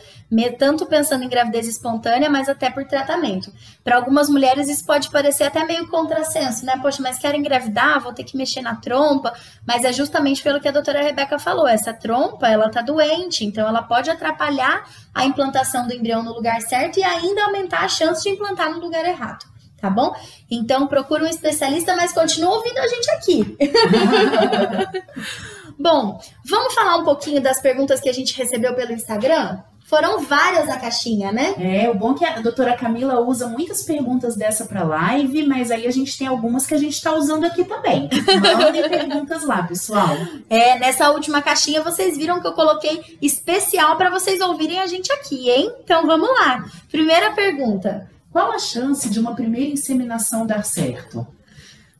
tanto 0.57 0.86
pensando 0.86 1.24
em 1.24 1.30
gravidez 1.30 1.67
espontânea, 1.67 2.30
mas 2.30 2.49
até 2.49 2.69
por 2.69 2.86
tratamento. 2.86 3.51
Para 3.84 3.95
algumas 3.95 4.30
mulheres 4.30 4.69
isso 4.69 4.86
pode 4.86 5.09
parecer 5.09 5.43
até 5.43 5.63
meio 5.63 5.88
contrassenso, 5.88 6.65
né? 6.65 6.78
Poxa, 6.82 7.01
mas 7.01 7.17
quero 7.17 7.38
engravidar, 7.38 8.01
vou 8.01 8.13
ter 8.13 8.24
que 8.24 8.38
mexer 8.38 8.61
na 8.61 8.76
trompa, 8.76 9.34
mas 9.65 9.84
é 9.84 9.91
justamente 9.91 10.41
pelo 10.41 10.59
que 10.59 10.67
a 10.67 10.71
doutora 10.71 11.01
Rebeca 11.01 11.39
falou, 11.39 11.67
essa 11.67 11.93
trompa 11.93 12.47
ela 12.47 12.69
tá 12.69 12.82
doente, 12.82 13.45
então 13.45 13.67
ela 13.67 13.82
pode 13.82 14.09
atrapalhar 14.09 14.88
a 15.13 15.26
implantação 15.26 15.88
do 15.88 15.93
embrião 15.93 16.24
no 16.24 16.34
lugar 16.34 16.61
certo 16.61 16.99
e 16.99 17.03
ainda 17.03 17.45
aumentar 17.45 17.84
a 17.84 17.88
chance 17.88 18.24
de 18.24 18.30
implantar 18.30 18.71
no 18.71 18.80
lugar 18.80 19.05
errado 19.05 19.53
tá 19.84 19.89
bom? 19.89 20.15
Então 20.49 20.88
procura 20.88 21.25
um 21.25 21.27
especialista, 21.27 21.93
mas 21.93 22.13
continua 22.13 22.55
ouvindo 22.55 22.77
a 22.77 22.88
gente 22.88 23.11
aqui. 23.11 23.57
bom, 25.77 26.21
vamos 26.45 26.73
falar 26.73 26.95
um 26.95 27.03
pouquinho 27.03 27.41
das 27.41 27.61
perguntas 27.61 27.99
que 27.99 28.07
a 28.07 28.13
gente 28.13 28.34
recebeu 28.38 28.73
pelo 28.73 28.93
Instagram? 28.93 29.59
Foram 29.84 30.21
várias 30.21 30.69
a 30.69 30.79
caixinha, 30.79 31.34
né? 31.34 31.53
É, 31.59 31.89
o 31.89 31.95
bom 31.95 32.13
é 32.13 32.17
que 32.17 32.25
a 32.25 32.39
doutora 32.39 32.77
Camila 32.77 33.19
usa 33.19 33.47
muitas 33.49 33.84
perguntas 33.84 34.38
dessa 34.38 34.65
para 34.65 34.86
live, 34.86 35.45
mas 35.45 35.69
aí 35.69 35.86
a 35.86 35.91
gente 35.91 36.17
tem 36.17 36.27
algumas 36.27 36.65
que 36.65 36.73
a 36.73 36.77
gente 36.77 36.93
está 36.93 37.13
usando 37.13 37.43
aqui 37.43 37.65
também. 37.65 38.09
Mandem 38.41 38.89
perguntas 38.89 39.43
lá, 39.43 39.63
pessoal. 39.63 40.15
É, 40.49 40.79
nessa 40.79 41.11
última 41.11 41.41
caixinha 41.41 41.84
vocês 41.84 42.15
viram 42.15 42.39
que 42.39 42.47
eu 42.47 42.53
coloquei 42.53 43.17
especial 43.21 43.97
para 43.97 44.09
vocês 44.09 44.39
ouvirem 44.39 44.79
a 44.79 44.88
gente 44.88 45.11
aqui, 45.11 45.49
hein? 45.49 45.69
Então 45.84 46.07
vamos 46.07 46.29
lá. 46.29 46.63
Primeira 46.89 47.31
pergunta: 47.31 48.09
qual 48.34 48.51
a 48.51 48.57
chance 48.57 49.07
de 49.07 49.19
uma 49.19 49.36
primeira 49.36 49.71
inseminação 49.71 50.45
dar 50.45 50.65
certo? 50.65 51.25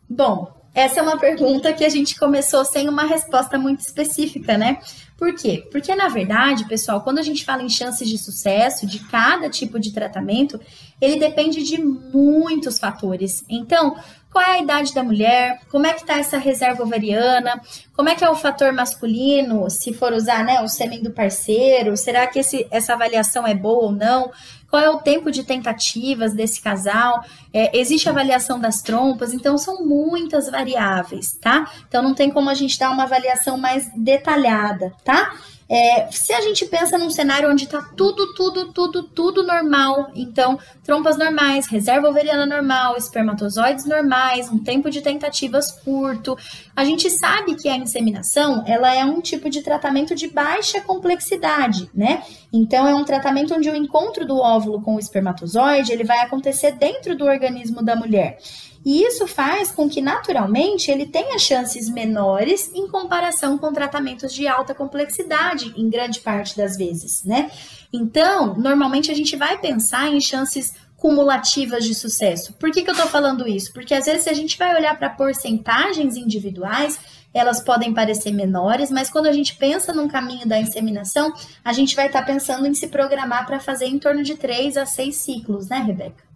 Bom, 0.10 0.52
essa 0.74 1.00
é 1.00 1.04
uma 1.04 1.20
pergunta 1.20 1.72
que 1.72 1.86
a 1.86 1.90
gente 1.90 2.18
começou 2.18 2.66
sem 2.66 2.90
uma 2.90 3.04
resposta 3.04 3.58
muito 3.60 3.82
específica, 3.82 4.58
né? 4.58 4.80
Por 5.18 5.34
quê? 5.36 5.68
Porque, 5.72 5.94
na 5.96 6.08
verdade, 6.08 6.68
pessoal, 6.68 7.02
quando 7.02 7.20
a 7.20 7.24
gente 7.24 7.46
fala 7.46 7.64
em 7.64 7.70
chances 7.70 8.10
de 8.10 8.18
sucesso 8.18 8.86
de 8.86 9.00
cada 9.00 9.50
tipo 9.50 9.80
de 9.80 9.92
tratamento, 9.92 10.60
ele 11.00 11.18
depende 11.18 11.64
de 11.64 11.78
muitos 11.78 12.80
fatores. 12.80 13.44
Então, 13.48 13.96
qual 14.34 14.44
é 14.44 14.54
a 14.54 14.60
idade 14.60 14.94
da 14.96 15.04
mulher, 15.04 15.62
como 15.70 15.86
é 15.86 15.94
que 15.94 16.02
está 16.02 16.18
essa 16.18 16.40
reserva 16.40 16.82
ovariana, 16.82 17.62
como 17.96 18.10
é 18.10 18.16
que 18.16 18.24
é 18.24 18.30
o 18.30 18.36
fator 18.36 18.74
masculino, 18.74 19.70
se 19.70 19.94
for 19.94 20.12
usar 20.12 20.44
né, 20.44 20.60
o 20.62 20.68
sêmen 20.68 21.04
do 21.04 21.12
parceiro, 21.12 21.96
será 21.96 22.26
que 22.26 22.40
esse, 22.40 22.68
essa 22.72 22.94
avaliação 22.94 23.46
é 23.46 23.54
boa 23.54 23.86
ou 23.86 23.92
não? 23.92 24.32
Qual 24.74 24.82
é 24.82 24.90
o 24.90 24.98
tempo 24.98 25.30
de 25.30 25.44
tentativas 25.44 26.34
desse 26.34 26.60
casal? 26.60 27.24
É, 27.54 27.78
existe 27.78 28.10
avaliação 28.10 28.60
das 28.60 28.82
trompas? 28.82 29.32
Então, 29.32 29.56
são 29.56 29.86
muitas 29.86 30.50
variáveis, 30.50 31.34
tá? 31.40 31.72
Então, 31.88 32.02
não 32.02 32.16
tem 32.16 32.32
como 32.32 32.50
a 32.50 32.56
gente 32.56 32.80
dar 32.80 32.90
uma 32.90 33.04
avaliação 33.04 33.56
mais 33.56 33.88
detalhada, 33.96 34.92
tá? 35.04 35.34
É, 35.70 36.08
se 36.12 36.34
a 36.34 36.42
gente 36.42 36.66
pensa 36.66 36.98
num 36.98 37.10
cenário 37.10 37.50
onde 37.50 37.64
está 37.64 37.82
tudo, 37.82 38.34
tudo, 38.34 38.72
tudo, 38.74 39.04
tudo 39.04 39.44
normal, 39.44 40.12
então 40.14 40.60
trompas 40.84 41.18
normais, 41.18 41.68
reserva 41.68 42.10
ovariana 42.10 42.46
normal, 42.46 42.98
espermatozoides 42.98 43.86
normais, 43.86 44.52
um 44.52 44.60
tempo 44.60 44.92
de 44.92 45.02
tentativas 45.02 45.72
curto, 45.72 46.38
a 46.76 46.84
gente 46.84 47.10
sabe 47.10 47.56
que 47.56 47.70
a 47.70 47.78
inseminação 47.78 48.64
ela 48.68 48.94
é 48.94 49.06
um 49.06 49.22
tipo 49.22 49.50
de 49.50 49.62
tratamento 49.62 50.14
de 50.14 50.28
baixa 50.28 50.82
complexidade, 50.82 51.90
né? 51.94 52.24
Então 52.52 52.88
é 52.88 52.94
um 52.94 53.04
tratamento 53.04 53.56
onde 53.56 53.70
o 53.70 53.76
encontro 53.76 54.26
do 54.26 54.38
óvulo 54.38 54.82
com 54.82 54.96
o 54.96 55.00
espermatozoide 55.00 55.92
ele 55.92 56.04
vai 56.04 56.20
acontecer 56.20 56.74
dentro 56.74 57.16
do 57.16 57.26
organismo 57.26 57.82
da 57.82 57.96
mulher. 57.96 58.38
E 58.86 59.02
isso 59.04 59.26
faz 59.28 59.72
com 59.72 59.90
que, 59.90 60.02
naturalmente, 60.02 60.92
ele 60.92 61.06
tenha 61.06 61.40
chances 61.40 61.90
menores 61.90 62.70
em 62.74 62.88
comparação 62.88 63.58
com 63.58 63.72
tratamentos 63.72 64.34
de 64.34 64.48
alta 64.48 64.76
complexidade, 64.76 65.74
em 65.78 65.90
grande 65.90 66.20
parte 66.20 66.58
das 66.58 66.76
vezes, 66.76 67.24
né? 67.24 67.50
Então, 67.92 68.56
normalmente 68.56 69.10
a 69.10 69.16
gente 69.16 69.36
vai 69.36 69.58
pensar 69.58 70.08
em 70.08 70.20
chances 70.20 70.74
cumulativas 70.98 71.84
de 71.84 71.94
sucesso. 71.94 72.54
Por 72.54 72.72
que, 72.72 72.82
que 72.82 72.90
eu 72.90 72.96
tô 72.96 73.08
falando 73.08 73.48
isso? 73.48 73.74
Porque 73.74 73.94
às 73.94 74.06
vezes, 74.06 74.24
se 74.24 74.30
a 74.30 74.34
gente 74.34 74.58
vai 74.58 74.76
olhar 74.76 74.98
para 74.98 75.10
porcentagens 75.10 76.16
individuais, 76.16 76.98
elas 77.34 77.62
podem 77.62 77.94
parecer 77.94 78.32
menores, 78.32 78.90
mas 78.92 79.10
quando 79.10 79.26
a 79.26 79.34
gente 79.34 79.56
pensa 79.56 79.92
num 79.92 80.08
caminho 80.08 80.48
da 80.48 80.60
inseminação, 80.60 81.34
a 81.64 81.74
gente 81.74 81.96
vai 81.96 82.08
estar 82.08 82.22
tá 82.22 82.26
pensando 82.26 82.68
em 82.68 82.74
se 82.74 82.88
programar 82.88 83.46
para 83.46 83.60
fazer 83.60 83.86
em 83.86 84.00
torno 84.00 84.24
de 84.24 84.36
3 84.36 84.78
a 84.78 84.86
6 84.86 85.16
ciclos, 85.16 85.68
né, 85.68 85.80
Rebeca? 85.80 86.33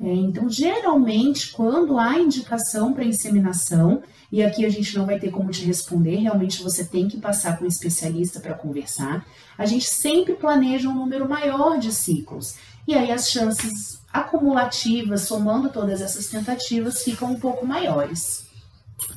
É, 0.00 0.08
então, 0.08 0.48
geralmente, 0.48 1.50
quando 1.50 1.98
há 1.98 2.18
indicação 2.18 2.92
para 2.92 3.04
inseminação, 3.04 4.02
e 4.30 4.42
aqui 4.42 4.64
a 4.64 4.70
gente 4.70 4.96
não 4.96 5.06
vai 5.06 5.18
ter 5.18 5.30
como 5.30 5.50
te 5.50 5.64
responder, 5.64 6.16
realmente 6.16 6.62
você 6.62 6.84
tem 6.84 7.08
que 7.08 7.18
passar 7.18 7.58
com 7.58 7.64
um 7.64 7.68
especialista 7.68 8.40
para 8.40 8.54
conversar, 8.54 9.26
a 9.56 9.66
gente 9.66 9.86
sempre 9.86 10.34
planeja 10.34 10.88
um 10.88 10.94
número 10.94 11.28
maior 11.28 11.78
de 11.78 11.92
ciclos. 11.92 12.56
E 12.86 12.94
aí 12.94 13.10
as 13.10 13.30
chances 13.30 14.00
acumulativas, 14.12 15.22
somando 15.22 15.70
todas 15.70 16.00
essas 16.00 16.28
tentativas, 16.28 17.02
ficam 17.02 17.32
um 17.32 17.40
pouco 17.40 17.66
maiores. 17.66 18.46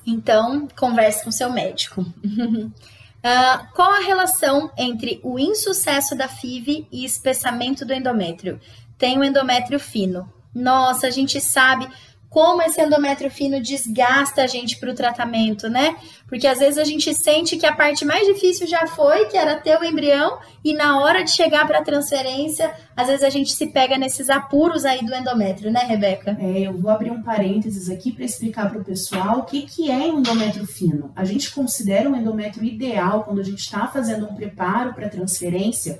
Então, 0.06 0.68
converse 0.78 1.24
com 1.24 1.32
seu 1.32 1.52
médico. 1.52 2.02
uh, 2.02 2.72
qual 3.76 3.92
a 3.92 4.00
relação 4.00 4.72
entre 4.78 5.20
o 5.24 5.38
insucesso 5.38 6.16
da 6.16 6.28
FIV 6.28 6.88
e 6.92 7.06
espessamento 7.06 7.86
do 7.86 7.94
endométrio? 7.94 8.60
Tem 8.98 9.18
o 9.18 9.24
endométrio 9.24 9.80
fino. 9.80 10.32
Nossa, 10.54 11.08
a 11.08 11.12
gente 11.12 11.40
sabe 11.40 11.88
como 12.32 12.62
esse 12.62 12.82
endométrio 12.82 13.30
fino 13.30 13.62
desgasta 13.62 14.42
a 14.42 14.48
gente 14.48 14.80
para 14.80 14.90
o 14.90 14.96
tratamento, 14.96 15.68
né? 15.68 15.98
Porque 16.30 16.48
às 16.48 16.60
vezes 16.60 16.78
a 16.78 16.86
gente 16.86 17.14
sente 17.14 17.58
que 17.58 17.66
a 17.66 17.76
parte 17.76 18.06
mais 18.06 18.26
difícil 18.26 18.66
já 18.66 18.88
foi, 18.88 19.26
que 19.26 19.36
era 19.36 19.58
ter 19.58 19.78
o 19.78 19.84
embrião, 19.84 20.40
e 20.64 20.74
na 20.74 20.98
hora 21.02 21.26
de 21.26 21.32
chegar 21.32 21.68
para 21.68 21.80
a 21.80 21.84
transferência, 21.84 22.74
às 22.96 23.08
vezes 23.08 23.22
a 23.22 23.30
gente 23.30 23.52
se 23.52 23.68
pega 23.68 23.98
nesses 23.98 24.30
apuros 24.30 24.86
aí 24.86 25.06
do 25.06 25.14
endométrio, 25.14 25.70
né, 25.70 25.82
Rebeca? 25.82 26.38
É, 26.40 26.62
eu 26.62 26.78
vou 26.80 26.90
abrir 26.90 27.12
um 27.12 27.22
parênteses 27.22 27.90
aqui 27.90 28.14
para 28.14 28.24
explicar 28.24 28.70
para 28.70 28.80
o 28.80 28.86
pessoal 28.86 29.40
o 29.40 29.44
que, 29.44 29.64
que 29.64 29.92
é 29.92 30.08
endométrio 30.08 30.66
fino. 30.66 31.12
A 31.14 31.26
gente 31.26 31.52
considera 31.52 32.10
um 32.10 32.16
endométrio 32.16 32.64
ideal 32.64 33.26
quando 33.26 33.42
a 33.42 33.44
gente 33.44 33.60
está 33.60 33.88
fazendo 33.88 34.26
um 34.26 34.36
preparo 34.36 34.94
para 34.94 35.10
transferência 35.10 36.00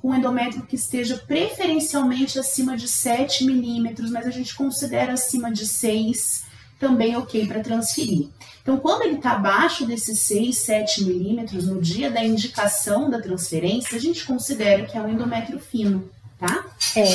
com 0.00 0.14
endométrio 0.14 0.62
que 0.62 0.76
esteja 0.76 1.16
preferencialmente 1.26 2.38
acima 2.38 2.76
de 2.76 2.86
7 2.86 3.44
milímetros, 3.44 4.10
mas 4.10 4.26
a 4.26 4.30
gente 4.30 4.54
considera 4.54 5.14
acima 5.14 5.50
de 5.50 5.66
6 5.66 6.46
também 6.78 7.16
ok 7.16 7.46
para 7.46 7.60
transferir. 7.60 8.28
Então, 8.62 8.76
quando 8.76 9.02
ele 9.02 9.16
está 9.16 9.32
abaixo 9.32 9.86
desses 9.86 10.20
6, 10.20 10.56
7 10.56 11.04
milímetros 11.04 11.66
no 11.66 11.80
dia 11.80 12.10
da 12.10 12.22
indicação 12.22 13.10
da 13.10 13.20
transferência, 13.20 13.96
a 13.96 14.00
gente 14.00 14.24
considera 14.24 14.84
que 14.84 14.96
é 14.96 15.00
um 15.00 15.08
endométrio 15.08 15.58
fino, 15.58 16.08
tá? 16.38 16.64
É. 16.94 17.08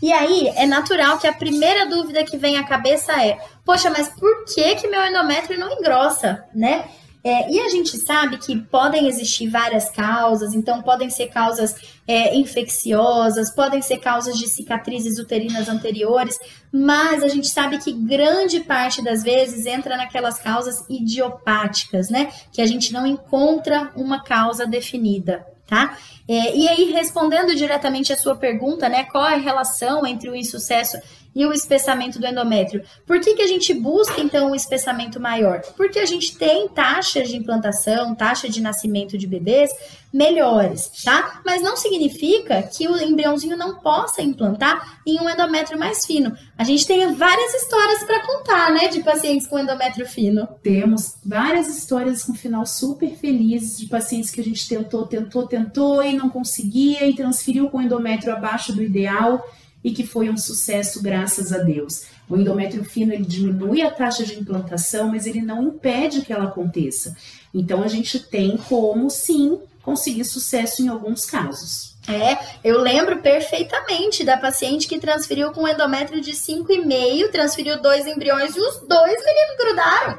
E 0.00 0.12
aí, 0.12 0.48
é 0.54 0.66
natural 0.66 1.18
que 1.18 1.26
a 1.26 1.32
primeira 1.32 1.86
dúvida 1.88 2.24
que 2.24 2.36
vem 2.36 2.56
à 2.56 2.64
cabeça 2.64 3.12
é: 3.24 3.38
poxa, 3.64 3.90
mas 3.90 4.08
por 4.08 4.44
que 4.44 4.76
que 4.76 4.86
meu 4.86 5.04
endométrio 5.04 5.58
não 5.58 5.72
engrossa, 5.72 6.44
né? 6.54 6.84
É, 7.24 7.50
e 7.50 7.58
a 7.58 7.68
gente 7.68 7.96
sabe 7.98 8.38
que 8.38 8.56
podem 8.56 9.08
existir 9.08 9.48
várias 9.48 9.90
causas, 9.90 10.54
então 10.54 10.82
podem 10.82 11.10
ser 11.10 11.28
causas 11.28 11.74
é, 12.08 12.34
infecciosas, 12.34 13.54
podem 13.54 13.82
ser 13.82 13.98
causas 13.98 14.38
de 14.38 14.48
cicatrizes 14.48 15.18
uterinas 15.18 15.68
anteriores, 15.68 16.38
mas 16.72 17.22
a 17.22 17.28
gente 17.28 17.48
sabe 17.48 17.76
que 17.76 17.92
grande 17.92 18.60
parte 18.60 19.04
das 19.04 19.22
vezes 19.22 19.66
entra 19.66 19.94
naquelas 19.94 20.38
causas 20.38 20.82
idiopáticas, 20.88 22.08
né? 22.08 22.32
Que 22.50 22.62
a 22.62 22.66
gente 22.66 22.94
não 22.94 23.06
encontra 23.06 23.92
uma 23.94 24.24
causa 24.24 24.66
definida, 24.66 25.46
tá? 25.66 25.98
É, 26.26 26.56
e 26.56 26.66
aí, 26.66 26.92
respondendo 26.92 27.54
diretamente 27.54 28.10
a 28.10 28.16
sua 28.16 28.36
pergunta, 28.36 28.88
né? 28.88 29.04
Qual 29.04 29.22
a 29.22 29.36
relação 29.36 30.06
entre 30.06 30.30
o 30.30 30.34
insucesso 30.34 30.96
e 31.34 31.46
o 31.46 31.52
espessamento 31.52 32.18
do 32.18 32.26
endométrio. 32.26 32.82
Por 33.06 33.20
que, 33.20 33.34
que 33.34 33.42
a 33.42 33.46
gente 33.46 33.72
busca, 33.72 34.20
então, 34.20 34.50
o 34.50 34.54
espessamento 34.54 35.20
maior? 35.20 35.60
Porque 35.76 35.98
a 35.98 36.06
gente 36.06 36.36
tem 36.36 36.68
taxas 36.68 37.28
de 37.28 37.36
implantação, 37.36 38.14
taxa 38.14 38.48
de 38.48 38.60
nascimento 38.60 39.16
de 39.16 39.26
bebês 39.26 39.70
melhores, 40.12 40.90
tá? 41.04 41.40
Mas 41.44 41.62
não 41.62 41.76
significa 41.76 42.62
que 42.62 42.88
o 42.88 42.96
embriãozinho 42.96 43.56
não 43.56 43.78
possa 43.78 44.22
implantar 44.22 45.00
em 45.06 45.20
um 45.20 45.28
endométrio 45.28 45.78
mais 45.78 46.04
fino. 46.04 46.36
A 46.56 46.64
gente 46.64 46.86
tem 46.86 47.12
várias 47.14 47.54
histórias 47.54 48.04
para 48.04 48.26
contar, 48.26 48.72
né, 48.72 48.88
de 48.88 49.02
pacientes 49.02 49.46
com 49.46 49.58
endométrio 49.58 50.06
fino. 50.06 50.48
Temos 50.62 51.16
várias 51.24 51.68
histórias 51.68 52.24
com 52.24 52.34
final 52.34 52.64
super 52.64 53.14
felizes 53.16 53.78
de 53.78 53.86
pacientes 53.86 54.30
que 54.30 54.40
a 54.40 54.44
gente 54.44 54.66
tentou, 54.66 55.06
tentou, 55.06 55.46
tentou 55.46 56.02
e 56.02 56.14
não 56.14 56.30
conseguia 56.30 57.06
e 57.06 57.14
transferiu 57.14 57.68
com 57.68 57.82
endométrio 57.82 58.32
abaixo 58.32 58.72
do 58.72 58.82
ideal 58.82 59.44
e 59.88 59.92
que 59.92 60.06
foi 60.06 60.28
um 60.28 60.36
sucesso 60.36 61.02
graças 61.02 61.50
a 61.50 61.58
Deus. 61.58 62.02
O 62.28 62.36
endométrio 62.36 62.84
fino 62.84 63.14
ele 63.14 63.24
diminui 63.24 63.80
a 63.80 63.90
taxa 63.90 64.22
de 64.22 64.38
implantação, 64.38 65.08
mas 65.08 65.26
ele 65.26 65.40
não 65.40 65.62
impede 65.62 66.20
que 66.20 66.30
ela 66.30 66.44
aconteça. 66.44 67.16
Então 67.54 67.82
a 67.82 67.88
gente 67.88 68.18
tem 68.18 68.58
como 68.58 69.08
sim 69.08 69.58
conseguir 69.82 70.24
sucesso 70.26 70.82
em 70.82 70.88
alguns 70.88 71.24
casos. 71.24 71.96
É, 72.06 72.38
eu 72.62 72.78
lembro 72.80 73.22
perfeitamente 73.22 74.24
da 74.24 74.36
paciente 74.36 74.86
que 74.86 74.98
transferiu 74.98 75.52
com 75.52 75.66
endométrio 75.66 76.20
de 76.20 76.32
5,5, 76.32 77.30
transferiu 77.30 77.80
dois 77.80 78.06
embriões 78.06 78.54
e 78.54 78.60
os 78.60 78.86
dois 78.86 79.24
meninos 79.24 79.56
grudaram. 79.58 80.18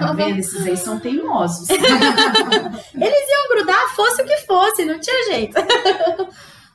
Tá 0.00 0.12
vendo? 0.12 0.38
Esses 0.38 0.66
aí 0.66 0.76
são 0.78 0.98
teimosos. 0.98 1.68
Eles 1.68 1.82
iam 2.94 3.48
grudar, 3.50 3.94
fosse 3.94 4.22
o 4.22 4.24
que 4.24 4.36
fosse, 4.46 4.86
não 4.86 4.98
tinha 4.98 5.24
jeito. 5.26 5.54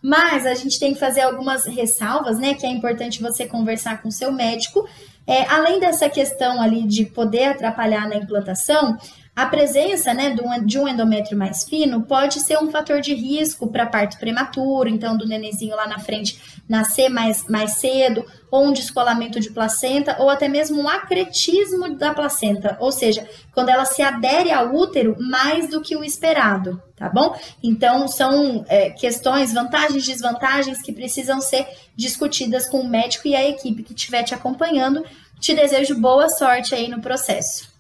Mas 0.06 0.46
a 0.46 0.54
gente 0.54 0.80
tem 0.80 0.94
que 0.94 1.00
fazer 1.00 1.22
algumas 1.22 1.66
ressalvas, 1.66 2.38
né? 2.38 2.54
Que 2.54 2.64
é 2.64 2.70
importante 2.70 3.20
você 3.20 3.48
conversar 3.48 4.04
com 4.04 4.12
seu 4.12 4.32
médico. 4.32 4.88
É, 5.26 5.50
além 5.50 5.80
dessa 5.80 6.08
questão 6.08 6.62
ali 6.62 6.84
de 6.84 7.06
poder 7.06 7.46
atrapalhar 7.46 8.08
na 8.08 8.16
implantação, 8.16 9.00
a 9.36 9.46
presença 9.48 10.14
né, 10.14 10.34
de 10.64 10.80
um 10.80 10.88
endométrio 10.88 11.38
mais 11.38 11.66
fino 11.66 12.04
pode 12.04 12.40
ser 12.40 12.58
um 12.58 12.72
fator 12.72 13.02
de 13.02 13.14
risco 13.14 13.68
para 13.68 13.86
parto 13.86 14.18
prematuro, 14.18 14.88
então 14.88 15.18
do 15.18 15.28
nenenzinho 15.28 15.76
lá 15.76 15.86
na 15.86 16.00
frente 16.00 16.40
nascer 16.70 17.10
mais, 17.10 17.46
mais 17.50 17.74
cedo, 17.74 18.26
ou 18.50 18.64
um 18.64 18.72
descolamento 18.72 19.38
de 19.42 19.50
placenta, 19.50 20.16
ou 20.20 20.30
até 20.30 20.48
mesmo 20.48 20.82
um 20.82 20.88
acretismo 20.88 21.96
da 21.98 22.14
placenta, 22.14 22.78
ou 22.80 22.94
seja, 22.94 23.28
quando 23.54 23.68
ela 23.68 23.84
se 23.84 24.02
adere 24.02 24.52
ao 24.52 24.74
útero 24.74 25.18
mais 25.20 25.70
do 25.70 25.82
que 25.82 25.98
o 25.98 26.04
esperado, 26.04 26.82
tá 26.96 27.10
bom? 27.10 27.38
Então, 27.62 28.08
são 28.08 28.64
é, 28.70 28.90
questões, 28.92 29.54
vantagens 29.54 30.04
e 30.06 30.12
desvantagens 30.14 30.82
que 30.82 30.94
precisam 30.94 31.42
ser 31.42 31.68
discutidas 31.94 32.70
com 32.70 32.80
o 32.80 32.88
médico 32.88 33.28
e 33.28 33.36
a 33.36 33.46
equipe 33.46 33.84
que 33.84 33.94
estiver 33.94 34.24
te 34.24 34.34
acompanhando. 34.34 35.04
Te 35.42 35.54
desejo 35.54 36.00
boa 36.00 36.30
sorte 36.30 36.74
aí 36.74 36.88
no 36.88 37.02
processo. 37.02 37.75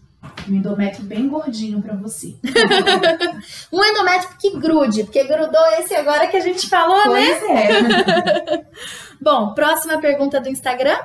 Um 0.49 0.55
endométrio 0.55 1.05
bem 1.05 1.27
gordinho 1.27 1.81
para 1.81 1.95
você. 1.95 2.35
um 3.71 3.83
endométrio 3.83 4.37
que 4.39 4.57
grude, 4.57 5.03
porque 5.03 5.23
grudou 5.23 5.65
esse 5.79 5.95
agora 5.95 6.27
que 6.27 6.37
a 6.37 6.41
gente 6.41 6.67
falou, 6.67 7.01
pois 7.05 7.27
né? 7.27 7.39
Pois 7.39 7.49
é. 7.49 8.65
Bom, 9.19 9.53
próxima 9.53 9.99
pergunta 9.99 10.39
do 10.39 10.49
Instagram. 10.49 10.97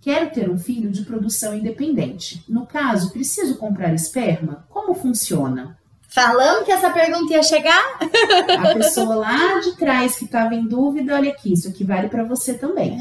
Quero 0.00 0.30
ter 0.30 0.48
um 0.48 0.58
filho 0.58 0.90
de 0.90 1.02
produção 1.02 1.54
independente. 1.54 2.42
No 2.48 2.66
caso, 2.66 3.12
preciso 3.12 3.58
comprar 3.58 3.92
esperma? 3.92 4.66
Como 4.70 4.94
funciona? 4.94 5.78
Falando 6.08 6.64
que 6.64 6.72
essa 6.72 6.90
pergunta 6.90 7.32
ia 7.32 7.42
chegar? 7.42 7.98
A 8.00 8.74
pessoa 8.74 9.14
lá 9.14 9.60
de 9.60 9.76
trás 9.76 10.16
que 10.16 10.24
estava 10.24 10.56
em 10.56 10.66
dúvida, 10.66 11.14
olha 11.14 11.30
aqui, 11.30 11.52
isso 11.52 11.68
aqui 11.68 11.84
vale 11.84 12.08
para 12.08 12.24
você 12.24 12.54
também. 12.54 12.98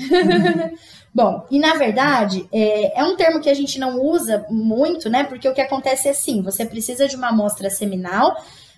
Bom, 1.13 1.45
e 1.49 1.59
na 1.59 1.73
verdade, 1.73 2.47
é, 2.51 2.99
é, 2.99 3.03
um 3.03 3.15
termo 3.15 3.41
que 3.41 3.49
a 3.49 3.53
gente 3.53 3.79
não 3.79 3.99
usa 3.99 4.45
muito, 4.49 5.09
né? 5.09 5.23
Porque 5.23 5.47
o 5.49 5.53
que 5.53 5.61
acontece 5.61 6.07
é 6.07 6.11
assim: 6.11 6.41
você 6.41 6.65
precisa 6.65 7.07
de 7.07 7.15
uma 7.15 7.29
amostra 7.29 7.69
seminal 7.69 8.35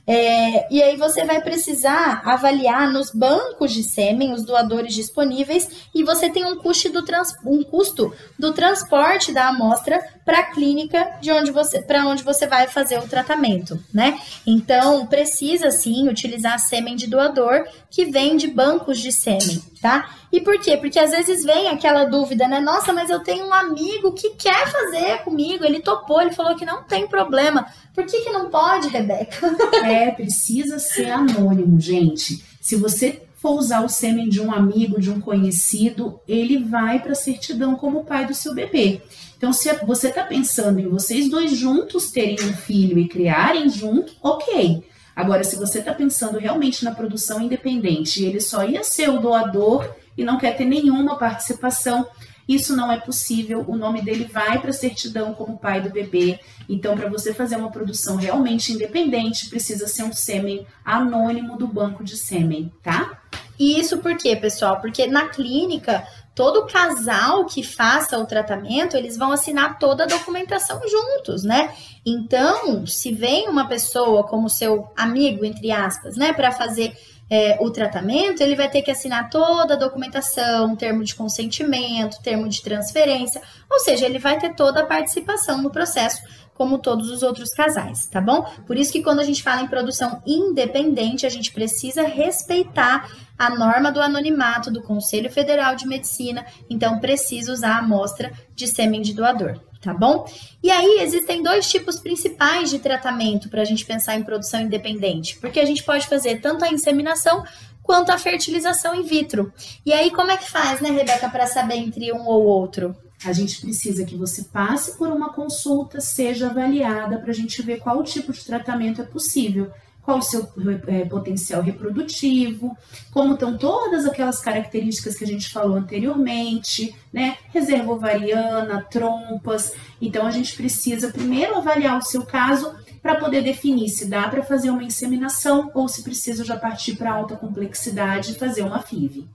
é, 0.08 0.74
e 0.74 0.82
aí 0.82 0.98
você 0.98 1.24
vai 1.24 1.42
precisar 1.42 2.22
avaliar 2.26 2.92
nos 2.92 3.12
bancos 3.12 3.72
de 3.72 3.84
sêmen 3.84 4.34
os 4.34 4.44
doadores 4.44 4.96
disponíveis 4.96 5.88
e 5.94 6.04
você 6.04 6.30
tem 6.30 6.44
um 6.44 6.58
custo 6.58 6.92
do, 6.92 7.06
trans, 7.06 7.34
um 7.46 7.64
custo 7.64 8.14
do 8.38 8.52
transporte 8.52 9.32
da 9.32 9.50
amostra 9.50 10.04
para 10.26 10.40
a 10.40 10.44
clínica 10.44 11.18
de 11.22 11.32
onde 11.32 11.52
você 11.52 11.82
para 11.82 12.06
onde 12.06 12.24
você 12.24 12.48
vai 12.48 12.68
fazer 12.68 13.00
o 13.00 13.08
tratamento, 13.08 13.82
né? 13.94 14.20
Então 14.46 15.06
precisa 15.06 15.72
sim 15.72 16.08
utilizar 16.10 16.60
sêmen 16.60 16.96
de 16.96 17.08
doador 17.08 17.66
que 17.90 18.06
vem 18.06 18.38
de 18.38 18.48
bancos 18.48 19.00
de 19.00 19.12
sêmen, 19.12 19.62
tá? 19.82 20.18
E 20.32 20.40
por 20.40 20.60
quê? 20.60 20.78
Porque 20.78 20.98
às 20.98 21.12
vezes 21.12 21.44
vem 21.44 21.68
aquela 21.68 22.06
dúvida, 22.06 22.48
né? 22.48 22.60
Nossa, 22.60 22.94
mas 22.94 23.10
eu 23.10 23.20
tenho 23.20 23.48
um 23.48 23.54
amigo 23.54 24.14
que 24.14 24.32
quer 24.32 24.68
fazer 24.68 25.20
comigo, 25.24 25.66
ele 25.66 25.82
topou, 25.82 26.22
ele 26.22 26.32
falou 26.32 26.56
que 26.56 26.66
não 26.66 26.84
tem 26.84 27.08
problema. 27.08 27.68
Por 27.94 28.06
que, 28.06 28.22
que 28.22 28.30
não 28.30 28.50
pode, 28.50 28.88
Rebeca? 28.88 29.52
É, 29.84 30.12
precisa 30.12 30.80
ser 30.80 31.10
anônimo, 31.12 31.80
gente. 31.80 32.44
Se 32.62 32.76
você 32.76 33.22
for 33.42 33.58
usar 33.58 33.84
o 33.84 33.90
sêmen 33.90 34.30
de 34.30 34.40
um 34.40 34.54
amigo, 34.54 35.02
de 35.02 35.10
um 35.10 35.20
conhecido, 35.20 36.20
ele 36.28 36.60
vai 36.60 37.00
para 37.00 37.14
a 37.14 37.16
certidão 37.16 37.76
como 37.76 38.06
pai 38.06 38.26
do 38.26 38.36
seu 38.36 38.54
bebê. 38.54 39.02
Então, 39.42 39.52
se 39.52 39.74
você 39.88 40.10
está 40.10 40.24
pensando 40.24 40.80
em 40.80 40.88
vocês 40.88 41.28
dois 41.28 41.58
juntos 41.58 42.12
terem 42.12 42.36
um 42.46 42.54
filho 42.54 43.00
e 43.00 43.08
criarem 43.08 43.68
junto, 43.70 44.14
ok. 44.22 44.84
Agora, 45.16 45.44
se 45.44 45.56
você 45.56 45.80
está 45.80 45.96
pensando 45.96 46.38
realmente 46.38 46.86
na 46.86 46.94
produção 46.94 47.42
independente 47.42 48.22
e 48.22 48.28
ele 48.28 48.40
só 48.40 48.64
ia 48.64 48.84
ser 48.84 49.10
o 49.10 49.20
doador 49.20 49.96
e 50.16 50.24
não 50.24 50.38
quer 50.38 50.56
ter 50.56 50.66
nenhuma 50.66 51.18
participação, 51.18 52.06
isso 52.48 52.76
não 52.76 52.92
é 52.92 53.00
possível. 53.00 53.66
O 53.68 53.76
nome 53.76 54.04
dele 54.04 54.30
vai 54.32 54.62
para 54.62 54.70
a 54.70 54.74
certidão 54.74 55.34
como 55.34 55.58
pai 55.58 55.82
do 55.82 55.90
bebê. 55.90 56.40
Então, 56.70 56.96
para 56.96 57.10
você 57.10 57.34
fazer 57.34 57.56
uma 57.56 57.72
produção 57.72 58.18
realmente 58.18 58.72
independente, 58.72 59.50
precisa 59.50 59.88
ser 59.88 60.04
um 60.04 60.14
sêmen 60.14 60.68
anônimo 60.86 61.58
do 61.58 61.66
banco 61.66 62.04
de 62.04 62.16
sêmen, 62.16 62.72
tá? 62.84 63.20
Isso 63.60 64.00
por 64.00 64.18
quê, 64.18 64.36
pessoal? 64.36 64.82
Porque 64.82 65.06
na 65.06 65.30
clínica, 65.30 66.04
todo 66.34 66.66
casal 66.66 67.46
que 67.46 67.62
faça 67.62 68.18
o 68.18 68.26
tratamento, 68.26 68.96
eles 68.96 69.18
vão 69.18 69.32
assinar 69.32 69.78
toda 69.78 70.04
a 70.04 70.08
documentação 70.08 70.80
juntos, 70.88 71.44
né? 71.44 71.74
Então, 72.06 72.86
se 72.88 73.12
vem 73.12 73.50
uma 73.50 73.68
pessoa 73.68 74.24
como 74.24 74.50
seu 74.50 74.90
amigo, 74.96 75.44
entre 75.44 75.72
aspas, 75.72 76.16
né, 76.16 76.34
para 76.34 76.52
fazer 76.52 76.96
é, 77.30 77.58
o 77.62 77.70
tratamento, 77.70 78.42
ele 78.42 78.56
vai 78.56 78.70
ter 78.70 78.82
que 78.82 78.92
assinar 78.92 79.30
toda 79.30 79.76
a 79.76 79.78
documentação, 79.78 80.76
termo 80.76 81.04
de 81.04 81.16
consentimento, 81.16 82.22
termo 82.22 82.48
de 82.50 82.62
transferência, 82.62 83.42
ou 83.70 83.80
seja, 83.80 84.06
ele 84.06 84.20
vai 84.20 84.38
ter 84.38 84.54
toda 84.54 84.82
a 84.82 84.86
participação 84.86 85.62
no 85.62 85.70
processo 85.70 86.22
como 86.62 86.78
todos 86.78 87.10
os 87.10 87.24
outros 87.24 87.50
casais, 87.50 88.06
tá 88.06 88.22
bom? 88.22 88.44
Por 88.68 88.78
isso 88.78 88.92
que 88.92 89.02
quando 89.02 89.20
a 89.20 89.24
gente 89.24 89.42
fala 89.42 89.64
em 89.64 89.68
produção 89.68 90.22
independente, 90.28 91.26
a 91.26 91.30
gente 91.30 91.52
precisa 91.52 92.04
respeitar 92.04 93.10
a 93.36 93.50
norma 93.50 93.92
do 93.92 94.00
anonimato 94.00 94.70
do 94.70 94.84
Conselho 94.84 95.32
Federal 95.32 95.76
de 95.76 95.88
Medicina, 95.88 96.46
então 96.70 97.00
precisa 97.00 97.52
usar 97.52 97.78
a 97.78 97.80
amostra 97.80 98.32
de 98.54 98.68
sêmen 98.68 99.02
de 99.02 99.16
doador 99.16 99.60
tá 99.82 99.92
bom? 99.96 100.32
E 100.62 100.70
aí 100.70 101.00
existem 101.00 101.42
dois 101.42 101.68
tipos 101.68 102.00
principais 102.00 102.70
de 102.70 102.78
tratamento 102.78 103.50
para 103.50 103.64
a 103.64 103.66
gente 103.66 103.84
pensar 103.84 104.16
em 104.16 104.22
produção 104.22 104.62
independente, 104.62 105.40
porque 105.40 105.60
a 105.60 105.66
gente 105.66 105.82
pode 105.82 106.06
fazer 106.06 106.40
tanto 106.40 106.64
a 106.64 106.70
inseminação 106.70 107.44
quanto 107.82 108.12
a 108.12 108.18
fertilização 108.20 108.94
in 108.94 109.02
vitro. 109.02 109.52
E 109.84 109.92
aí 109.92 110.12
como 110.12 110.30
é 110.30 110.38
que 110.38 110.48
faz, 110.48 110.80
né, 110.82 110.92
Rebeca, 110.92 111.28
para 111.28 111.48
saber 111.48 111.78
entre 111.78 112.14
um 112.14 112.28
ou 112.28 112.44
outro? 112.44 112.96
A 113.24 113.34
gente 113.34 113.62
precisa 113.62 114.04
que 114.04 114.16
você 114.16 114.44
passe 114.44 114.98
por 114.98 115.10
uma 115.10 115.32
consulta, 115.32 116.02
seja 116.02 116.50
avaliada 116.50 117.20
para 117.20 117.32
a 117.32 117.34
gente 117.34 117.62
ver 117.62 117.80
qual 117.80 118.04
tipo 118.04 118.34
de 118.34 118.44
tratamento 118.44 119.02
é 119.02 119.06
possível 119.06 119.72
qual 120.02 120.18
o 120.18 120.22
seu 120.22 120.48
é, 120.88 121.06
potencial 121.06 121.62
reprodutivo, 121.62 122.76
como 123.12 123.34
estão 123.34 123.58
todas 123.58 124.06
aquelas 124.06 124.40
características 124.40 125.16
que 125.16 125.24
a 125.24 125.28
gente 125.28 125.50
falou 125.50 125.78
anteriormente, 125.78 126.96
né? 127.14 127.38
Reserva 127.54 127.92
ovariana, 127.92 128.86
trompas. 128.90 129.74
Então 130.02 130.26
a 130.26 130.32
gente 130.32 130.56
precisa 130.56 131.12
primeiro 131.12 131.56
avaliar 131.56 131.98
o 131.98 132.04
seu 132.04 132.24
caso 132.24 132.74
para 133.02 133.16
poder 133.16 133.44
definir 133.44 133.90
se 133.90 134.06
dá 134.06 134.28
para 134.28 134.44
fazer 134.44 134.70
uma 134.70 134.84
inseminação 134.84 135.72
ou 135.74 135.88
se 135.88 136.04
precisa 136.04 136.44
já 136.44 136.56
partir 136.56 136.96
para 136.96 137.12
alta 137.12 137.36
complexidade 137.36 138.32
e 138.32 138.36
fazer 138.36 138.64
uma 138.64 138.80
FIV. 138.80 139.28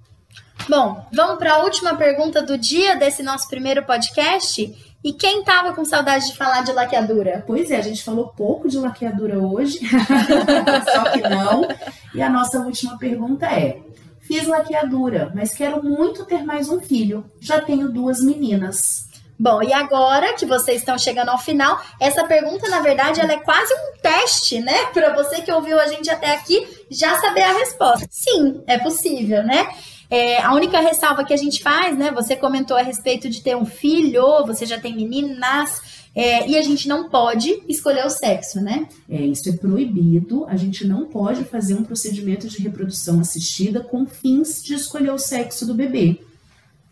Bom, 0.68 1.06
vamos 1.12 1.38
para 1.38 1.54
a 1.54 1.58
última 1.58 1.94
pergunta 1.94 2.42
do 2.42 2.58
dia 2.58 2.96
desse 2.96 3.22
nosso 3.22 3.48
primeiro 3.48 3.84
podcast. 3.84 4.74
E 5.04 5.12
quem 5.12 5.44
tava 5.44 5.72
com 5.72 5.84
saudade 5.84 6.26
de 6.26 6.36
falar 6.36 6.62
de 6.64 6.72
laqueadura? 6.72 7.44
Pois 7.46 7.70
é, 7.70 7.76
a 7.76 7.82
gente 7.82 8.02
falou 8.02 8.32
pouco 8.36 8.68
de 8.68 8.76
laqueadura 8.76 9.38
hoje, 9.38 9.78
só 10.92 11.10
que 11.10 11.20
não. 11.20 11.68
E 12.12 12.20
a 12.20 12.28
nossa 12.28 12.58
última 12.58 12.98
pergunta 12.98 13.46
é: 13.46 13.78
fiz 14.20 14.48
laqueadura, 14.48 15.30
mas 15.32 15.54
quero 15.54 15.84
muito 15.84 16.24
ter 16.24 16.42
mais 16.42 16.68
um 16.68 16.80
filho. 16.80 17.24
Já 17.40 17.60
tenho 17.60 17.88
duas 17.88 18.20
meninas. 18.20 19.06
Bom, 19.38 19.62
e 19.62 19.72
agora 19.72 20.32
que 20.32 20.46
vocês 20.46 20.78
estão 20.78 20.98
chegando 20.98 21.28
ao 21.28 21.38
final, 21.38 21.80
essa 22.00 22.24
pergunta, 22.24 22.68
na 22.70 22.80
verdade, 22.80 23.20
ela 23.20 23.32
é 23.32 23.38
quase 23.38 23.72
um 23.74 24.00
teste, 24.00 24.60
né? 24.60 24.86
Para 24.94 25.14
você 25.14 25.42
que 25.42 25.52
ouviu 25.52 25.78
a 25.78 25.86
gente 25.86 26.10
até 26.10 26.34
aqui 26.34 26.66
já 26.90 27.16
saber 27.18 27.42
a 27.42 27.52
resposta. 27.52 28.06
Sim, 28.10 28.62
é 28.66 28.78
possível, 28.78 29.44
né? 29.44 29.68
É, 30.10 30.40
a 30.42 30.54
única 30.54 30.80
ressalva 30.80 31.24
que 31.24 31.32
a 31.32 31.36
gente 31.36 31.62
faz, 31.62 31.96
né? 31.98 32.10
Você 32.12 32.36
comentou 32.36 32.76
a 32.76 32.82
respeito 32.82 33.28
de 33.28 33.42
ter 33.42 33.56
um 33.56 33.64
filho, 33.64 34.46
você 34.46 34.64
já 34.64 34.78
tem 34.78 34.94
meninas. 34.94 35.96
É, 36.14 36.48
e 36.48 36.56
a 36.56 36.62
gente 36.62 36.88
não 36.88 37.10
pode 37.10 37.62
escolher 37.68 38.06
o 38.06 38.08
sexo, 38.10 38.58
né? 38.58 38.88
É, 39.06 39.20
isso 39.20 39.50
é 39.50 39.52
proibido. 39.52 40.46
A 40.46 40.56
gente 40.56 40.86
não 40.86 41.04
pode 41.04 41.44
fazer 41.44 41.74
um 41.74 41.84
procedimento 41.84 42.48
de 42.48 42.58
reprodução 42.58 43.20
assistida 43.20 43.80
com 43.80 44.06
fins 44.06 44.62
de 44.62 44.72
escolher 44.72 45.10
o 45.10 45.18
sexo 45.18 45.66
do 45.66 45.74
bebê. 45.74 46.18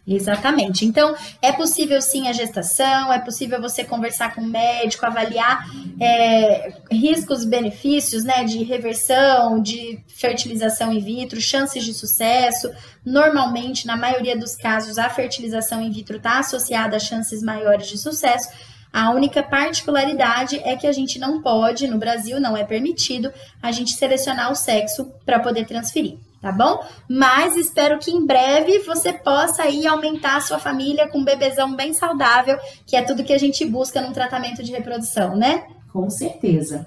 Exatamente. 0.07 0.85
Então, 0.85 1.17
é 1.41 1.51
possível 1.51 2.01
sim 2.03 2.29
a 2.29 2.33
gestação, 2.33 3.11
é 3.11 3.19
possível 3.19 3.61
você 3.61 3.83
conversar 3.83 4.35
com 4.35 4.43
o 4.43 4.47
médico, 4.47 5.07
avaliar 5.07 5.65
é, 5.99 6.75
riscos, 6.91 7.45
benefícios, 7.45 8.23
né, 8.23 8.45
de 8.45 8.63
reversão, 8.63 9.63
de 9.63 9.99
fertilização 10.07 10.93
in 10.93 11.01
vitro, 11.01 11.41
chances 11.41 11.83
de 11.85 11.95
sucesso. 11.95 12.71
Normalmente, 13.05 13.87
na 13.87 13.97
maioria 13.97 14.37
dos 14.37 14.55
casos, 14.55 14.99
a 14.99 15.09
fertilização 15.09 15.81
in 15.81 15.91
vitro 15.91 16.19
está 16.19 16.39
associada 16.39 16.97
a 16.97 17.01
chances 17.01 17.43
maiores 17.43 17.87
de 17.87 17.97
sucesso. 17.97 18.51
A 18.93 19.11
única 19.11 19.43
particularidade 19.43 20.61
é 20.65 20.77
que 20.77 20.87
a 20.87 20.93
gente 20.93 21.19
não 21.19 21.41
pode, 21.41 21.89
no 21.89 21.99
Brasil 21.99 22.39
não 22.39 22.55
é 22.55 22.63
permitido, 22.63 23.33
a 23.61 23.73
gente 23.73 23.93
selecionar 23.93 24.53
o 24.53 24.55
sexo 24.55 25.11
para 25.25 25.41
poder 25.41 25.65
transferir 25.65 26.19
tá 26.45 26.53
bom? 26.53 26.85
Mas 27.09 27.57
espero 27.57 27.99
que 27.99 28.11
em 28.11 28.27
breve 28.27 28.81
você 28.81 29.15
possa 29.15 29.63
aí 29.63 29.87
aumentar 29.87 30.37
a 30.37 30.41
sua 30.43 30.59
família 30.59 31.09
com 31.09 31.21
um 31.21 31.25
bebezão 31.25 31.75
bem 31.75 31.95
saudável, 31.95 32.59
que 32.87 32.97
é 32.97 33.03
tudo 33.03 33.25
que 33.25 33.33
a 33.33 33.39
gente 33.39 33.65
busca 33.65 34.03
num 34.03 34.13
tratamento 34.13 34.63
de 34.63 34.71
reprodução, 34.71 35.35
né? 35.35 35.65
Com 35.91 36.11
certeza. 36.11 36.87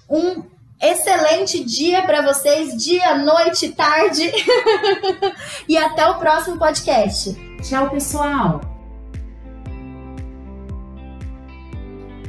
Um 0.10 0.44
excelente 0.82 1.64
dia 1.64 2.02
para 2.02 2.22
vocês, 2.22 2.76
dia, 2.76 3.18
noite, 3.18 3.70
tarde. 3.70 4.32
e 5.68 5.78
até 5.78 6.06
o 6.08 6.16
próximo 6.16 6.58
podcast. 6.58 7.36
Tchau, 7.62 7.90
pessoal. 7.90 8.79